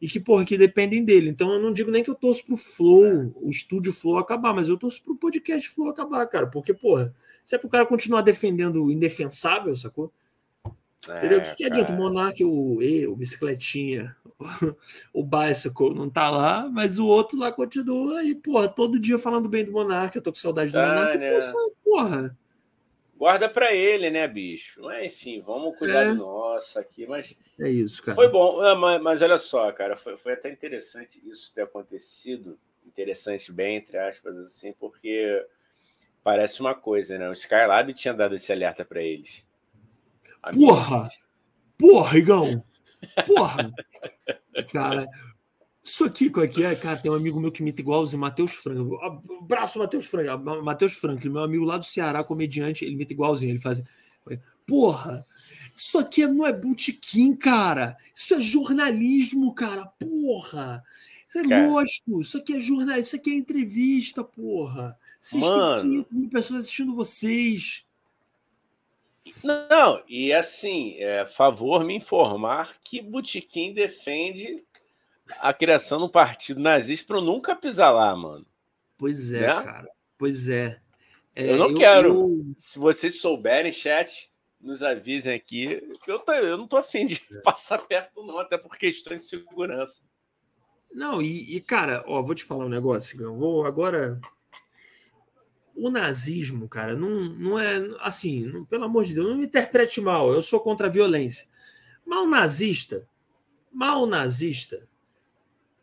[0.00, 1.30] e que, porra, que dependem dele.
[1.30, 3.30] Então eu não digo nem que eu torço pro Flow, é.
[3.36, 7.14] o estúdio Flow acabar, mas eu torço pro podcast Flow acabar, cara, porque, porra,
[7.44, 10.12] se é pro cara continuar defendendo o indefensável, sacou?
[11.08, 11.38] É, Entendeu?
[11.38, 11.92] O que, que adianta?
[11.92, 14.16] O Monark, o E, o Bicicletinha,
[15.12, 19.48] o, Bicycle não tá lá, mas o outro lá continua e, porra, todo dia falando
[19.48, 20.16] bem do Monark.
[20.16, 21.18] Eu tô com saudade do Monark.
[21.84, 22.36] Porra.
[23.16, 24.80] Guarda para ele, né, bicho?
[25.02, 26.08] Enfim, vamos cuidar é.
[26.10, 27.34] do nosso aqui, mas.
[27.58, 28.14] É isso, cara.
[28.14, 32.58] Foi bom, ah, mas, mas olha só, cara, foi, foi até interessante isso ter acontecido.
[32.86, 35.44] Interessante, bem, entre aspas, assim, porque
[36.26, 37.28] Parece uma coisa, né?
[37.28, 39.44] O Skylab tinha dado esse alerta para eles.
[40.52, 41.08] Porra!
[41.78, 42.64] Porra, Igão!
[43.24, 43.70] Porra!
[44.72, 45.06] Cara,
[45.86, 46.74] isso aqui, qual é que é?
[46.74, 48.96] Cara, tem um amigo meu que imita igualzinho, Matheus Franco.
[49.40, 50.36] Abraço, Matheus Franco.
[50.64, 53.52] Matheus Franco, meu amigo lá do Ceará, comediante, ele imita igualzinho.
[53.52, 53.80] Ele faz.
[54.66, 55.24] Porra!
[55.72, 57.96] Isso aqui não é botequim, cara.
[58.12, 59.86] Isso é jornalismo, cara.
[59.86, 60.82] Porra!
[61.28, 61.68] Isso é cara.
[61.70, 62.20] lógico.
[62.20, 63.02] Isso aqui é jornalismo.
[63.02, 64.98] Isso aqui é entrevista, porra.
[65.20, 65.82] Vocês Mano.
[65.82, 67.84] têm 500 mil pessoas assistindo vocês.
[69.44, 74.64] Não, e assim, é, favor me informar que Butiquim defende
[75.40, 78.46] a criação do partido nazista para nunca pisar lá, mano.
[78.96, 79.62] Pois é, né?
[79.62, 79.90] cara.
[80.16, 80.80] Pois é.
[81.34, 82.08] é eu não eu, quero.
[82.08, 82.54] Eu...
[82.56, 84.30] Se vocês souberem, chat,
[84.60, 85.82] nos avisem aqui.
[86.06, 87.40] Eu, tô, eu não tô afim de é.
[87.40, 90.02] passar perto, não, até por questões de segurança.
[90.92, 93.20] Não, e, e, cara, ó, vou te falar um negócio.
[93.20, 94.20] Eu vou agora
[95.74, 100.00] o nazismo, cara, não, não é assim, não, pelo amor de Deus, não me interprete
[100.00, 101.46] mal, eu sou contra a violência.
[102.04, 103.06] Mal nazista,
[103.70, 104.88] mal nazista,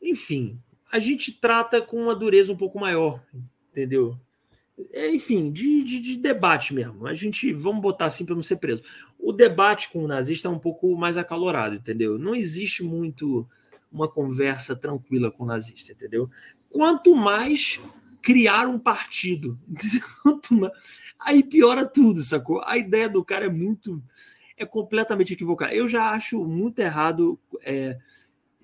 [0.04, 0.60] enfim,
[0.92, 3.24] a gente trata com uma dureza um pouco maior,
[3.72, 4.20] entendeu?
[4.92, 7.08] É, enfim, de, de, de, debate mesmo.
[7.08, 8.84] A gente, vamos botar assim para não ser preso.
[9.20, 12.20] O debate com o nazista é um pouco mais acalorado, entendeu?
[12.20, 13.48] Não existe muito
[13.92, 16.30] uma conversa tranquila com o nazista, entendeu?
[16.70, 17.80] Quanto mais
[18.22, 19.60] criar um partido,
[21.20, 22.62] aí piora tudo, sacou?
[22.66, 24.02] A ideia do cara é muito,
[24.58, 25.74] é completamente equivocada.
[25.74, 28.00] Eu já acho muito errado, é,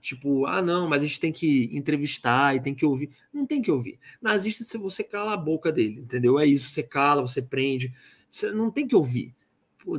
[0.01, 3.09] tipo, ah, não, mas a gente tem que entrevistar e tem que ouvir.
[3.34, 3.99] Não tem que ouvir.
[4.21, 6.39] Nazista, se você cala a boca dele, entendeu?
[6.39, 7.93] É isso, você cala, você prende.
[8.30, 9.34] Você não tem que ouvir.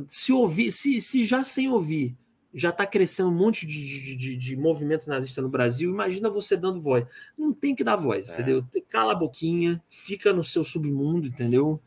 [0.07, 2.15] Se ouvir, se, se já sem ouvir
[2.53, 5.89] já está crescendo um monte de, de, de, movimento nazista no Brasil.
[5.89, 7.05] Imagina você dando voz.
[7.37, 8.33] Não tem que dar voz, é.
[8.33, 8.65] entendeu?
[8.89, 11.79] Cala a boquinha, fica no seu submundo, entendeu?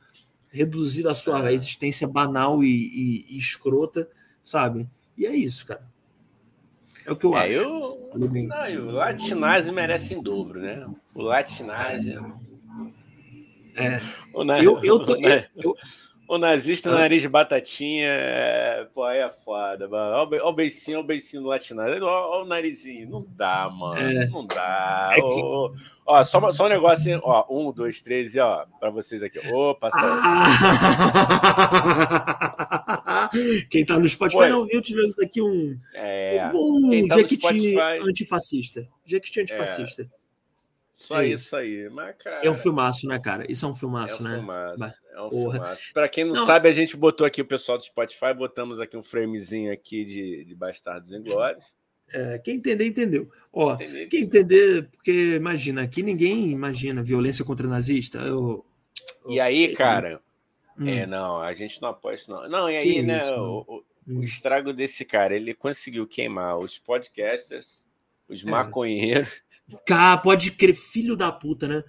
[0.49, 1.53] Reduzir a sua é.
[1.53, 4.09] existência banal e, e, e, escrota,
[4.43, 4.89] sabe?
[5.17, 5.85] E é isso, cara.
[7.07, 7.57] É o que eu é, acho.
[7.57, 8.11] Eu...
[8.15, 10.87] Não, o Latinase merece em dobro, né?
[11.15, 12.19] O Latinase.
[13.77, 14.01] É.
[14.33, 14.63] O na...
[14.63, 15.75] eu, eu, tô, eu,
[16.27, 16.95] o nazista ah.
[16.95, 18.87] nariz de batatinha, é...
[18.95, 20.17] pô, aí é foda, mano.
[20.17, 21.91] Olha o beicinho, olha o beicinho do latinado.
[22.07, 23.11] Olha o narizinho.
[23.11, 23.99] Não dá, mano.
[23.99, 24.27] É.
[24.29, 25.11] Não dá.
[25.13, 25.43] É que...
[25.43, 25.75] oh,
[26.07, 27.21] Ó, só, só um negócio?
[27.23, 29.39] Ó, um, dois, três e ó, pra vocês aqui.
[29.53, 30.45] Opa, ah.
[33.71, 34.49] Quem tá no Spotify Foi.
[34.49, 36.51] não viu, tivemos aqui um, é.
[36.55, 38.89] um tá Jequiti antifascista.
[39.05, 40.03] Jequiti antifascista.
[40.03, 40.25] É.
[40.95, 41.47] Só é isso.
[41.47, 41.91] isso aí.
[41.91, 42.41] Mas, cara...
[42.45, 43.45] É um filmaço, né, cara?
[43.51, 44.37] Isso é um filmaço, é um né?
[44.37, 45.93] Filmaço, é um filmaço.
[45.93, 48.97] Pra quem não, não, sabe, a gente botou aqui o pessoal do Spotify, botamos aqui
[48.97, 51.65] um framezinho aqui de, de Bastardos em Glórias.
[52.13, 53.29] É, quem entender, entendeu.
[53.53, 54.07] Ó, entender.
[54.07, 58.19] quem entender, porque imagina, aqui ninguém imagina violência contra nazista.
[58.19, 58.65] Eu,
[59.25, 60.21] eu, e aí, cara,
[60.79, 60.89] hum.
[60.89, 62.49] é, não, a gente não apoia isso, não.
[62.49, 64.19] Não, e aí, né, isso, o, o, hum.
[64.19, 67.85] o, estrago desse cara, ele conseguiu queimar os podcasters,
[68.29, 68.51] os é.
[68.51, 69.45] maconheiros
[69.87, 71.83] Cara, pode crer, filho da puta, né?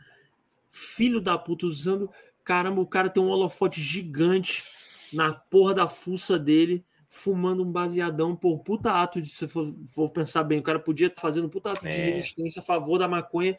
[0.70, 2.10] Filho da puta usando.
[2.44, 4.64] Caramba, o cara tem um holofote gigante
[5.12, 10.10] na porra da fuça dele, fumando um baseadão por puta ato de se for, for
[10.10, 10.60] pensar bem.
[10.60, 11.90] O cara podia estar fazendo um puta ato é.
[11.90, 13.58] de resistência a favor da maconha.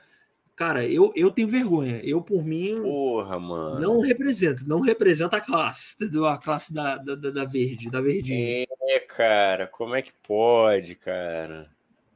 [0.57, 2.01] Cara, eu, eu tenho vergonha.
[2.03, 3.79] Eu, por mim, Porra, mano.
[3.79, 6.27] não representa, não representa a classe, entendeu?
[6.27, 8.67] A classe da, da, da verde, da verdinha.
[8.85, 11.71] É, cara, como é que pode, cara?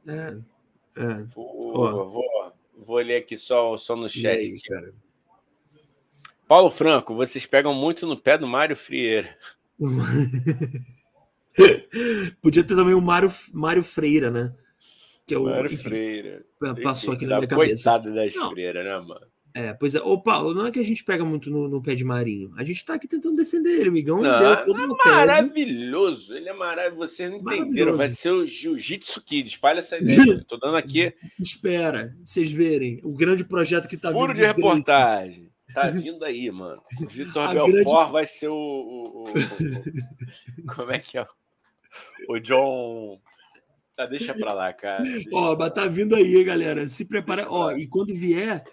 [0.07, 0.35] É.
[0.95, 1.21] É.
[1.35, 2.25] vou,
[2.79, 4.39] vou ler aqui só, só no chat.
[4.39, 4.91] Aí, cara?
[6.47, 9.37] Paulo Franco, vocês pegam muito no pé do Mário Frieira.
[12.41, 14.51] Podia ter também o Mário, Mário Freira, né?
[15.27, 16.45] Que é o, Mário enfim, Freira.
[16.83, 17.91] Passou aqui na minha cabeça.
[17.91, 19.31] Coitado das freiras, né, mano?
[19.53, 19.99] É, pois é.
[20.01, 22.53] Ô, Paulo, não é que a gente pega muito no, no pé de Marinho.
[22.57, 23.89] A gente tá aqui tentando defender ele.
[23.89, 26.33] O Igão não, deu toda uma é maravilhoso.
[26.35, 27.11] Ele é maravilhoso.
[27.11, 27.97] Vocês não entenderam.
[27.97, 29.49] Vai ser o Jiu-Jitsu Kid.
[29.49, 30.43] Espalha essa ideia.
[30.47, 31.13] Tô dando aqui.
[31.39, 33.01] Espera, vocês verem.
[33.03, 34.37] O grande projeto que tá Furo vindo.
[34.37, 35.51] Furo de reportagem.
[35.73, 36.81] Tá vindo aí, mano.
[37.01, 38.11] O Vitor Belfort grande...
[38.11, 41.25] vai ser o, o, o, o, Como é que é?
[42.29, 43.19] O John.
[43.97, 45.03] Ah, deixa pra lá, cara.
[45.03, 46.87] Deixa Ó, mas tá vindo aí, galera.
[46.87, 47.45] Se prepara.
[47.49, 48.63] Ó, e quando vier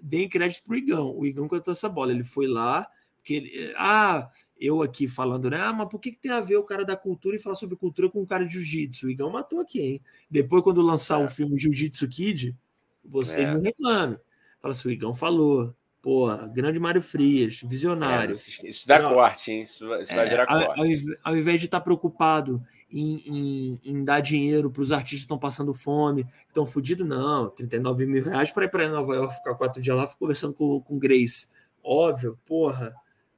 [0.00, 1.16] deem crédito pro Igão.
[1.16, 2.12] O Igão cantou essa bola.
[2.12, 5.60] Ele foi lá, porque ele, ah, eu aqui falando, né?
[5.60, 7.76] Ah, mas por que, que tem a ver o cara da cultura e falar sobre
[7.76, 9.06] cultura com o cara de jiu-jitsu?
[9.06, 10.00] O Igão matou aqui, hein?
[10.30, 11.24] Depois, quando lançar é.
[11.24, 12.56] o filme Jiu-Jitsu Kid,
[13.04, 13.52] vocês é.
[13.52, 14.18] não reclamem.
[14.60, 15.74] Fala assim, o Igão falou.
[16.00, 18.34] Porra, grande Mário Frias, visionário.
[18.34, 19.62] É, isso dá corte, hein?
[19.62, 20.80] Isso, isso vai é, virar corte.
[21.22, 25.24] Ao, ao invés de estar preocupado em, em, em dar dinheiro para os artistas que
[25.24, 27.50] estão passando fome, que estão fodidos, não.
[27.50, 30.98] 39 mil reais para ir para Nova York ficar quatro dias lá conversando com, com
[30.98, 31.48] Grace.
[31.82, 32.94] Óbvio, porra.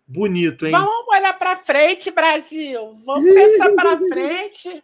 [0.06, 0.72] Bonito, hein?
[0.72, 2.98] Vamos olhar para frente, Brasil.
[3.04, 4.82] Vamos pensar para frente.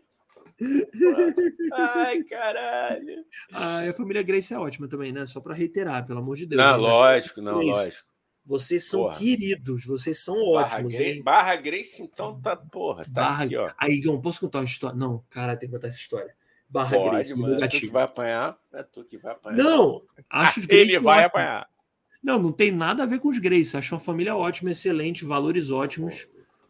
[1.73, 3.25] Ai, caralho.
[3.53, 5.27] Ah, a família Grace é ótima também, né?
[5.27, 6.63] Só para reiterar, pelo amor de Deus.
[6.63, 6.79] Não, né?
[6.79, 7.71] lógico, não, Grace.
[7.71, 8.06] lógico.
[8.47, 9.17] Vocês são porra.
[9.17, 10.95] queridos, vocês são barra ótimos.
[10.95, 13.45] Grace, barra Grace, então tá, porra, tá barra...
[13.45, 13.69] aqui, ó.
[13.77, 14.97] Aí, Igão, posso contar uma história?
[14.97, 16.33] Não, cara, tem que contar essa história.
[16.69, 19.57] Barra Pode, Grace, mano, é tu que vai apanhar, é tu que vai apanhar.
[19.57, 21.27] Não, acho os Grace Ele vai ótimo.
[21.27, 21.69] apanhar.
[22.23, 23.77] Não, não tem nada a ver com os Grace.
[23.77, 26.29] Acho uma família ótima, excelente, valores ótimos.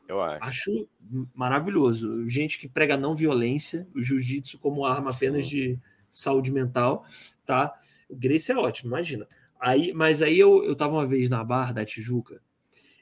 [0.09, 0.44] Eu acho.
[0.44, 0.89] Acho
[1.35, 2.27] maravilhoso.
[2.28, 5.51] Gente que prega não violência, o jiu-jitsu como arma apenas Sim.
[5.51, 5.81] de
[6.11, 7.05] saúde mental,
[7.44, 7.74] tá?
[8.09, 9.27] O Grace é ótimo, imagina.
[9.61, 12.41] Aí, mas aí eu, eu tava uma vez na barra da Tijuca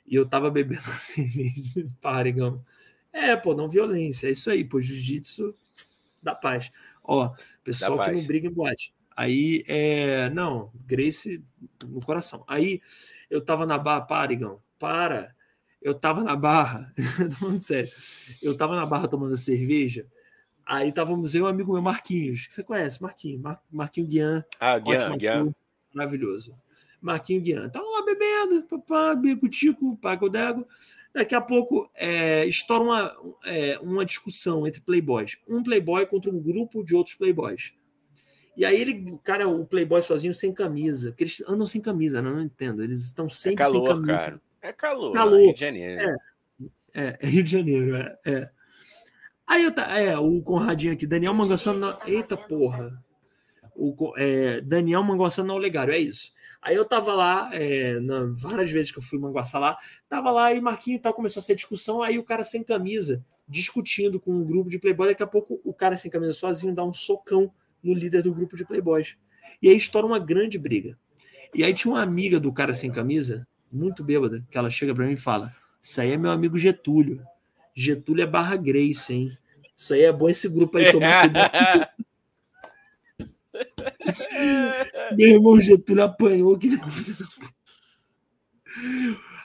[0.07, 1.89] e eu tava bebendo cerveja.
[2.01, 2.65] Parigão.
[3.13, 4.29] É, pô, não violência.
[4.29, 4.81] É isso aí, pô.
[4.81, 5.55] Jiu-jitsu
[6.23, 6.71] dá paz.
[7.03, 8.95] Ó, pessoal que não briga em boate.
[9.17, 10.31] Aí, é.
[10.31, 11.43] Não, Grace
[11.85, 12.45] no coração.
[12.49, 12.81] Aí
[13.31, 15.35] eu tava na barra, Parigão, para.
[15.81, 16.93] Eu tava na barra,
[17.31, 17.93] tô falando sério.
[18.43, 20.07] Eu tava na barra tomando cerveja.
[20.65, 24.45] Aí estávamos eu e um amigo meu, Marquinhos, que você conhece, Marquinhos, Mar Marquinhos Guian.
[24.59, 25.55] Ah, Guian, Guian
[25.95, 26.55] maravilhoso.
[27.01, 27.67] Marquinho Guiana.
[27.67, 30.67] Estavam lá bebendo, papá, bico, tico, pago dego.
[31.13, 35.39] Daqui a pouco é, estoura uma, é, uma discussão entre playboys.
[35.47, 37.73] Um playboy contra um grupo de outros playboys.
[38.57, 42.23] E aí ele, o cara, o Playboy sozinho sem camisa, porque eles andam sem camisa,
[42.23, 42.83] não, não entendo.
[42.83, 44.19] Eles estão sempre é calor, sem camisa.
[44.19, 44.41] Cara.
[44.63, 45.41] É calor, calor.
[45.41, 46.01] Rio de Janeiro.
[46.01, 46.17] É,
[46.95, 48.19] é, é Rio de Janeiro, é.
[48.25, 48.51] é.
[49.47, 51.93] Aí eu tá, é, o Conradinho aqui, Daniel Mangassano.
[52.07, 53.03] Eita porra!
[53.77, 56.33] O, é, Daniel Manguaçano não Olegário, é isso.
[56.65, 59.77] Aí eu tava lá, é, na, várias vezes que eu fui manguaçar lá,
[60.09, 63.23] tava lá e Marquinho e tal, começou a ser discussão, aí o cara sem camisa,
[63.47, 66.83] discutindo com um grupo de playboy, daqui a pouco o cara sem camisa sozinho dá
[66.83, 67.53] um socão
[67.83, 69.19] no líder do grupo de playboys.
[69.61, 70.97] E aí estoura uma grande briga.
[71.55, 75.07] E aí tinha uma amiga do cara sem camisa, muito bêbada, que ela chega para
[75.07, 77.23] mim e fala: Isso aí é meu amigo Getúlio.
[77.75, 79.37] Getúlio é barra Grace, hein?
[79.77, 81.89] Isso aí é bom esse grupo aí tomar cuidado.
[85.17, 86.71] Meu irmão Getúlio apanhou que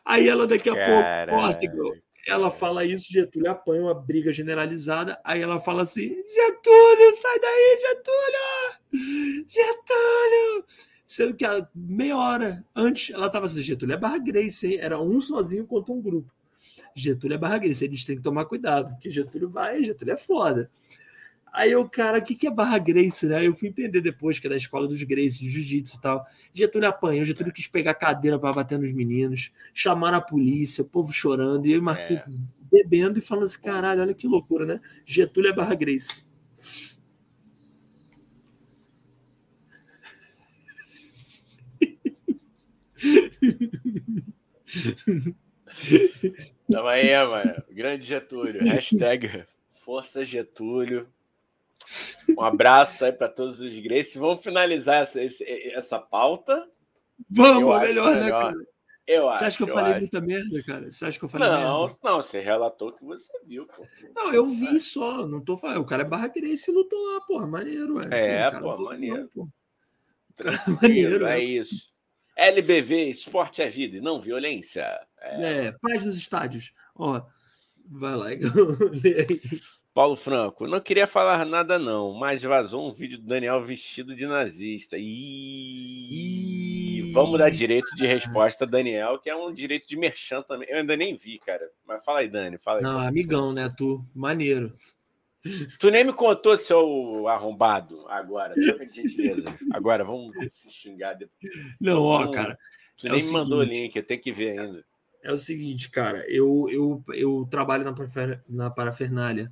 [0.06, 1.31] Aí ela daqui a Caralho.
[1.31, 7.14] pouco corta, ela fala isso, Getúlio apanha uma briga generalizada, aí ela fala assim: Getúlio,
[7.15, 9.45] sai daí, Getúlio!
[9.48, 10.65] Getúlio!
[11.06, 14.80] Sendo que a meia hora antes ela estava assim: Getúlio é barra Grace, hein?
[14.80, 16.31] era um sozinho contra um grupo.
[16.94, 20.69] Getúlio é barra Grace, eles têm que tomar cuidado, porque Getúlio vai, Getúlio é foda.
[21.51, 23.45] Aí o cara, o que, que é barra Grace, né?
[23.45, 26.26] Eu fui entender depois que é da escola dos Grace, de jiu-jitsu e tal.
[26.53, 31.11] Getúlio apanhou, Getúlio quis pegar cadeira para bater nos meninos, chamaram a polícia, o povo
[31.11, 32.30] chorando, e eu e Marquinhos é.
[32.71, 34.80] bebendo e falando assim: caralho, olha que loucura, né?
[35.05, 36.30] Getúlio é barra Grace.
[46.69, 47.53] Tamo aí, mano.
[47.71, 48.61] Grande Getúlio.
[48.63, 49.45] Hashtag
[49.84, 51.07] Força Getúlio.
[52.38, 54.18] Um abraço aí para todos os Grace.
[54.18, 55.19] Vamos finalizar essa,
[55.73, 56.69] essa pauta.
[57.30, 58.56] Vamos, eu melhor, né, cara?
[59.10, 59.99] Eu você acha acho, que eu, eu falei acho.
[60.01, 60.91] muita merda, cara?
[60.91, 61.97] Você acha que eu falei não, merda?
[62.03, 63.84] Não, você relatou que você viu, pô.
[64.15, 64.80] Não, eu vi é.
[64.80, 65.81] só, não tô falando.
[65.81, 68.03] O cara é barra Grace e lutou lá, porra, maneiro, ué.
[68.11, 69.18] É, pô, maneiro.
[69.18, 69.47] Não, pô.
[70.84, 71.89] maneiro, é, é isso.
[72.38, 74.85] LBV, esporte é vida e não violência.
[75.19, 76.72] É, é paz nos estádios.
[76.95, 77.22] Ó,
[77.89, 78.27] vai lá.
[79.94, 84.26] Paulo Franco, não queria falar nada não, mas vazou um vídeo do Daniel vestido de
[84.28, 84.95] nazista.
[84.98, 86.30] E
[87.11, 90.70] vamos dar direito de resposta Daniel, que é um direito de merchan também.
[90.70, 91.70] Eu ainda nem vi, cara.
[91.86, 92.84] Mas fala aí, Dani, fala aí.
[92.84, 94.06] Não, amigão, né, tu?
[94.14, 94.74] Maneiro.
[95.80, 98.53] Tu nem me contou, seu arrombado, agora.
[99.74, 101.52] Agora, vamos se xingar depois.
[101.80, 102.60] Não, ó, cara.
[102.98, 104.86] Tu é nem me mandou o link, eu tenho que ver ainda.
[105.24, 107.94] É o seguinte, cara, eu, eu, eu trabalho na,
[108.48, 109.52] na parafernália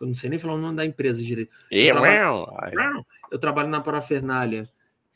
[0.00, 1.54] eu não sei nem falar o nome da empresa direito.
[1.70, 4.68] Eu, trabalho, eu trabalho na parafernália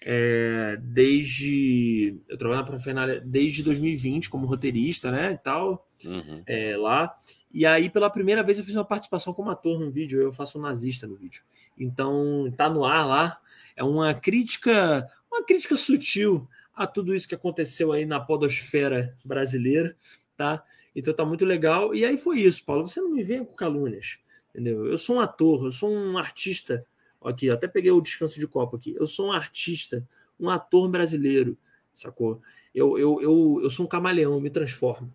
[0.03, 2.17] é, desde.
[2.29, 5.33] Eu trabalho na parafernália desde 2020 como roteirista, né?
[5.33, 6.43] E tal, uhum.
[6.47, 7.15] é, lá.
[7.53, 10.21] E aí, pela primeira vez, eu fiz uma participação como ator no vídeo.
[10.21, 11.43] Eu faço um nazista no vídeo.
[11.79, 13.41] Então, tá no ar lá.
[13.77, 19.95] É uma crítica, uma crítica sutil a tudo isso que aconteceu aí na podosfera brasileira,
[20.37, 20.65] tá?
[20.95, 21.95] Então tá muito legal.
[21.95, 22.89] E aí foi isso, Paulo.
[22.89, 24.19] Você não me venha com calúnias.
[24.51, 24.87] Entendeu?
[24.87, 26.85] Eu sou um ator, eu sou um artista.
[27.23, 28.95] Aqui, até peguei o descanso de copo aqui.
[28.99, 30.07] Eu sou um artista,
[30.39, 31.57] um ator brasileiro,
[31.93, 32.41] sacou?
[32.75, 35.13] Eu, eu, eu, eu sou um camaleão, eu me transformo.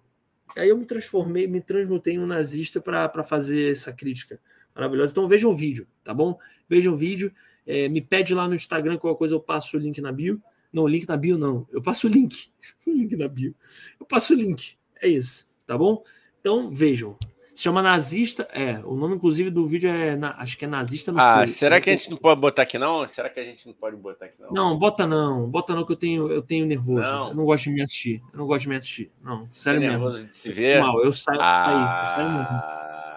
[0.56, 4.40] Aí eu me transformei, me transmutei em um nazista para fazer essa crítica
[4.74, 5.12] maravilhosa.
[5.12, 6.38] Então vejam o vídeo, tá bom?
[6.70, 7.34] Vejam o vídeo.
[7.66, 10.42] É, me pede lá no Instagram qualquer coisa, eu passo o link na bio.
[10.72, 11.68] Não, link na bio não.
[11.72, 12.50] Eu passo o link.
[12.86, 13.56] o link na bio.
[14.00, 14.78] Eu passo o link.
[15.02, 16.04] É isso, tá bom?
[16.40, 17.18] Então vejam.
[17.56, 18.46] Se chama Nazista.
[18.52, 20.20] É, o nome, inclusive, do vídeo é.
[20.38, 23.08] Acho que é Nazista no Ah, será que a gente não pode botar aqui, não?
[23.08, 24.52] Será que a gente não pode botar aqui, não?
[24.52, 25.50] Não, bota não.
[25.50, 27.02] Bota não, que eu tenho, eu tenho nervoso.
[27.02, 27.30] Não.
[27.30, 28.22] Eu não gosto de me assistir.
[28.34, 29.10] Eu não gosto de me assistir.
[29.24, 30.12] Não, sério é mesmo.
[30.12, 30.82] De se ver?
[30.82, 32.02] Mal, eu saio ah...
[32.02, 32.64] eu saio mesmo.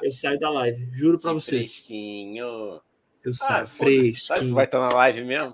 [0.04, 1.58] Eu saio da live, juro pra você.
[1.58, 2.80] Fresquinho.
[3.24, 4.54] Eu saio, ah, fresquinho.
[4.54, 5.52] Vai estar na live mesmo?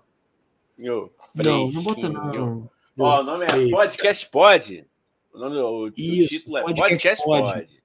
[0.76, 2.68] Não, não bota não.
[2.98, 4.86] Ó, o nome é Podcast Pod.
[5.32, 7.83] O nome o, Isso, o título é Podcast, Podcast Pod.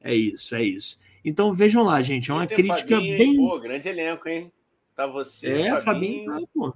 [0.00, 0.98] É isso, é isso.
[1.24, 2.30] Então vejam lá, gente.
[2.30, 3.36] É uma crítica Fabinho, bem.
[3.36, 4.52] Pô, grande elenco, hein?
[4.94, 5.46] Tá você.
[5.46, 6.74] É, Fabinho, Fabinho tá, pô.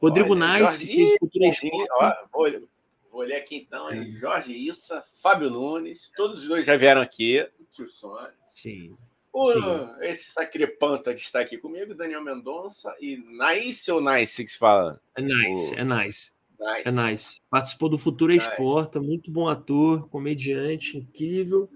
[0.00, 2.28] Rodrigo Nais, que fez Futura Esporte.
[2.32, 2.68] Vou,
[3.10, 4.12] vou ler aqui então, hein?
[4.12, 7.44] Jorge Issa, Fábio Nunes, todos os dois já vieram aqui.
[7.72, 8.32] Tio Sônia.
[8.42, 8.96] Sim.
[9.32, 9.60] O, Sim.
[10.00, 15.00] Esse sacripanta que está aqui comigo, Daniel Mendonça e Nice ou Nice que se fala?
[15.16, 15.78] É nice, o...
[15.78, 16.32] é nice.
[16.58, 16.82] Nice.
[16.84, 17.40] É nice.
[17.48, 18.48] Participou do Futuro nice.
[18.48, 21.68] Esporta, muito bom ator, comediante, incrível.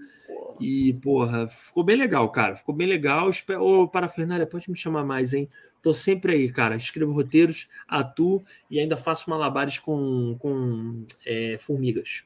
[0.62, 2.56] E, porra, ficou bem legal, cara.
[2.56, 3.30] Ficou bem legal.
[3.60, 5.48] Ô, Parafernália, pode me chamar mais, hein?
[5.82, 6.76] Tô sempre aí, cara.
[6.76, 12.24] Escrevo roteiros, atuo e ainda faço malabares com, com é, formigas.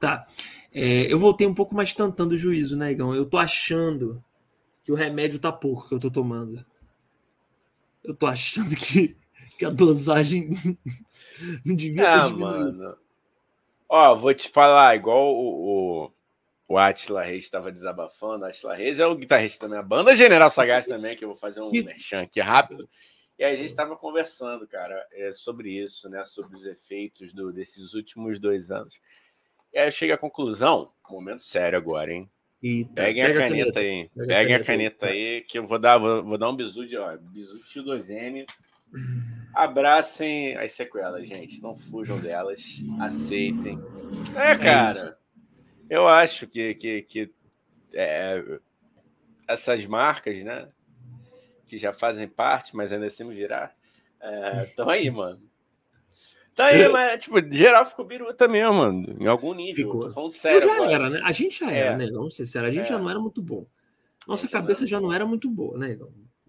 [0.00, 0.26] Tá.
[0.72, 3.14] É, eu voltei um pouco mais tentando o juízo, né, Igão?
[3.14, 4.22] Eu tô achando
[4.84, 6.64] que o remédio tá pouco que eu tô tomando.
[8.02, 9.16] Eu tô achando que,
[9.62, 10.50] que a dosagem
[11.64, 12.98] não devia ah, ter mano.
[13.88, 16.12] Ó, vou te falar, igual o, o,
[16.68, 18.44] o Atila Reis estava desabafando.
[18.44, 21.60] Atila Reis é o guitarrista da minha banda, General Sagaz também, que eu vou fazer
[21.60, 21.82] um e...
[21.82, 22.88] merchan aqui rápido.
[23.38, 26.24] E a gente estava conversando, cara, é, sobre isso, né?
[26.24, 29.00] Sobre os efeitos do, desses últimos dois anos.
[29.72, 32.30] E aí eu cheguei à conclusão, momento sério agora, hein?
[32.62, 34.10] Eita, Peguem pega a caneta, caneta aí.
[34.14, 36.86] Pega Peguem a caneta, aí, aí, que eu vou dar, vou, vou dar um bisu
[36.86, 38.46] de, ó, bisu de X2M.
[39.54, 41.60] Abracem as sequelas, gente.
[41.60, 42.82] Não fujam delas.
[43.00, 43.78] Aceitem.
[44.34, 44.96] É, é cara.
[44.98, 45.22] É
[45.92, 47.30] eu acho que, que, que
[47.92, 48.42] é,
[49.46, 50.68] essas marcas, né?
[51.66, 53.74] Que já fazem parte, mas ainda assim virar.
[54.62, 55.42] Estão é, aí, mano.
[56.56, 59.16] Tá aí, mas, tipo, geral ficou biruta mesmo, mano.
[59.18, 59.86] Em algum nível.
[59.86, 60.06] Ficou.
[60.06, 60.60] Tô falando sério.
[60.60, 60.92] já agora.
[60.92, 61.20] era, né?
[61.24, 61.96] A gente já era, é.
[61.96, 62.10] né?
[62.10, 62.68] Vamos ser sério.
[62.68, 62.88] A gente é.
[62.88, 63.66] já não era muito bom.
[64.26, 65.98] Nossa cabeça já não era muito boa, né?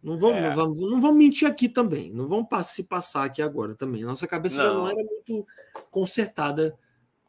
[0.04, 0.50] Não vamos, é.
[0.50, 2.14] não, vamos, não vamos mentir aqui também.
[2.14, 4.04] Não vamos se passar aqui agora também.
[4.04, 4.64] Nossa cabeça não.
[4.64, 5.48] já não era muito
[5.90, 6.78] consertada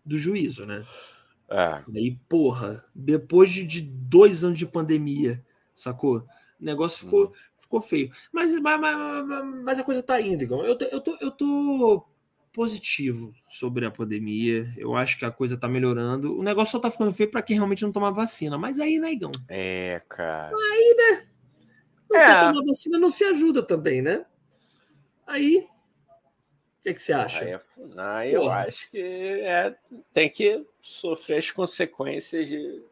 [0.04, 0.84] do juízo, né?
[1.48, 1.82] É.
[1.94, 5.40] Aí, porra, depois de, dois anos de pandemia,
[5.72, 6.26] sacou?
[6.60, 7.32] O negócio ficou, hum.
[7.56, 8.10] ficou feio.
[8.32, 10.64] Mas, mas, mas, mas, a coisa tá indo, Igor.
[10.64, 12.04] Eu, eu, tô, eu tô
[12.52, 14.66] positivo sobre a pandemia.
[14.76, 16.36] Eu acho que a coisa tá melhorando.
[16.36, 18.58] O negócio só tá ficando feio para quem realmente não toma vacina.
[18.58, 19.32] Mas aí, né, Igão?
[19.48, 20.54] É, cara.
[20.56, 21.33] Aí, né?
[22.14, 22.40] Não é.
[22.40, 24.24] tomar vacina não se ajuda também, né?
[25.26, 25.66] Aí.
[26.78, 27.44] O que, é que você acha?
[27.44, 27.58] Aí,
[27.96, 29.74] aí eu acho que é,
[30.12, 32.82] tem que sofrer as consequências de,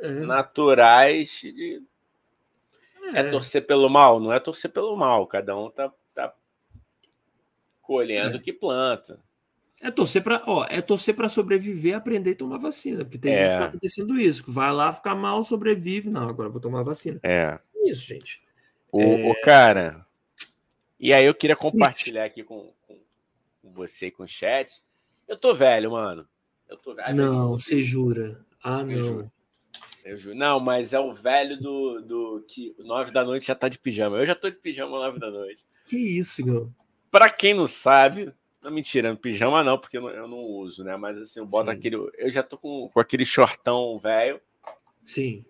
[0.00, 0.08] é.
[0.20, 1.82] naturais de.
[3.12, 3.20] É.
[3.20, 3.30] é.
[3.30, 5.26] torcer pelo mal, não é torcer pelo mal.
[5.26, 6.32] Cada um tá, tá
[7.82, 9.18] colhendo o que planta.
[9.82, 13.44] É torcer para, ó, é torcer para sobreviver, aprender e tomar vacina, porque tem é.
[13.44, 16.82] gente que tá acontecendo isso, que vai lá ficar mal, sobrevive, não, agora vou tomar
[16.82, 17.18] vacina.
[17.22, 17.58] É.
[17.82, 18.42] Isso, gente.
[18.92, 19.30] O, é...
[19.30, 20.06] o cara.
[20.98, 22.98] E aí eu queria compartilhar aqui com, com,
[23.62, 24.82] você e com o chat.
[25.26, 26.28] Eu tô velho, mano.
[26.68, 27.14] Eu tô velho.
[27.14, 28.44] Não, você jura?
[28.62, 28.90] Ah, não.
[28.90, 29.32] Eu juro.
[30.04, 30.34] Eu juro.
[30.34, 34.18] Não, mas é o velho do, do que nove da noite já tá de pijama.
[34.18, 35.64] Eu já tô de pijama nove da noite.
[35.86, 36.74] Que isso, Gão?
[37.10, 40.96] Pra quem não sabe, não mentira, pijama não, porque eu não, eu não uso, né?
[40.96, 41.76] Mas assim, eu boto Sim.
[41.76, 41.96] aquele.
[41.96, 44.40] Eu já tô com, com aquele shortão velho.
[45.02, 45.44] Sim.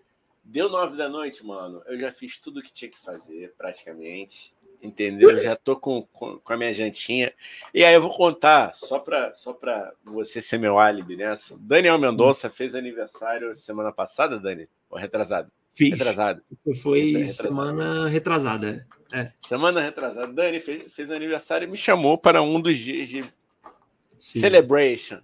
[0.51, 1.81] Deu nove da noite, mano.
[1.85, 4.53] Eu já fiz tudo o que tinha que fazer, praticamente.
[4.83, 5.31] Entendeu?
[5.31, 7.31] Eu já tô com, com, com, a minha jantinha.
[7.73, 11.57] E aí eu vou contar, só para só pra você ser meu álibi nessa.
[11.57, 14.67] Daniel Mendonça fez aniversário semana passada, Dani?
[14.89, 15.49] Ou retrasado?
[15.69, 15.91] Fiz.
[15.91, 16.41] Retrasado.
[16.83, 17.47] Foi retrasado.
[17.47, 18.87] semana retrasada.
[19.13, 19.31] É.
[19.39, 20.33] Semana retrasada.
[20.33, 23.23] Dani fez, fez aniversário e me chamou para um dos dias de
[24.17, 24.41] Sim.
[24.41, 25.21] celebration.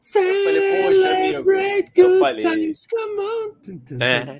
[0.00, 3.54] Celebrate good times, come on.
[4.00, 4.38] É.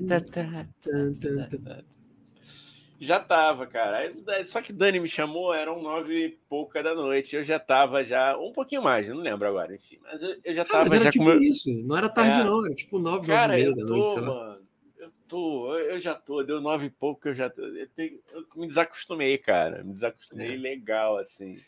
[2.98, 4.12] Já tava, cara.
[4.44, 7.36] Só que Dani me chamou, eram nove e pouca da noite.
[7.36, 9.98] Eu já tava já um pouquinho mais, não lembro agora, enfim.
[10.02, 11.68] Mas eu, eu já tava ah, já tipo isso.
[11.84, 12.44] Não era tarde é.
[12.44, 14.20] não, era tipo nove, cara, nove e meia da noite.
[14.20, 14.62] Mano,
[14.98, 18.44] eu tô, eu já tô, deu nove e pouco, eu já tô, eu, tenho, eu
[18.54, 19.82] me desacostumei, cara.
[19.82, 20.58] Me desacostumei é.
[20.58, 21.58] legal assim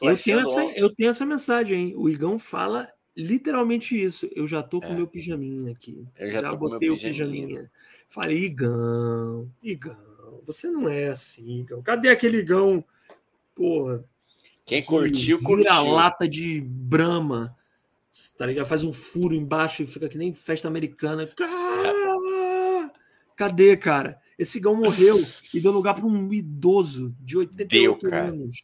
[0.00, 1.92] eu, tenho essa, eu tenho essa mensagem, hein?
[1.96, 4.28] O Igão fala literalmente isso.
[4.32, 4.94] Eu já tô com é.
[4.94, 6.06] meu pijaminha aqui.
[6.16, 7.46] Eu já, já botei o pijaminha.
[7.46, 7.70] pijaminha.
[8.08, 11.82] Falei, Igão, Igão, você não é assim, Igão.
[11.82, 12.82] Cadê aquele Igão,
[13.54, 14.04] porra?
[14.64, 15.92] Quem que curtiu, vira curtiu.
[15.92, 17.56] lata de brama,
[18.36, 18.66] tá ligado?
[18.66, 21.28] Faz um furo embaixo e fica que nem festa americana.
[23.34, 24.18] Cadê, cara?
[24.38, 28.62] Esse Igão morreu e deu lugar para um idoso de 88 Deu, anos.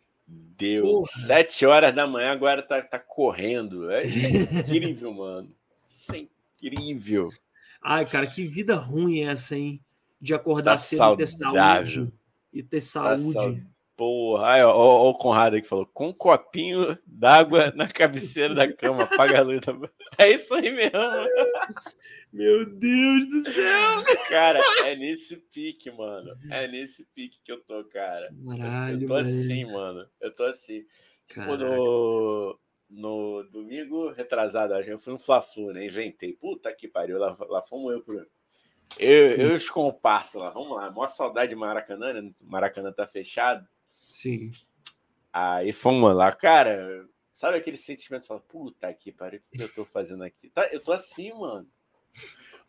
[0.56, 0.89] Deus.
[0.89, 1.26] Porra.
[1.26, 3.90] Sete horas da manhã, agora tá, tá correndo.
[3.90, 5.51] É, incrível, mano.
[5.89, 6.26] Isso é
[6.62, 7.28] incrível.
[7.82, 9.81] Ai, cara, que vida ruim essa, hein?
[10.20, 11.12] De acordar tá cedo saudável.
[11.12, 12.12] e ter saúde.
[12.52, 13.60] E ter tá saúde.
[13.60, 17.73] Tá Porra, aí, ó, ó, ó, o Conrado aí que falou: com um copinho d'água
[17.77, 19.61] na cabeceira da cama, apaga a luz.
[19.61, 19.73] Da...
[20.19, 20.99] É isso aí mesmo.
[22.33, 24.05] Meu Deus do céu!
[24.29, 26.37] Cara, é nesse pique, mano.
[26.51, 28.33] É nesse pique que eu tô, cara.
[28.49, 29.29] Caralho, eu tô mano.
[29.29, 30.09] assim, mano.
[30.21, 30.85] Eu tô assim.
[31.29, 32.59] Tipo, no,
[32.91, 35.87] no domingo retrasado, eu fui no Fla-Flu, né?
[35.87, 36.33] Inventei.
[36.33, 38.27] Puta que pariu, lá, lá fomos eu pro.
[38.99, 40.91] Eu, eu os comparsos lá, vamos lá.
[40.91, 42.33] Mó saudade de Maracanã, né?
[42.41, 43.66] Maracanã tá fechado.
[44.09, 44.52] Sim.
[45.32, 47.06] Aí fomos lá, cara.
[47.32, 50.48] Sabe aquele sentimento de falar, puta que pariu, o que eu tô fazendo aqui?
[50.51, 51.68] Tá, eu tô assim, mano.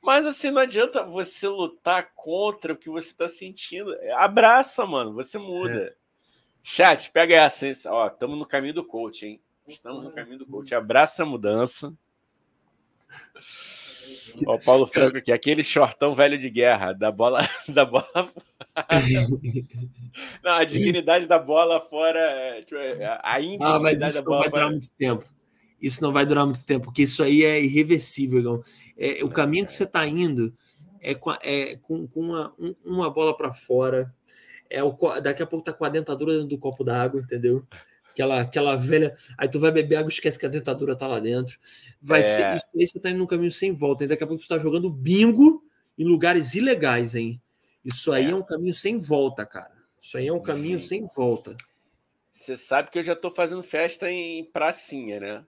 [0.02, 3.96] Mas assim, não adianta você lutar contra o que você tá sentindo.
[4.16, 5.72] Abraça, mano, você muda.
[5.72, 5.96] É.
[6.64, 7.74] Chat, pega essa, hein?
[7.86, 9.42] Ó, estamos no caminho do coach, hein?
[9.68, 10.74] Estamos no caminho do coach.
[10.74, 11.96] Abraça a mudança.
[14.46, 17.48] Ó, Paulo Franco aqui, aquele shortão velho de guerra, da bola.
[17.68, 18.08] Da bola
[20.44, 22.20] não, a dignidade da bola fora.
[22.20, 22.66] É,
[23.24, 25.26] a indignidade ah, mas isso da bola não vai durar muito tempo.
[25.82, 28.62] Isso não vai durar muito tempo, porque isso aí é irreversível,
[28.98, 30.54] É, o caminho que você está indo
[31.02, 34.14] é com, é com, com uma, um, uma bola para fora.
[34.70, 34.92] É o,
[35.22, 37.66] daqui a pouco tá com a dentadura dentro do copo d'água, entendeu?
[38.16, 39.14] Aquela, aquela velha.
[39.38, 41.60] Aí tu vai beber água, esquece que a dentadura tá lá dentro.
[42.02, 42.24] Vai é.
[42.24, 44.06] ser isso aí, você tá indo num caminho sem volta.
[44.06, 45.64] E daqui a pouco tu tá jogando bingo
[45.98, 47.42] em lugares ilegais, hein?
[47.84, 49.76] Isso aí é, é um caminho sem volta, cara.
[50.02, 50.88] Isso aí é um caminho Sim.
[50.88, 51.56] sem volta.
[52.32, 55.46] Você sabe que eu já tô fazendo festa em pracinha, né?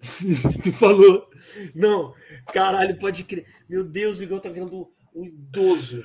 [0.62, 1.28] tu falou.
[1.74, 2.14] Não,
[2.52, 3.44] caralho, pode crer.
[3.68, 6.04] Meu Deus, o Igor tá vendo um idoso.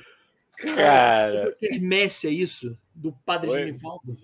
[0.56, 1.54] Cara.
[1.58, 2.78] Quermesse é isso?
[2.94, 3.58] Do padre Oi.
[3.58, 4.16] Genivaldo?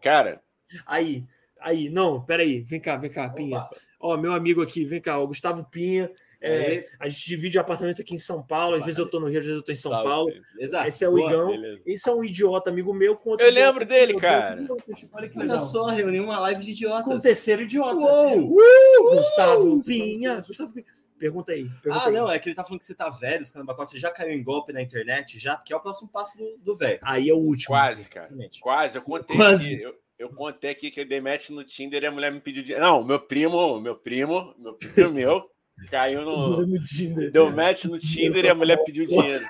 [0.00, 0.40] Cara,
[0.86, 1.24] Aí,
[1.60, 3.68] aí, não, peraí, vem cá, vem cá, Pinha.
[4.00, 6.10] Ó, meu amigo aqui, vem cá, o Gustavo Pinha.
[6.40, 8.76] É, a gente divide apartamento aqui em São Paulo.
[8.76, 10.32] Às vezes eu tô no Rio, às vezes eu tô em São Paulo.
[10.58, 10.86] Exato.
[10.86, 11.48] Esse é o Boa, Igão.
[11.48, 11.82] Beleza.
[11.84, 13.16] Esse é um idiota, amigo meu.
[13.16, 14.64] Com outro eu lembro dele, cara.
[15.12, 15.56] Olha que legal.
[15.56, 17.04] Olha só, reuniu uma live de idiotas.
[17.04, 17.96] Com o terceiro idiota.
[17.96, 18.52] Uou!
[18.52, 19.16] Uh!
[19.16, 20.40] Gustavo Pinha.
[20.46, 20.86] Gustavo Pinha.
[21.18, 21.68] Pergunta aí.
[21.82, 22.14] Pergunta ah, aí.
[22.14, 24.40] não, é que ele tá falando que você tá velho, Scanabacota, você já caiu em
[24.42, 27.00] golpe na internet, já, porque é o próximo passo do, velho.
[27.02, 27.74] Aí é o último.
[27.74, 28.30] Quase, cara.
[28.60, 29.82] Quase, eu contei Quase.
[29.82, 32.62] Eu, eu contei aqui que eu dei match no Tinder e a mulher me pediu
[32.62, 32.84] dinheiro.
[32.84, 35.48] Não, meu primo, meu primo, meu primo meu,
[35.90, 36.66] caiu no.
[36.66, 37.30] no Tinder.
[37.30, 39.44] Deu match no Tinder e a mulher pediu dinheiro.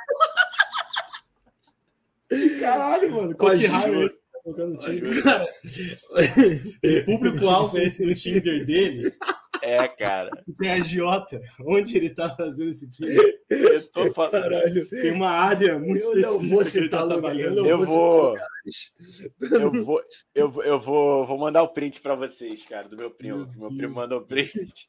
[2.60, 3.34] Caralho, mano.
[3.34, 4.18] Qual que raio é esse?
[4.18, 5.44] Tá
[6.84, 9.12] o público-alvo é esse no Tinder dele.
[9.68, 10.30] É, cara.
[10.58, 11.40] Tem a Giota.
[11.60, 13.14] Onde ele tá fazendo esse time?
[13.48, 14.32] Eu tô falando.
[14.32, 14.88] Caralho.
[14.88, 16.42] Tem uma área muito eu específica.
[16.42, 17.66] Não vou citar tá trabalhando.
[17.66, 18.34] Eu, vou.
[19.40, 20.02] Eu vou,
[20.34, 23.46] eu, eu vou, vou mandar o print para vocês, cara, do meu primo.
[23.56, 24.88] Meu, meu primo mandou o print.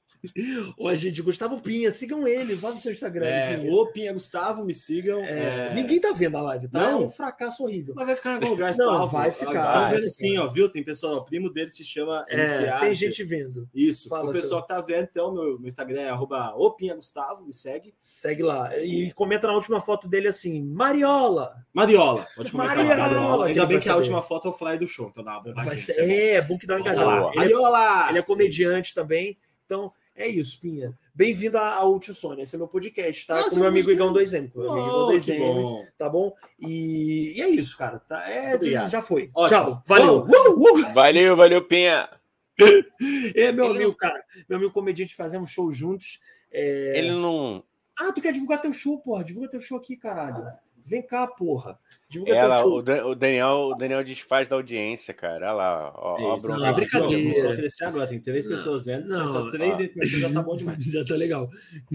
[0.78, 3.26] Ô, gente, Gustavo Pinha, sigam ele, vá no seu Instagram.
[3.26, 3.72] É, Pinha.
[3.72, 5.24] O Pinha Gustavo, me sigam.
[5.24, 5.70] É...
[5.70, 5.74] É...
[5.74, 6.80] Ninguém tá vendo a live, tá?
[6.80, 7.02] Não.
[7.02, 7.94] É um fracasso horrível.
[7.96, 9.18] Mas vai ficar em algum lugar Não, salvo.
[9.18, 9.50] vai ficar.
[9.50, 10.70] Estão vendo sim, ó, viu?
[10.70, 13.70] Tem pessoal, o primo dele se chama é, Tem gente vendo.
[13.74, 14.10] Isso.
[14.10, 14.62] Fala, o pessoal seu...
[14.62, 17.94] que tá vendo, então, meu, meu Instagram é arroba Pinha Gustavo, me segue.
[18.00, 18.78] Segue lá.
[18.78, 21.54] E comenta na última foto dele assim, Mariola.
[21.74, 22.28] Mariola.
[22.36, 22.78] Pode comentar.
[22.78, 22.98] Mariola.
[22.98, 23.46] Mariola.
[23.48, 25.96] Ainda bem que a última foto é o flyer do show, então dá uma bombadinha.
[25.98, 27.36] É, é bom que dá um engajamento.
[27.36, 28.10] Mariola!
[28.10, 30.94] Ele é comediante também, então é isso, Pinha.
[31.16, 32.44] Bem-vindo ao Ultisônia.
[32.44, 33.36] Esse é meu podcast, tá?
[33.36, 34.52] Nossa, Com meu amigo Igão 2M.
[34.52, 35.86] Com meu amigo Igão 2M, bom.
[35.98, 36.36] tá bom?
[36.60, 37.38] E...
[37.38, 38.00] e, é isso, cara.
[38.00, 38.30] Tá?
[38.30, 38.60] É,
[38.90, 39.30] já foi.
[39.34, 39.60] Ótimo.
[39.60, 39.84] Tchau.
[39.88, 40.26] Valeu.
[40.26, 40.94] Uh, uh.
[40.94, 42.10] Valeu, valeu, Pinha.
[43.34, 43.96] é, meu Ele amigo, não...
[43.96, 44.22] cara.
[44.50, 46.20] Meu amigo comediante, fazemos show juntos.
[46.52, 47.00] É...
[47.00, 47.64] Ele não.
[47.98, 49.24] Ah, tu quer divulgar teu show, porra?
[49.24, 50.46] Divulga teu show aqui, caralho.
[50.90, 51.78] Vem cá, porra.
[52.08, 55.50] Divulga Ela, o, o, Daniel, o Daniel desfaz da audiência, cara.
[55.50, 55.94] Olha lá.
[55.96, 57.22] Ó, ó, Isso, não, é brincadeira.
[57.22, 59.08] Começou a crescer agora, tem três não, pessoas vendo.
[59.08, 59.78] Não, essas três
[60.20, 60.80] já tá bom demais.
[60.90, 61.48] Já tá legal.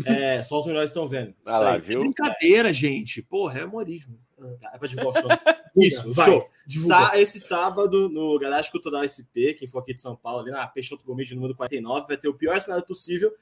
[0.07, 1.35] É, só os melhores estão vendo.
[1.45, 2.01] Ah lá, viu?
[2.01, 3.21] É brincadeira, gente.
[3.23, 4.17] Porra, é humorismo.
[4.61, 5.31] Tá, é pra divulgar o show.
[5.77, 6.27] Isso, vai.
[6.27, 6.49] show.
[6.69, 10.65] Sa esse sábado, no Garagem Cultural SP, quem for aqui de São Paulo, ali na
[10.69, 13.35] Peixoto Gomes, número 49, vai ter o pior cenário possível.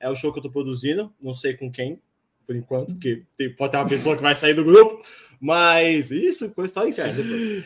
[0.00, 2.00] É o show que eu tô produzindo, não sei com quem,
[2.46, 5.00] por enquanto, porque tem, pode ter uma pessoa que vai sair do grupo,
[5.40, 7.64] mas isso, com história interna depois.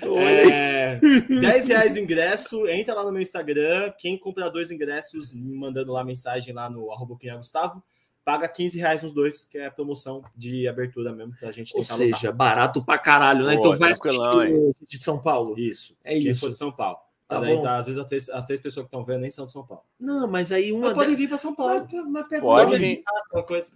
[0.50, 5.54] É, 10 reais o ingresso, entra lá no meu Instagram, quem comprar dois ingressos, me
[5.56, 7.82] mandando lá mensagem lá no arroba Gustavo,
[8.24, 11.78] paga 15 reais nos dois, que é a promoção de abertura mesmo, pra gente tentar
[11.78, 12.32] Ou seja, lutar.
[12.32, 13.54] barato pra caralho, né?
[13.54, 15.58] Pô, então vai assistir de São Paulo.
[15.58, 16.40] Isso, é quem isso.
[16.40, 16.98] for de São Paulo.
[17.28, 19.44] Tá daí, tá, às vezes as três, as três pessoas que estão vendo nem são
[19.44, 19.84] de São Paulo.
[20.00, 20.86] Não, mas aí uma.
[20.86, 21.86] Mas podem vir para São Paulo.
[21.92, 23.04] Mas, mas pega Pode vir.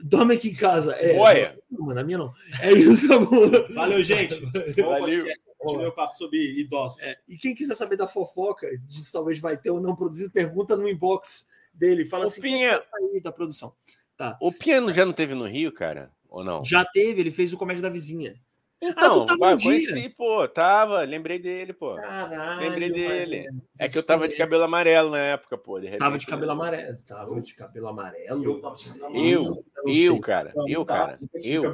[0.03, 0.95] Dorme aqui em casa.
[0.95, 1.59] É, Olha.
[1.70, 2.33] Não, na minha não.
[2.62, 3.70] É isso, amor.
[3.74, 4.41] Valeu, gente.
[4.81, 5.89] Valeu.
[5.89, 6.99] O papo sobre idosos.
[7.03, 10.74] É, e quem quiser saber da fofoca, disso talvez vai ter ou não produzido, pergunta
[10.74, 12.07] no inbox dele.
[12.07, 12.79] Fala o assim: Pinha...
[13.12, 13.74] quem da produção.
[14.16, 14.39] Tá.
[14.41, 16.11] O Piano já não teve no Rio, cara?
[16.29, 16.65] Ou não?
[16.65, 18.35] Já teve, ele fez o Comédia da Vizinha.
[18.84, 21.94] Então, ah, vai, conheci, pô, tava, lembrei dele, pô.
[21.94, 23.44] Caralho, lembrei dele.
[23.44, 25.78] Mano, é que eu tava de cabelo amarelo na época, pô.
[25.78, 28.44] De repente, tava de cabelo amarelo, tava de cabelo amarelo.
[28.44, 29.62] Eu tava de cabelo amarelo.
[29.86, 31.72] Eu, eu, cara, eu, cara, eu.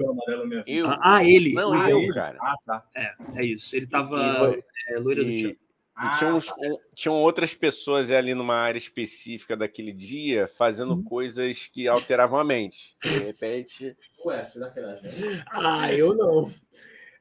[0.67, 0.87] eu.
[1.01, 1.55] Ah, ele.
[1.55, 2.37] Não, ah, eu, cara.
[2.43, 2.85] Ah, tá.
[2.95, 3.75] É, é isso.
[3.75, 4.55] Ele tava
[4.91, 5.57] é, loira do chão.
[6.01, 6.55] Ah, tinham, tá.
[6.95, 11.03] tinham, outras pessoas ali numa área específica daquele dia fazendo uhum.
[11.03, 12.95] coisas que alteravam a mente.
[13.03, 13.97] De repente.
[14.25, 15.01] Ué, será que era
[15.51, 16.53] Ah, eu não.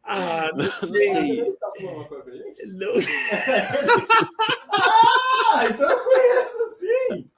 [0.07, 1.43] Ah, não, sei.
[2.67, 2.93] Não.
[5.53, 7.29] ah, então eu conheço sim.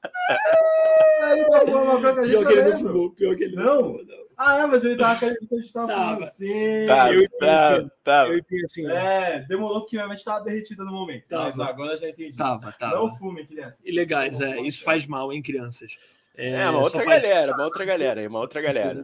[1.23, 3.11] Aí tá fumando uma coisa Pior que ele não fumou.
[3.11, 3.93] Pior que ele não.
[3.93, 4.29] não.
[4.37, 6.87] Ah, é, mas ele tava acreditando que a gente tava falando assim.
[6.87, 8.27] Tá, eu tá, assim, tá.
[8.27, 8.89] Eu entendi assim.
[8.89, 11.27] É, demorou porque minha mente tava derretida no momento.
[11.27, 11.43] Tava.
[11.45, 12.37] Mas agora eu já entendi.
[12.37, 12.95] Tava, tava.
[12.95, 13.85] Não fumem, crianças.
[13.85, 14.61] Ilegais, é.
[14.61, 15.97] Isso faz mal, hein, crianças.
[16.35, 19.01] É, uma só outra faz- galera, uma outra galera, uma outra galera.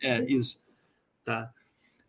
[0.00, 0.58] É, isso.
[1.22, 1.52] Tá.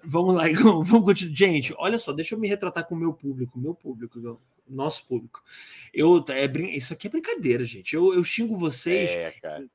[0.04, 0.82] Vamos lá, Igão.
[0.84, 1.36] Vamos continuar.
[1.36, 4.40] Gente, olha só, deixa eu me retratar com o meu público, meu público, Igão.
[4.68, 5.42] Nosso público.
[5.94, 6.46] Eu, é,
[6.76, 7.96] isso aqui é brincadeira, gente.
[7.96, 9.34] Eu, eu xingo vocês É,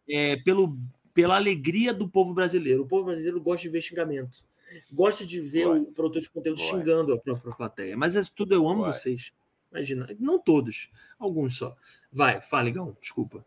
[0.09, 0.78] é, pelo,
[1.12, 2.82] pela alegria do povo brasileiro.
[2.82, 4.44] O povo brasileiro gosta de ver xingamento.
[4.92, 7.96] Gosta de ver o produtor de conteúdo xingando a própria plateia.
[7.96, 9.32] Mas é tudo, eu amo vocês.
[9.70, 10.06] Imagina.
[10.20, 11.76] Não todos, alguns só.
[12.12, 13.44] Vai, fala, Igão, desculpa.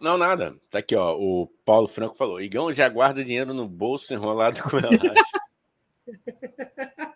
[0.00, 0.56] Não, nada.
[0.70, 1.16] Tá aqui, ó.
[1.16, 4.70] O Paulo Franco falou: Igão já guarda dinheiro no bolso enrolado com
[6.82, 7.12] relaxa.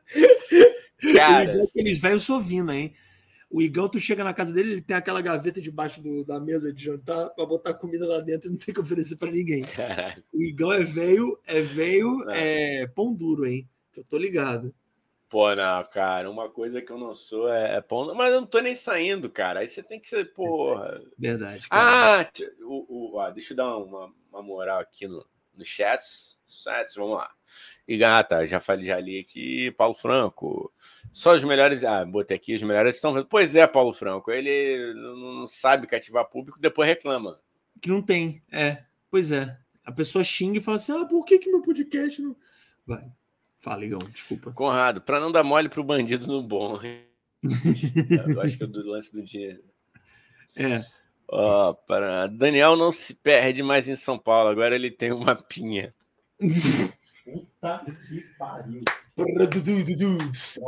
[1.04, 2.92] O Cara, Igão, aqueles velhos sovina, hein?
[3.50, 6.72] O Igão, tu chega na casa dele, ele tem aquela gaveta debaixo do- da mesa
[6.72, 9.62] de jantar para botar comida lá dentro e não tem que oferecer para ninguém.
[9.62, 10.22] caralho.
[10.32, 12.82] O Igão é velho, é velho, É.
[12.82, 13.68] é pão duro, hein?
[13.92, 14.74] Que eu tô ligado.
[15.28, 18.14] Pô, não, cara, uma coisa que eu não sou é, é pão.
[18.14, 19.60] Mas eu não tô nem saindo, cara.
[19.60, 21.00] Aí você tem que ser, porra.
[21.18, 21.68] Verdade.
[21.68, 22.22] cara.
[22.22, 22.30] Ah,
[22.62, 25.24] o, o, ó, deixa eu dar uma, uma moral aqui no,
[25.56, 26.38] no chats.
[26.48, 27.30] Chats, vamos lá.
[27.88, 30.72] E gata, já falei, já li aqui, Paulo Franco.
[31.12, 31.84] Só os melhores.
[31.84, 33.26] Ah, botei aqui, os melhores estão vendo.
[33.26, 34.30] Pois é, Paulo Franco.
[34.30, 37.38] Ele não sabe cativar público, depois reclama.
[37.80, 38.42] Que não tem.
[38.52, 39.56] É, pois é.
[39.84, 42.36] A pessoa xinga e fala assim: ah, por que, que meu podcast não.
[42.84, 43.08] Vai.
[43.56, 44.52] Fala, Igão, desculpa.
[44.52, 46.78] Conrado, pra não dar mole pro bandido no bom.
[47.42, 49.62] eu acho que é do lance do dinheiro.
[50.56, 50.84] É.
[51.28, 52.26] Ó, para...
[52.28, 55.94] Daniel não se perde mais em São Paulo, agora ele tem uma pinha.
[56.38, 58.84] Puta que pariu.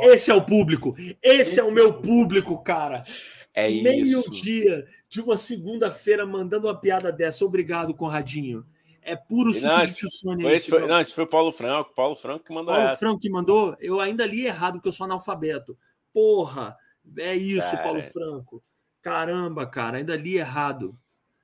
[0.01, 0.95] Esse é o público.
[1.21, 3.05] Esse, é o meu público, cara.
[3.53, 3.83] É isso.
[3.83, 7.45] Meio-dia de uma segunda-feira mandando uma piada dessa.
[7.45, 8.65] Obrigado, Conradinho.
[9.01, 10.47] É puro suco Não, de tio Foi, isso.
[10.49, 11.93] esse foi, não, esse foi o Paulo Franco.
[11.95, 12.97] Paulo Franco que mandou Paulo essa.
[12.97, 15.77] Franco que mandou, eu ainda li errado porque eu sou analfabeto.
[16.13, 16.75] Porra,
[17.17, 17.83] é isso, Cara.
[17.83, 18.63] Paulo Franco.
[19.01, 20.95] Caramba, cara, ainda li errado.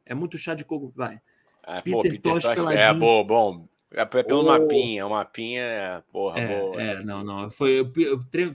[0.06, 0.92] É muito chá de coco.
[0.96, 1.20] Vai.
[1.64, 3.68] Ah, Peter pô, Peter Tosh Tosh, é bom, bom.
[3.92, 4.44] É pelo Oh.
[4.44, 6.82] mapinha, o mapinha, é, porra, É, boa.
[6.82, 7.50] é, não, não.
[7.50, 7.92] Foi o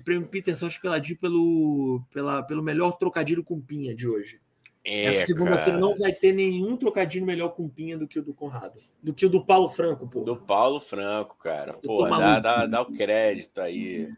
[0.05, 4.39] prêmio Peter Tosh peladinho pelo, pela, pelo melhor trocadilho com pinha de hoje.
[4.85, 8.33] É, Essa segunda-feira não vai ter nenhum trocadilho melhor com pinha do que o do
[8.35, 8.81] Conrado.
[9.03, 10.21] Do que o do Paulo Franco, pô.
[10.21, 11.75] Do Paulo Franco, cara.
[11.75, 12.43] Pô, dá, maluco.
[12.43, 14.09] dá, dá o crédito aí.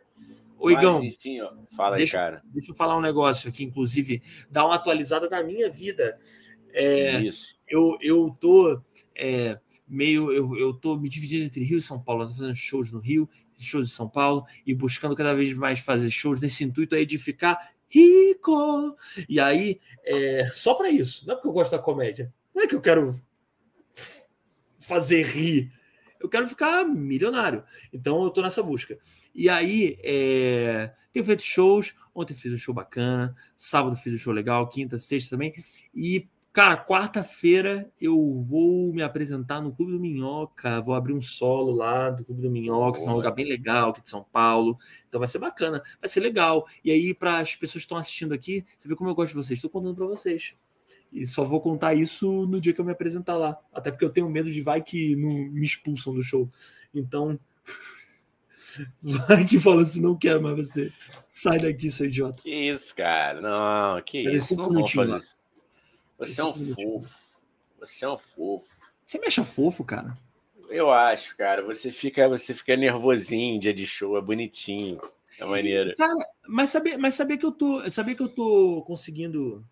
[0.62, 2.42] Ô, Igão, Mas, enfim, ó, fala deixa- aí, cara.
[2.44, 6.16] deixa eu falar um negócio aqui, inclusive, dar uma atualizada na minha vida.
[6.72, 7.56] É, Isso.
[7.68, 8.80] eu, eu tô
[9.16, 9.58] é,
[9.88, 10.32] meio.
[10.32, 12.22] Eu, eu tô me dividindo entre Rio e São Paulo.
[12.22, 13.28] Eu tô fazendo shows no Rio,
[13.58, 17.18] shows em São Paulo, e buscando cada vez mais fazer shows nesse intuito aí de
[17.18, 17.58] ficar
[17.88, 18.96] rico.
[19.28, 22.66] E aí, é, só para isso, não é porque eu gosto da comédia, não é
[22.68, 23.20] que eu quero
[24.78, 25.72] fazer rir.
[26.22, 27.64] Eu quero ficar milionário.
[27.92, 28.96] Então eu tô nessa busca.
[29.34, 31.94] E aí, é, tenho feito shows.
[32.14, 33.34] Ontem fiz um show bacana.
[33.56, 34.68] Sábado fiz um show legal.
[34.68, 35.52] Quinta, sexta também.
[35.92, 38.16] E, cara, quarta-feira eu
[38.48, 40.80] vou me apresentar no Clube do Minhoca.
[40.80, 43.16] Vou abrir um solo lá do Clube do Minhoca, que é um Boa.
[43.16, 44.78] lugar bem legal aqui de São Paulo.
[45.08, 46.66] Então vai ser bacana, vai ser legal.
[46.84, 49.42] E aí, para as pessoas que estão assistindo aqui, você vê como eu gosto de
[49.42, 49.58] vocês.
[49.58, 50.54] Estou contando para vocês.
[51.12, 53.58] E só vou contar isso no dia que eu me apresentar lá.
[53.72, 56.48] Até porque eu tenho medo de vai que não me expulsam do show.
[56.94, 57.38] Então.
[59.02, 60.90] Vai que fala assim, não quero mais você.
[61.26, 62.42] Sai daqui, seu idiota.
[62.42, 63.38] Que isso, cara?
[63.38, 64.46] Não, que isso.
[64.46, 65.36] cinco Não vamos minutinhos fazer isso.
[66.18, 67.14] Você Cinco é um fofo.
[67.80, 68.66] Você é um fofo.
[69.04, 70.16] Você me acha fofo, cara?
[70.70, 71.62] Eu acho, cara.
[71.62, 74.98] Você fica, você fica nervosinho dia de show, é bonitinho.
[75.38, 75.92] É maneiro.
[75.96, 76.14] Cara,
[76.48, 79.64] mas saber, mas saber que eu tô, saber que eu tô conseguindo,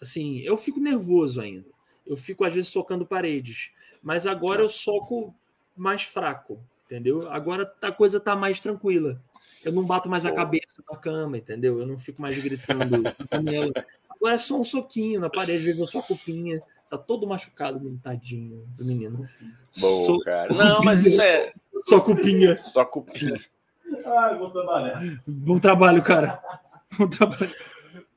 [0.00, 1.68] assim, eu fico nervoso ainda.
[2.06, 3.70] Eu fico às vezes socando paredes,
[4.02, 5.34] mas agora eu soco
[5.76, 7.30] mais fraco, entendeu?
[7.30, 9.20] Agora a coisa tá mais tranquila.
[9.64, 11.78] Eu não bato mais a cabeça na cama, entendeu?
[11.80, 13.72] Eu não fico mais gritando na janela.
[14.08, 16.62] Agora é só um soquinho na parede, às vezes eu soco pinha.
[16.88, 19.28] Tá todo machucado, menino, tadinho do menino.
[19.78, 20.54] Boa, So- cara.
[20.54, 21.46] Não, mas isso é
[21.86, 22.56] Soco pinha.
[22.64, 23.34] só cupim.
[24.06, 24.98] Ai, vou trabalhar.
[25.26, 26.42] Bom trabalho, cara.
[26.98, 27.54] Bom trabalho.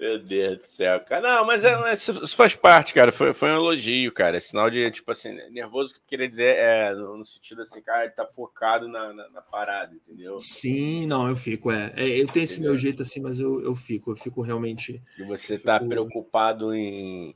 [0.02, 1.22] Meu Deus do céu, cara.
[1.22, 3.12] Não, mas é, isso isso faz parte, cara.
[3.12, 4.38] Foi, foi um elogio, cara.
[4.38, 7.80] É sinal de, tipo assim, nervoso que eu queria dizer é no, no sentido assim,
[7.84, 10.40] cara, ele tá focado na, na, na parada, entendeu?
[10.40, 11.94] Sim, não, eu fico, é.
[11.96, 12.72] É, eu tenho esse Entendeu?
[12.72, 15.00] meu jeito assim, mas eu, eu fico, eu fico realmente.
[15.20, 17.36] E você tá fico- preocupado em.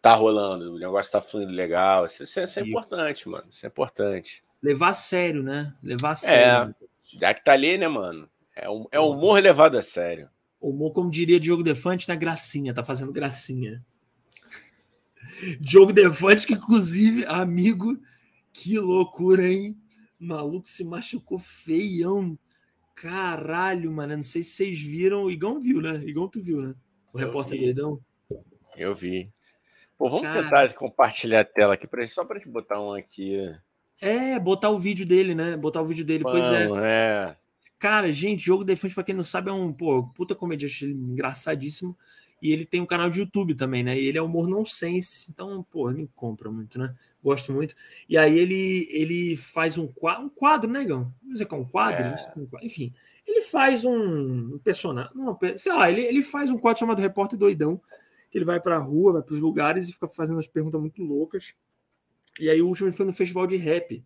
[0.00, 2.06] Tá rolando, o negócio tá fluindo legal.
[2.06, 3.44] Isso, isso é- isso é importante, mano.
[3.50, 4.42] Isso é importante.
[4.62, 5.74] Levar a sério, né?
[5.82, 6.74] Levar a sério.
[7.18, 8.30] Já que tá ali, né, mano?
[8.56, 10.30] É um, é um humor levado a sério.
[10.64, 13.84] O humor, como diria Diogo Defante, na gracinha, tá fazendo gracinha.
[15.60, 18.00] Diogo Defante, que inclusive, amigo
[18.50, 19.76] Que loucura, hein?
[20.18, 22.38] Maluco se machucou feião.
[22.94, 24.16] Caralho, mano.
[24.16, 25.24] Não sei se vocês viram.
[25.24, 25.96] O Igão viu, né?
[26.06, 26.74] Igão, tu viu, né?
[27.12, 27.64] O eu repórter vi.
[27.66, 28.00] doidão.
[28.74, 29.30] Eu vi.
[29.98, 30.44] Pô, vamos Cara...
[30.44, 33.36] tentar compartilhar a tela aqui pra, só pra gente botar um aqui.
[34.00, 35.58] É, botar o vídeo dele, né?
[35.58, 36.22] Botar o vídeo dele.
[36.22, 36.70] Vamos, pois é.
[36.86, 37.36] é.
[37.78, 41.96] Cara, gente, Jogo Defante, pra quem não sabe, é um pô, puta comediante engraçadíssimo.
[42.40, 43.98] E ele tem um canal de YouTube também, né?
[43.98, 45.30] E ele é humor nonsense.
[45.30, 46.94] Então, pô, me compra muito, né?
[47.22, 47.74] Gosto muito.
[48.06, 51.12] E aí ele, ele faz um quadro, um quadro, né, Gão?
[51.22, 52.16] Não dizer que é um quadro, é.
[52.62, 52.92] enfim.
[53.26, 57.80] Ele faz um, personagem, não, sei lá, ele, ele faz um quadro chamado Repórter Doidão,
[58.30, 61.54] que ele vai pra rua, vai pros lugares e fica fazendo as perguntas muito loucas.
[62.38, 64.04] E aí o último foi no festival de rap.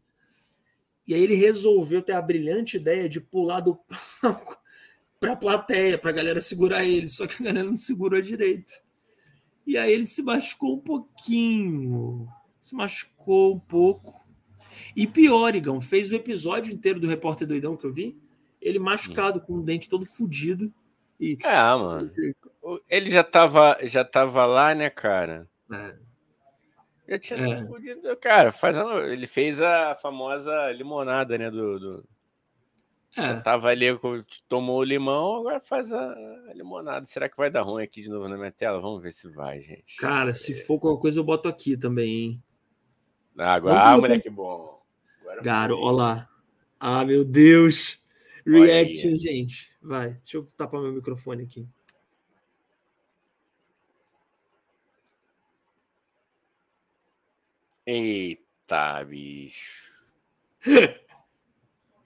[1.09, 3.81] E aí ele resolveu ter a brilhante ideia de pular do
[4.21, 4.59] palco
[5.19, 8.75] para a plateia, para a galera segurar ele, só que a galera não segurou direito.
[9.67, 12.29] E aí ele se machucou um pouquinho,
[12.61, 14.29] se machucou um pouco.
[14.95, 18.21] E pior, Igão, fez o episódio inteiro do Repórter Doidão que eu vi,
[18.61, 20.73] ele machucado, com o dente todo fudido.
[21.19, 21.39] E...
[21.43, 22.13] É, mano.
[22.87, 25.49] Ele já tava, já tava lá, né, cara?
[25.73, 25.95] É.
[27.09, 27.67] Já tinha é.
[27.67, 28.17] fudido.
[28.19, 31.79] Cara, fazendo, ele fez a famosa limonada, né, do...
[31.79, 32.09] do
[33.17, 33.41] é.
[33.41, 33.87] Tava ali,
[34.47, 36.15] tomou o limão, agora faz a,
[36.55, 37.07] limonada.
[37.07, 38.79] Será que vai dar ruim aqui de novo na minha tela?
[38.81, 39.97] Vamos ver se vai, gente.
[39.97, 42.43] Cara, se for qualquer coisa, eu boto aqui também, hein?
[43.39, 44.83] Ah, agora, ah, moleque bom.
[45.23, 46.29] Agora Garo, olha lá.
[46.79, 48.05] Ah, meu Deus.
[48.47, 49.73] Reaction, gente.
[49.83, 51.69] Vai, deixa eu tapar meu microfone aqui.
[57.91, 59.91] Eita, bicho.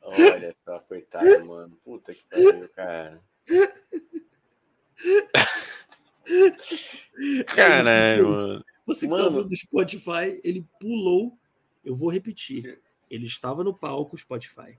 [0.00, 1.76] Olha só, coitado, mano.
[1.84, 3.20] Puta que pariu, cara.
[7.48, 8.64] Caralho, mano.
[8.86, 9.42] Você que tá mano.
[9.42, 11.36] tá do Spotify, ele pulou.
[11.84, 12.80] Eu vou repetir.
[13.10, 14.78] Ele estava no palco Spotify.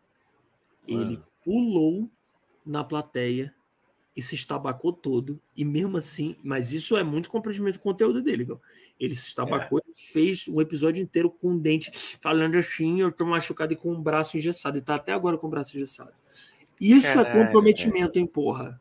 [0.88, 0.88] Mano.
[0.88, 2.10] Ele pulou
[2.66, 3.54] na plateia
[4.16, 5.40] e se estabacou todo.
[5.56, 8.44] E mesmo assim, mas isso é muito comprometimento do conteúdo dele.
[8.44, 8.60] Então.
[9.00, 9.92] Ele se estabacou é.
[9.92, 11.92] e fez um episódio inteiro com um dente
[12.22, 14.78] falando assim: eu tô machucado e com o um braço engessado.
[14.78, 16.14] E tá até agora com o braço engessado.
[16.80, 18.80] Isso é Caralho, é comprometimento, hein, porra.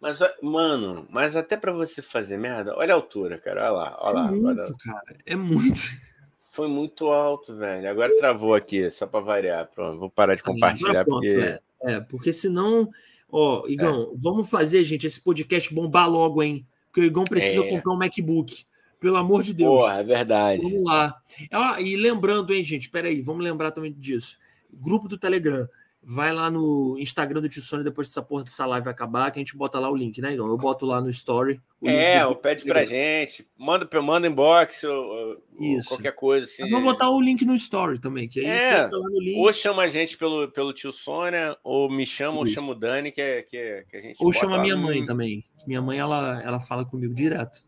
[0.00, 3.64] Mas, mano, mas até para você fazer merda, olha a altura, cara.
[3.64, 4.30] Olha lá, olha é lá.
[4.30, 4.74] Muito, olha.
[4.78, 5.16] cara.
[5.26, 5.80] É muito.
[6.50, 7.88] Foi muito alto, velho.
[7.88, 9.68] Agora travou aqui, só para variar.
[9.72, 11.04] Pronto, vou parar de compartilhar.
[11.04, 11.60] Pronto, porque...
[11.82, 12.90] É, é, porque senão.
[13.32, 14.16] Ó, Igão, é.
[14.16, 16.66] vamos fazer, gente, esse podcast bombar logo, hein?
[16.86, 17.70] Porque o Igão precisa é.
[17.70, 18.64] comprar um MacBook.
[18.98, 19.80] Pelo amor de Deus.
[19.80, 20.62] Porra, é verdade.
[20.62, 21.16] Vamos lá.
[21.50, 24.36] Ah, e lembrando, hein, gente, peraí, vamos lembrar também disso.
[24.70, 25.66] Grupo do Telegram.
[26.02, 29.42] Vai lá no Instagram do Tio Sônia depois dessa porra dessa live acabar, que a
[29.42, 30.46] gente bota lá o link, né, Igão?
[30.46, 31.60] Eu boto lá no story.
[31.84, 33.46] é, ou pede pra gente.
[33.56, 36.46] Manda, manda inbox ou, ou qualquer coisa.
[36.46, 36.68] Assim.
[36.70, 38.88] vamos botar o link no story também, que aí é,
[39.36, 42.40] Ou chama a gente pelo, pelo Tio Sônia, ou me chama, Isso.
[42.40, 44.16] ou chama o Dani, que, é, que, é, que a gente.
[44.18, 45.44] Ou chama minha mãe também.
[45.66, 47.62] Minha mãe, ela, ela fala comigo direto.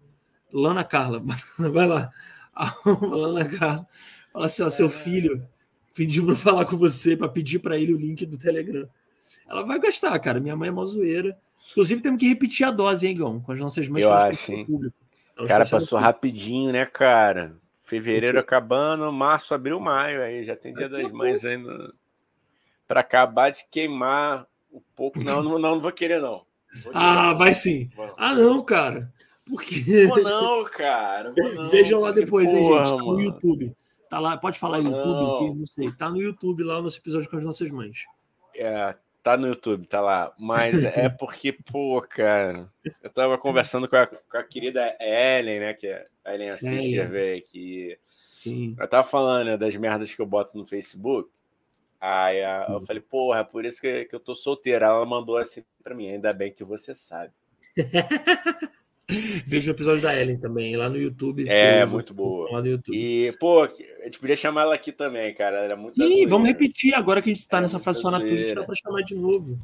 [0.50, 1.22] Lana Carla,
[1.58, 2.10] vai lá.
[3.02, 3.86] Lana Carla,
[4.32, 5.46] fala assim: ó, seu filho
[5.94, 8.88] pediu para falar com você, para pedir para ele o link do Telegram.
[9.48, 10.40] Ela vai gastar, cara.
[10.40, 11.36] Minha mãe é mó zoeira.
[11.70, 13.40] Inclusive, temos que repetir a dose, hein, Gão?
[13.40, 14.64] Com as nossas mães Eu acho, hein?
[14.66, 14.96] público.
[15.36, 17.56] Elas cara, passou rapidinho, né, cara?
[17.84, 20.22] Fevereiro acabando, março, abril, maio.
[20.22, 21.92] Aí já tem dia das mães ainda.
[22.86, 25.22] Para acabar de queimar um pouco.
[25.22, 26.44] Não, não, não, não vou querer, não.
[26.82, 27.90] Vou ah, vai sim.
[27.96, 28.14] Vamos.
[28.16, 29.12] Ah, não, cara.
[29.44, 30.06] Porque...
[30.06, 31.34] Vou não, cara.
[31.36, 31.64] Vou não.
[31.64, 32.90] Vejam lá depois, hein, gente?
[32.90, 33.76] Tá no YouTube.
[34.12, 35.34] Tá lá, pode falar YouTube não.
[35.34, 35.90] aqui, não sei.
[35.90, 38.04] Tá no YouTube lá o nosso episódio com as nossas mães.
[38.54, 40.34] É, tá no YouTube, tá lá.
[40.38, 42.70] Mas é porque, pô, cara,
[43.02, 45.72] eu tava conversando com a, com a querida Ellen, né?
[45.72, 45.86] Que
[46.26, 47.98] a Ellen assiste a ver aqui.
[48.30, 48.76] Sim.
[48.78, 51.30] Eu tava falando né, das merdas que eu boto no Facebook.
[51.98, 54.88] Aí eu falei, porra, é por isso que, que eu tô solteira.
[54.88, 57.32] Ela mandou assim pra mim, ainda bem que você sabe.
[59.46, 61.48] Veja o episódio da Ellen também, lá no YouTube.
[61.48, 62.50] É, muito boa.
[62.52, 62.96] Lá no YouTube.
[62.96, 65.64] E, pô, a gente podia chamar ela aqui também, cara.
[65.64, 66.94] Era muito Sim, vamos repetir.
[66.94, 69.14] Agora que a gente está é nessa fase só na Twitch, dá pra chamar de
[69.14, 69.58] novo.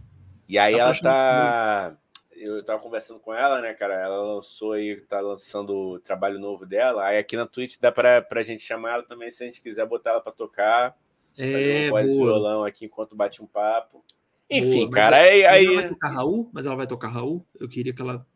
[0.48, 1.97] E aí dá ela tá.
[2.32, 3.94] Eu tava conversando com ela, né, cara?
[3.94, 7.05] Ela lançou aí, tá lançando o trabalho novo dela.
[7.05, 9.85] Aí aqui na Twitch dá pra, pra gente chamar ela também, se a gente quiser
[9.86, 10.97] botar ela pra tocar.
[11.36, 14.05] É, fazer um violão aqui enquanto bate um papo.
[14.51, 15.44] Enfim, boa, cara, aí.
[15.44, 15.66] aí...
[15.66, 17.44] Ela vai tocar Raul, mas ela vai tocar Raul.
[17.60, 18.27] Eu queria que ela.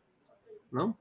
[0.73, 0.97] Não?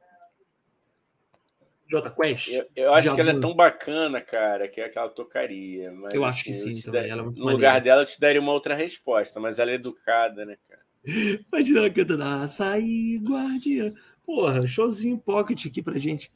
[1.88, 2.48] Jota Quest?
[2.48, 5.90] Eu, eu acho que ela é tão bacana, cara, que é aquela tocaria.
[5.90, 7.10] Mas, eu acho que assim, sim também.
[7.10, 7.52] Ela é no maneira.
[7.52, 10.82] lugar dela, eu te daria uma outra resposta, mas ela é educada, né, cara?
[11.52, 13.92] Imagina ela cantando Açaí Guardiã.
[14.24, 16.30] Porra, showzinho pocket aqui pra gente.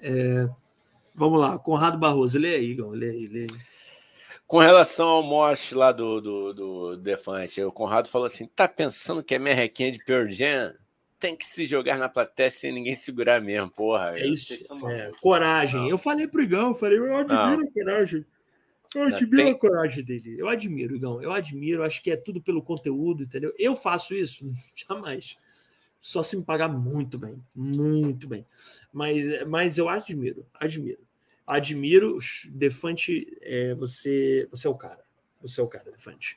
[0.00, 0.48] É,
[1.14, 3.74] vamos lá, Conrado Barroso, lê aí, Igor, lê aí, lê aí.
[4.46, 9.22] Com relação ao Mosh lá do, do, do Defante, o Conrado falou assim: tá pensando
[9.22, 10.74] que é merrequinha de Pearl Jam?
[11.24, 14.12] Tem que se jogar na plateia sem ninguém segurar mesmo, porra.
[14.18, 14.66] É isso.
[14.90, 15.80] É, coragem.
[15.80, 15.88] Não.
[15.88, 17.66] Eu falei pro Igão, eu falei, eu admiro não.
[17.66, 18.26] a coragem.
[18.94, 19.52] Eu admiro tem...
[19.52, 20.38] a coragem dele.
[20.38, 21.22] Eu admiro, Igão.
[21.22, 21.82] Eu admiro.
[21.82, 23.54] Acho que é tudo pelo conteúdo, entendeu?
[23.58, 24.52] Eu faço isso?
[24.76, 25.38] Jamais.
[25.98, 27.42] Só se me pagar muito bem.
[27.54, 28.44] Muito bem.
[28.92, 30.46] Mas, mas eu admiro.
[30.52, 31.00] Admiro
[31.46, 32.18] admiro.
[32.50, 35.02] Defante, é, você, você é o cara.
[35.40, 36.36] Você é o cara, Defante.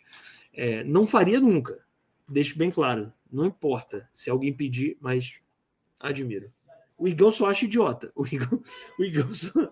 [0.54, 1.78] É, não faria nunca.
[2.30, 3.12] Deixo bem claro.
[3.32, 5.42] Não importa se alguém pedir, mas
[6.00, 6.52] admiro.
[6.98, 8.12] O Igão só acha idiota.
[8.16, 8.62] O Igão,
[8.98, 9.72] o Igão só.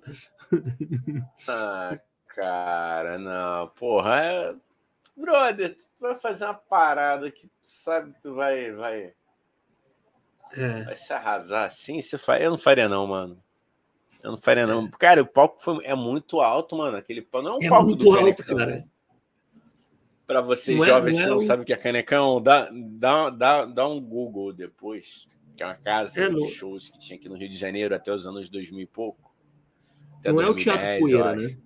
[1.49, 3.67] ah, cara, não.
[3.69, 4.55] Porra, é...
[5.17, 8.71] brother, tu vai fazer uma parada que tu sabe que tu vai.
[8.71, 9.13] Vai,
[10.53, 10.83] é.
[10.83, 12.01] vai se arrasar assim.
[12.01, 12.43] Você faz...
[12.43, 13.43] Eu não faria, não, mano.
[14.21, 14.89] Eu não faria, não.
[14.91, 16.97] Cara, o palco foi, é muito alto, mano.
[16.97, 18.83] Aquele palco não é um é palco muito do alto, cara.
[20.25, 22.69] Para vocês não é- jovens é, que não, é sabem o que é canecão, dá,
[22.71, 27.17] dá, dá, dá um Google depois, que é uma casa é, de shows que tinha
[27.17, 29.35] aqui no Rio de Janeiro até os anos 2000 e pouco.
[30.23, 31.57] Não 2010, é o Teatro Poeira, né?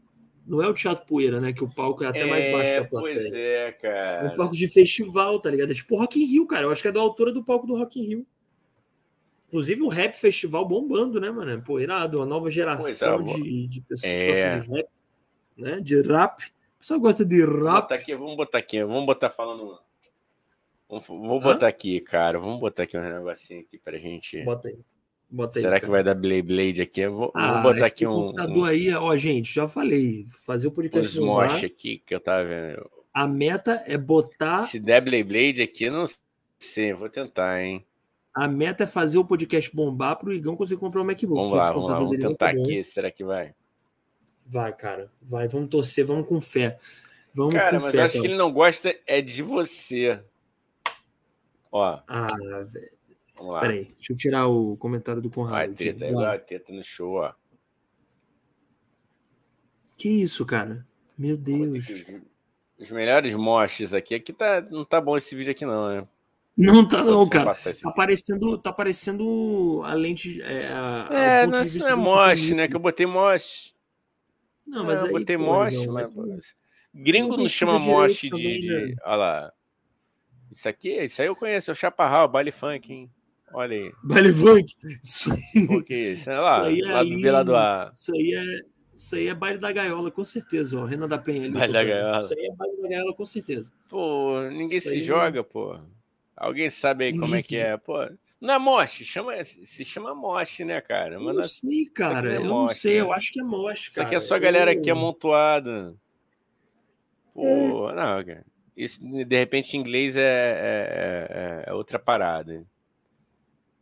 [0.45, 1.53] Não é o Teatro Poeira, né?
[1.53, 3.15] Que o palco é até mais baixo que a plateia.
[3.15, 4.27] Pois é, cara.
[4.27, 5.71] É um palco de festival, tá ligado?
[5.71, 6.63] É tipo Rock in Rio, cara.
[6.63, 8.27] Eu acho que é da altura do palco do Rock in Rio.
[9.47, 11.61] Inclusive o Rap Festival bombando, né, mano?
[11.63, 14.19] Pô, irado, uma nova geração é, de, de pessoas é.
[14.19, 14.89] que gostam de rap,
[15.57, 15.79] né?
[15.79, 16.53] De rap.
[16.79, 17.49] O pessoal gosta de rap.
[17.51, 19.77] Vamos botar aqui, vamos botar aqui, vamos botar falando.
[20.87, 21.69] Vou botar Hã?
[21.69, 22.39] aqui, cara.
[22.39, 24.41] Vamos botar aqui um negocinho aqui pra gente.
[24.43, 24.79] Bota aí.
[25.29, 25.85] Bota aí Será cara.
[25.85, 27.01] que vai dar Blade Blade aqui?
[27.01, 28.11] Eu vou, ah, vou botar aqui um.
[28.11, 28.63] computador um...
[28.63, 30.23] aí, ó, gente, já falei.
[30.45, 31.19] Fazer o podcast.
[31.19, 32.89] Uns mosh aqui que eu tava vendo.
[33.13, 34.65] A meta é botar.
[34.67, 36.05] Se der Blade Blade aqui, não
[36.57, 36.93] sei.
[36.93, 37.85] Vou tentar, hein?
[38.33, 41.35] A meta é fazer o podcast bombar para o Igão conseguir comprar um MacBook.
[41.35, 42.85] Vamos lá, vamos, lá, vamos tentar aqui.
[42.85, 43.53] Será que vai?
[44.49, 45.11] Vai, cara.
[45.21, 46.75] Vai, vamos torcer, vamos com fé.
[47.31, 50.23] Vamos cara, com mas fé, eu acho que ele não gosta é de você.
[51.71, 52.01] Ó.
[52.07, 52.35] Ah,
[52.65, 52.99] velho.
[53.59, 55.67] Peraí, deixa eu tirar o comentário do Conrado.
[55.67, 56.13] Vai, teta, aqui.
[56.13, 56.39] Vai.
[56.39, 57.33] teta no show, ó.
[59.97, 60.85] Que isso, cara?
[61.15, 62.05] Meu Deus.
[62.77, 64.15] Os melhores mostres aqui.
[64.15, 66.07] Aqui tá, não tá bom esse vídeo aqui, não, né?
[66.57, 67.53] Não tá não, cara.
[67.53, 70.41] Tá parecendo, tá parecendo a lente.
[70.41, 72.67] É, a, é não, isso não é mosh, né?
[72.67, 73.73] Que eu botei mosh.
[74.69, 76.15] Não, mas é, eu botei mosh, não, mas...
[76.15, 76.55] mas...
[76.93, 78.67] Gringo não, chama mosh de, também, de...
[78.67, 78.95] Né?
[79.03, 79.53] Olha lá.
[80.51, 83.09] Isso aqui, isso aí eu conheço, é o Chaparral, baile funk, hein?
[83.53, 83.91] Olha aí.
[84.03, 84.75] Baile funk?
[85.03, 85.39] Isso aí.
[85.89, 86.29] isso?
[86.29, 87.91] Olha lá, isso aí é lá ali, do A.
[87.93, 88.79] Isso aí é.
[88.95, 90.83] Isso aí é baile da gaiola, com certeza, ó.
[90.83, 91.53] Renan da Penha ali.
[91.53, 92.19] Baile da gaiola.
[92.19, 93.71] Isso aí é baile da gaiola, com certeza.
[93.87, 95.03] Pô, ninguém isso se aí...
[95.03, 95.79] joga, pô.
[96.35, 97.77] Alguém sabe aí como é que é?
[97.77, 97.95] Pô,
[98.41, 101.19] não é moche, chama, se chama moche, né, cara?
[101.19, 102.33] Mas eu não sei, cara.
[102.33, 103.01] É eu não sei, né?
[103.01, 103.91] eu acho que é moche, cara.
[103.91, 105.95] Isso aqui é só a galera aqui amontoada.
[107.33, 107.95] Pô, é.
[107.95, 108.45] não, cara.
[108.75, 112.65] Isso, de repente, em inglês é, é, é, é outra parada.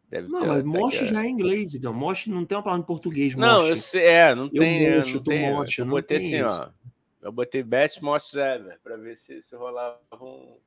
[0.10, 1.94] Deve não, mas moche já é inglês, então.
[1.94, 3.36] Moche não tem uma palavra em português.
[3.36, 3.70] Não, moche.
[3.70, 4.84] eu sei, é, não tem.
[4.86, 6.64] Eu, mocho, não tem, moche, eu, eu botei assim, isso.
[6.64, 6.70] ó.
[7.22, 10.58] Eu botei best moches ever pra ver se, se rolava um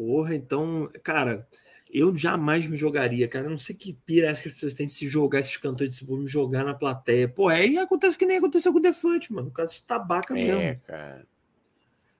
[0.00, 1.46] Porra, então, cara,
[1.92, 3.46] eu jamais me jogaria, cara.
[3.46, 5.56] Eu não sei que pira é essa que as pessoas têm de se jogar esses
[5.56, 7.28] cantores, se vou me jogar na plateia.
[7.28, 9.48] Pô, aí acontece que nem aconteceu com o Defante, mano.
[9.48, 10.80] O caso se tabaca é, mesmo.
[10.86, 11.26] Cara.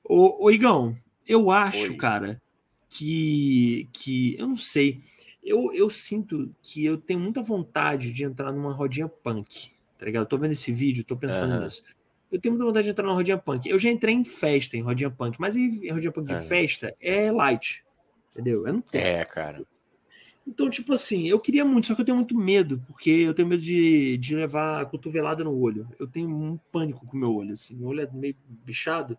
[0.04, 1.96] Ô, ô, Igão, eu acho, Oi.
[1.96, 2.42] cara,
[2.88, 4.36] que, que.
[4.38, 4.98] Eu não sei.
[5.42, 9.70] Eu, eu sinto que eu tenho muita vontade de entrar numa rodinha punk.
[9.96, 10.24] Tá ligado?
[10.24, 11.60] Eu tô vendo esse vídeo, tô pensando uhum.
[11.60, 11.82] nisso.
[12.30, 13.68] Eu tenho muita vontade de entrar na rodinha punk.
[13.68, 16.40] Eu já entrei em festa em rodinha punk, mas em rodinha punk de é.
[16.40, 17.84] festa é light.
[18.40, 18.66] Entendeu?
[18.66, 19.04] Eu não tenho.
[19.04, 19.62] É, cara.
[20.46, 23.46] Então, tipo assim, eu queria muito, só que eu tenho muito medo, porque eu tenho
[23.46, 25.86] medo de, de levar cotovelada no olho.
[25.98, 27.76] Eu tenho um pânico com o meu olho, assim.
[27.76, 28.34] Meu olho é meio
[28.64, 29.16] bichado.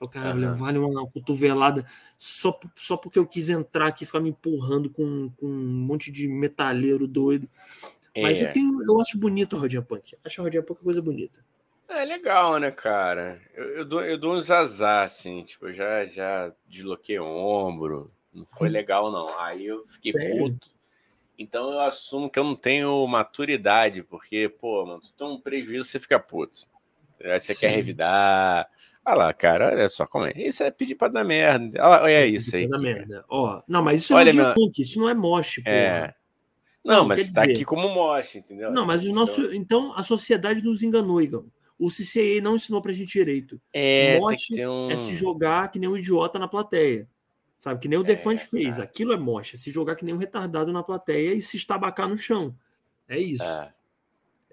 [0.00, 0.40] Eu, cara, uhum.
[0.40, 1.84] levar uma cotovelada
[2.16, 6.10] só, só porque eu quis entrar aqui e ficar me empurrando com, com um monte
[6.12, 7.48] de metalheiro doido.
[8.16, 8.48] Mas é.
[8.48, 10.16] eu tenho, eu acho bonito a rodinha punk.
[10.24, 11.44] Acho a rodinha punk coisa bonita.
[11.88, 13.40] É legal, né, cara?
[13.54, 18.46] Eu, eu, dou, eu dou uns azar, assim, tipo, já, já desloquei o ombro, não
[18.46, 19.38] foi legal, não.
[19.38, 20.38] Aí eu fiquei Sério?
[20.38, 20.70] puto.
[21.38, 25.86] Então eu assumo que eu não tenho maturidade, porque, pô, mano, tu tem um prejuízo,
[25.88, 26.66] você fica puto.
[27.22, 27.60] Aí você Sim.
[27.60, 28.68] quer revidar.
[29.04, 30.32] Olha lá, cara, olha só como é.
[30.36, 31.80] Isso é pedir pra dar merda.
[31.82, 32.68] Olha, olha isso aí.
[32.68, 33.24] Dar merda.
[33.28, 34.54] Ó, não, mas isso é olha é minha...
[34.54, 35.70] punk, isso não é moche, pô.
[35.70, 36.14] É.
[36.84, 37.52] Não, não mas tá dizer...
[37.54, 38.70] aqui como moche, entendeu?
[38.72, 39.40] Não, mas o nosso.
[39.40, 41.46] Então, então a sociedade nos enganou, Igão.
[41.78, 43.60] O CCA não ensinou pra gente direito.
[43.72, 44.90] É, moche um...
[44.90, 47.08] é se jogar que nem um idiota na plateia.
[47.58, 47.80] Sabe?
[47.80, 48.76] Que nem o é, Defante fez.
[48.76, 48.84] Tá.
[48.84, 49.56] Aquilo é moche.
[49.56, 52.54] É se jogar que nem um retardado na plateia e se estabacar no chão.
[53.08, 53.42] É isso.
[53.42, 53.72] É.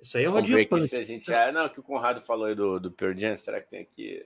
[0.01, 0.87] Isso aí é rodinha punk.
[0.87, 1.31] Se a gente...
[1.31, 4.25] Ah, não, que o Conrado falou aí do, do Pearl Jam, será que tem aqui...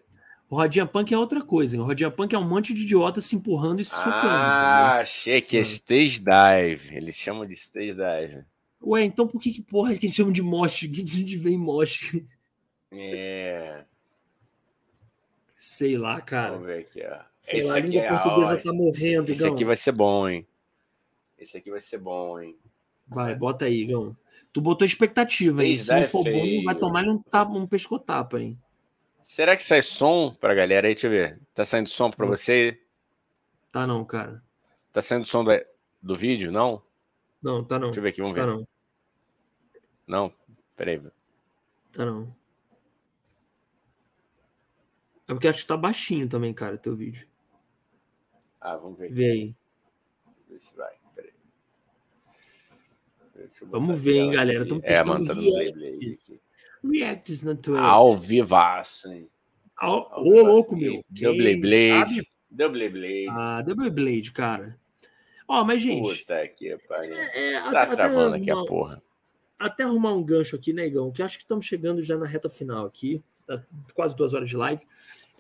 [0.50, 1.76] O Rodinha Punk é outra coisa.
[1.76, 1.82] Hein?
[1.84, 4.26] O Rodinha Punk é um monte de idiota se empurrando e se socando.
[4.26, 5.64] Ah, achei que é hum.
[5.64, 6.96] stage dive.
[6.96, 8.46] Eles chamam de stage dive.
[8.82, 10.80] Ué, então por que, que porra que eles chamam de mosh?
[10.80, 12.20] Que de vem mosh?
[12.92, 13.86] É.
[15.56, 16.54] Sei lá, cara.
[16.54, 17.29] Vamos ver aqui, ó.
[17.40, 20.46] Sei Esse lá, a língua é, portuguesa tá morrendo, Esse aqui vai ser bom, hein?
[21.38, 22.60] Esse aqui vai ser bom, hein?
[23.08, 24.14] Vai, bota aí, Gão.
[24.52, 25.80] Tu botou expectativa, hein?
[25.80, 28.62] Se não for bom, vai tomar um, tapa, um pescotapa, hein?
[29.24, 30.94] Será que sai som pra galera aí?
[30.94, 31.40] Deixa eu ver.
[31.54, 32.78] Tá saindo som pra você?
[33.72, 34.44] Tá não, cara.
[34.92, 35.52] Tá saindo som do,
[36.02, 36.84] do vídeo, não?
[37.42, 37.88] Não, tá não.
[37.88, 38.42] Deixa eu ver aqui, vamos ver.
[38.42, 38.68] Tá não.
[40.06, 40.34] Não?
[40.76, 41.00] Peraí.
[41.94, 42.36] Tá não.
[45.30, 47.28] É porque acho que tá baixinho também, cara, teu vídeo.
[48.60, 49.12] Ah, vamos ver.
[49.12, 49.56] Vê aí.
[50.50, 50.92] Vê se vai.
[51.16, 51.32] Peraí.
[53.62, 54.64] Vamos ver, hein, galera.
[54.64, 56.32] Estamos é, mano, tá reacts.
[56.84, 57.80] reacts na Twitch.
[57.80, 59.30] Ao vivaço, hein?
[59.80, 61.06] Ô, louco, meu.
[61.08, 62.24] Deu Blade.
[62.50, 63.28] Deu Blade.
[63.30, 64.80] Ah, deu Blade, cara.
[65.48, 66.22] Ó, mas, gente.
[66.22, 67.14] Puta que pariu.
[67.14, 69.04] É, é, tá até, travando até aqui a porra.
[69.60, 72.88] Até arrumar um gancho aqui, negão, que acho que estamos chegando já na reta final
[72.88, 73.24] aqui.
[73.50, 73.64] Tá
[73.96, 74.84] quase duas horas de live.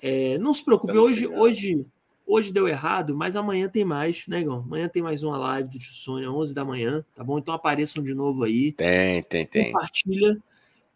[0.02, 1.86] É, não se preocupe, hoje, hoje,
[2.26, 4.64] hoje deu errado, mas amanhã tem mais, negão.
[4.65, 7.38] Amanhã tem mais uma live do Tio Sônia, 11 da manhã, tá bom?
[7.38, 8.72] Então apareçam de novo aí.
[8.72, 9.72] Tem, tem, tem.
[9.72, 10.41] Compartilha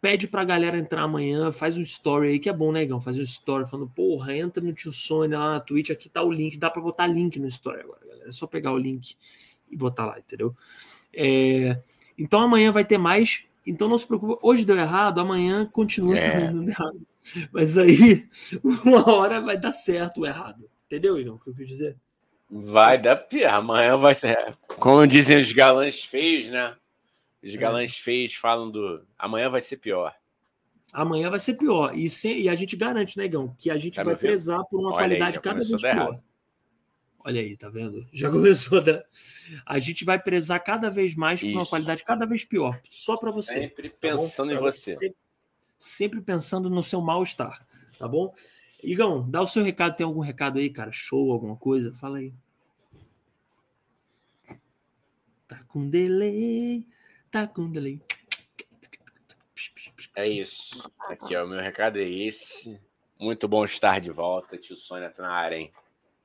[0.04, 3.24] pede pra galera entrar amanhã, faz um story aí, que é bom, negão, fazer um
[3.24, 6.68] story falando, porra, entra no tio Sônia lá na Twitch, aqui tá o link, dá
[6.68, 8.28] pra botar link no story agora, galera.
[8.28, 9.16] É só pegar o link
[9.70, 10.54] e botar lá, entendeu?
[11.10, 11.80] É,
[12.18, 13.46] então amanhã vai ter mais.
[13.66, 14.38] Então não se preocupe.
[14.42, 16.48] Hoje deu errado, amanhã continua é.
[16.48, 17.00] dando errado.
[17.52, 18.28] Mas aí,
[18.62, 20.68] uma hora vai dar certo o errado.
[20.86, 21.36] Entendeu, Igor?
[21.36, 21.96] O que eu quis dizer?
[22.50, 23.54] Vai dar pior.
[23.54, 24.56] Amanhã vai ser.
[24.78, 26.76] Como dizem os galãs feios, né?
[27.42, 27.56] Os é.
[27.56, 28.02] galãs é.
[28.02, 29.04] feios falam do.
[29.18, 30.14] Amanhã vai ser pior.
[30.92, 31.96] Amanhã vai ser pior.
[31.96, 32.32] E, se...
[32.32, 35.38] e a gente garante, negão, que a gente tá vai prezar por uma Olha qualidade
[35.38, 35.90] aí, cada vez pior.
[35.90, 36.22] Errado.
[37.24, 38.06] Olha aí, tá vendo?
[38.12, 39.04] Já começou a dar.
[39.64, 42.78] A gente vai prezar cada vez mais por uma qualidade cada vez pior.
[42.84, 43.54] Só para você.
[43.54, 44.94] Sempre tá pensando em você.
[44.94, 45.14] você.
[45.78, 47.66] Sempre pensando no seu mal-estar.
[47.98, 48.32] Tá bom?
[48.82, 49.96] Igão, dá o seu recado.
[49.96, 50.92] Tem algum recado aí, cara?
[50.92, 51.94] Show, alguma coisa?
[51.94, 52.34] Fala aí.
[55.48, 56.86] Tá com delay.
[57.30, 58.02] Tá com delay.
[60.14, 60.90] É isso.
[61.08, 62.78] Aqui, ó, o meu recado é esse.
[63.18, 64.58] Muito bom estar de volta.
[64.58, 65.72] Tio Sônia tá na área, hein?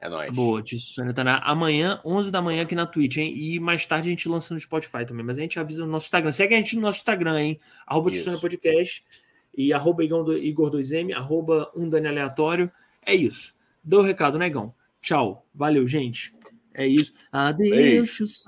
[0.02, 0.32] É nóis.
[0.32, 0.64] Boa,
[1.14, 3.34] tá na amanhã, 11 da manhã aqui na Twitch, hein?
[3.36, 5.26] E mais tarde a gente lança no Spotify também.
[5.26, 6.32] Mas a gente avisa no nosso Instagram.
[6.32, 7.60] Segue a gente no nosso Instagram, hein?
[7.86, 8.10] Arroba
[8.40, 9.04] Podcast
[9.58, 12.72] e arroba Igor2M, arroba um Dani Aleatório.
[13.06, 13.54] É isso.
[13.84, 14.74] Deu o recado, negão.
[15.02, 15.46] Tchau.
[15.54, 16.34] Valeu, gente.
[16.74, 17.14] É isso.
[17.32, 18.46] Adeus,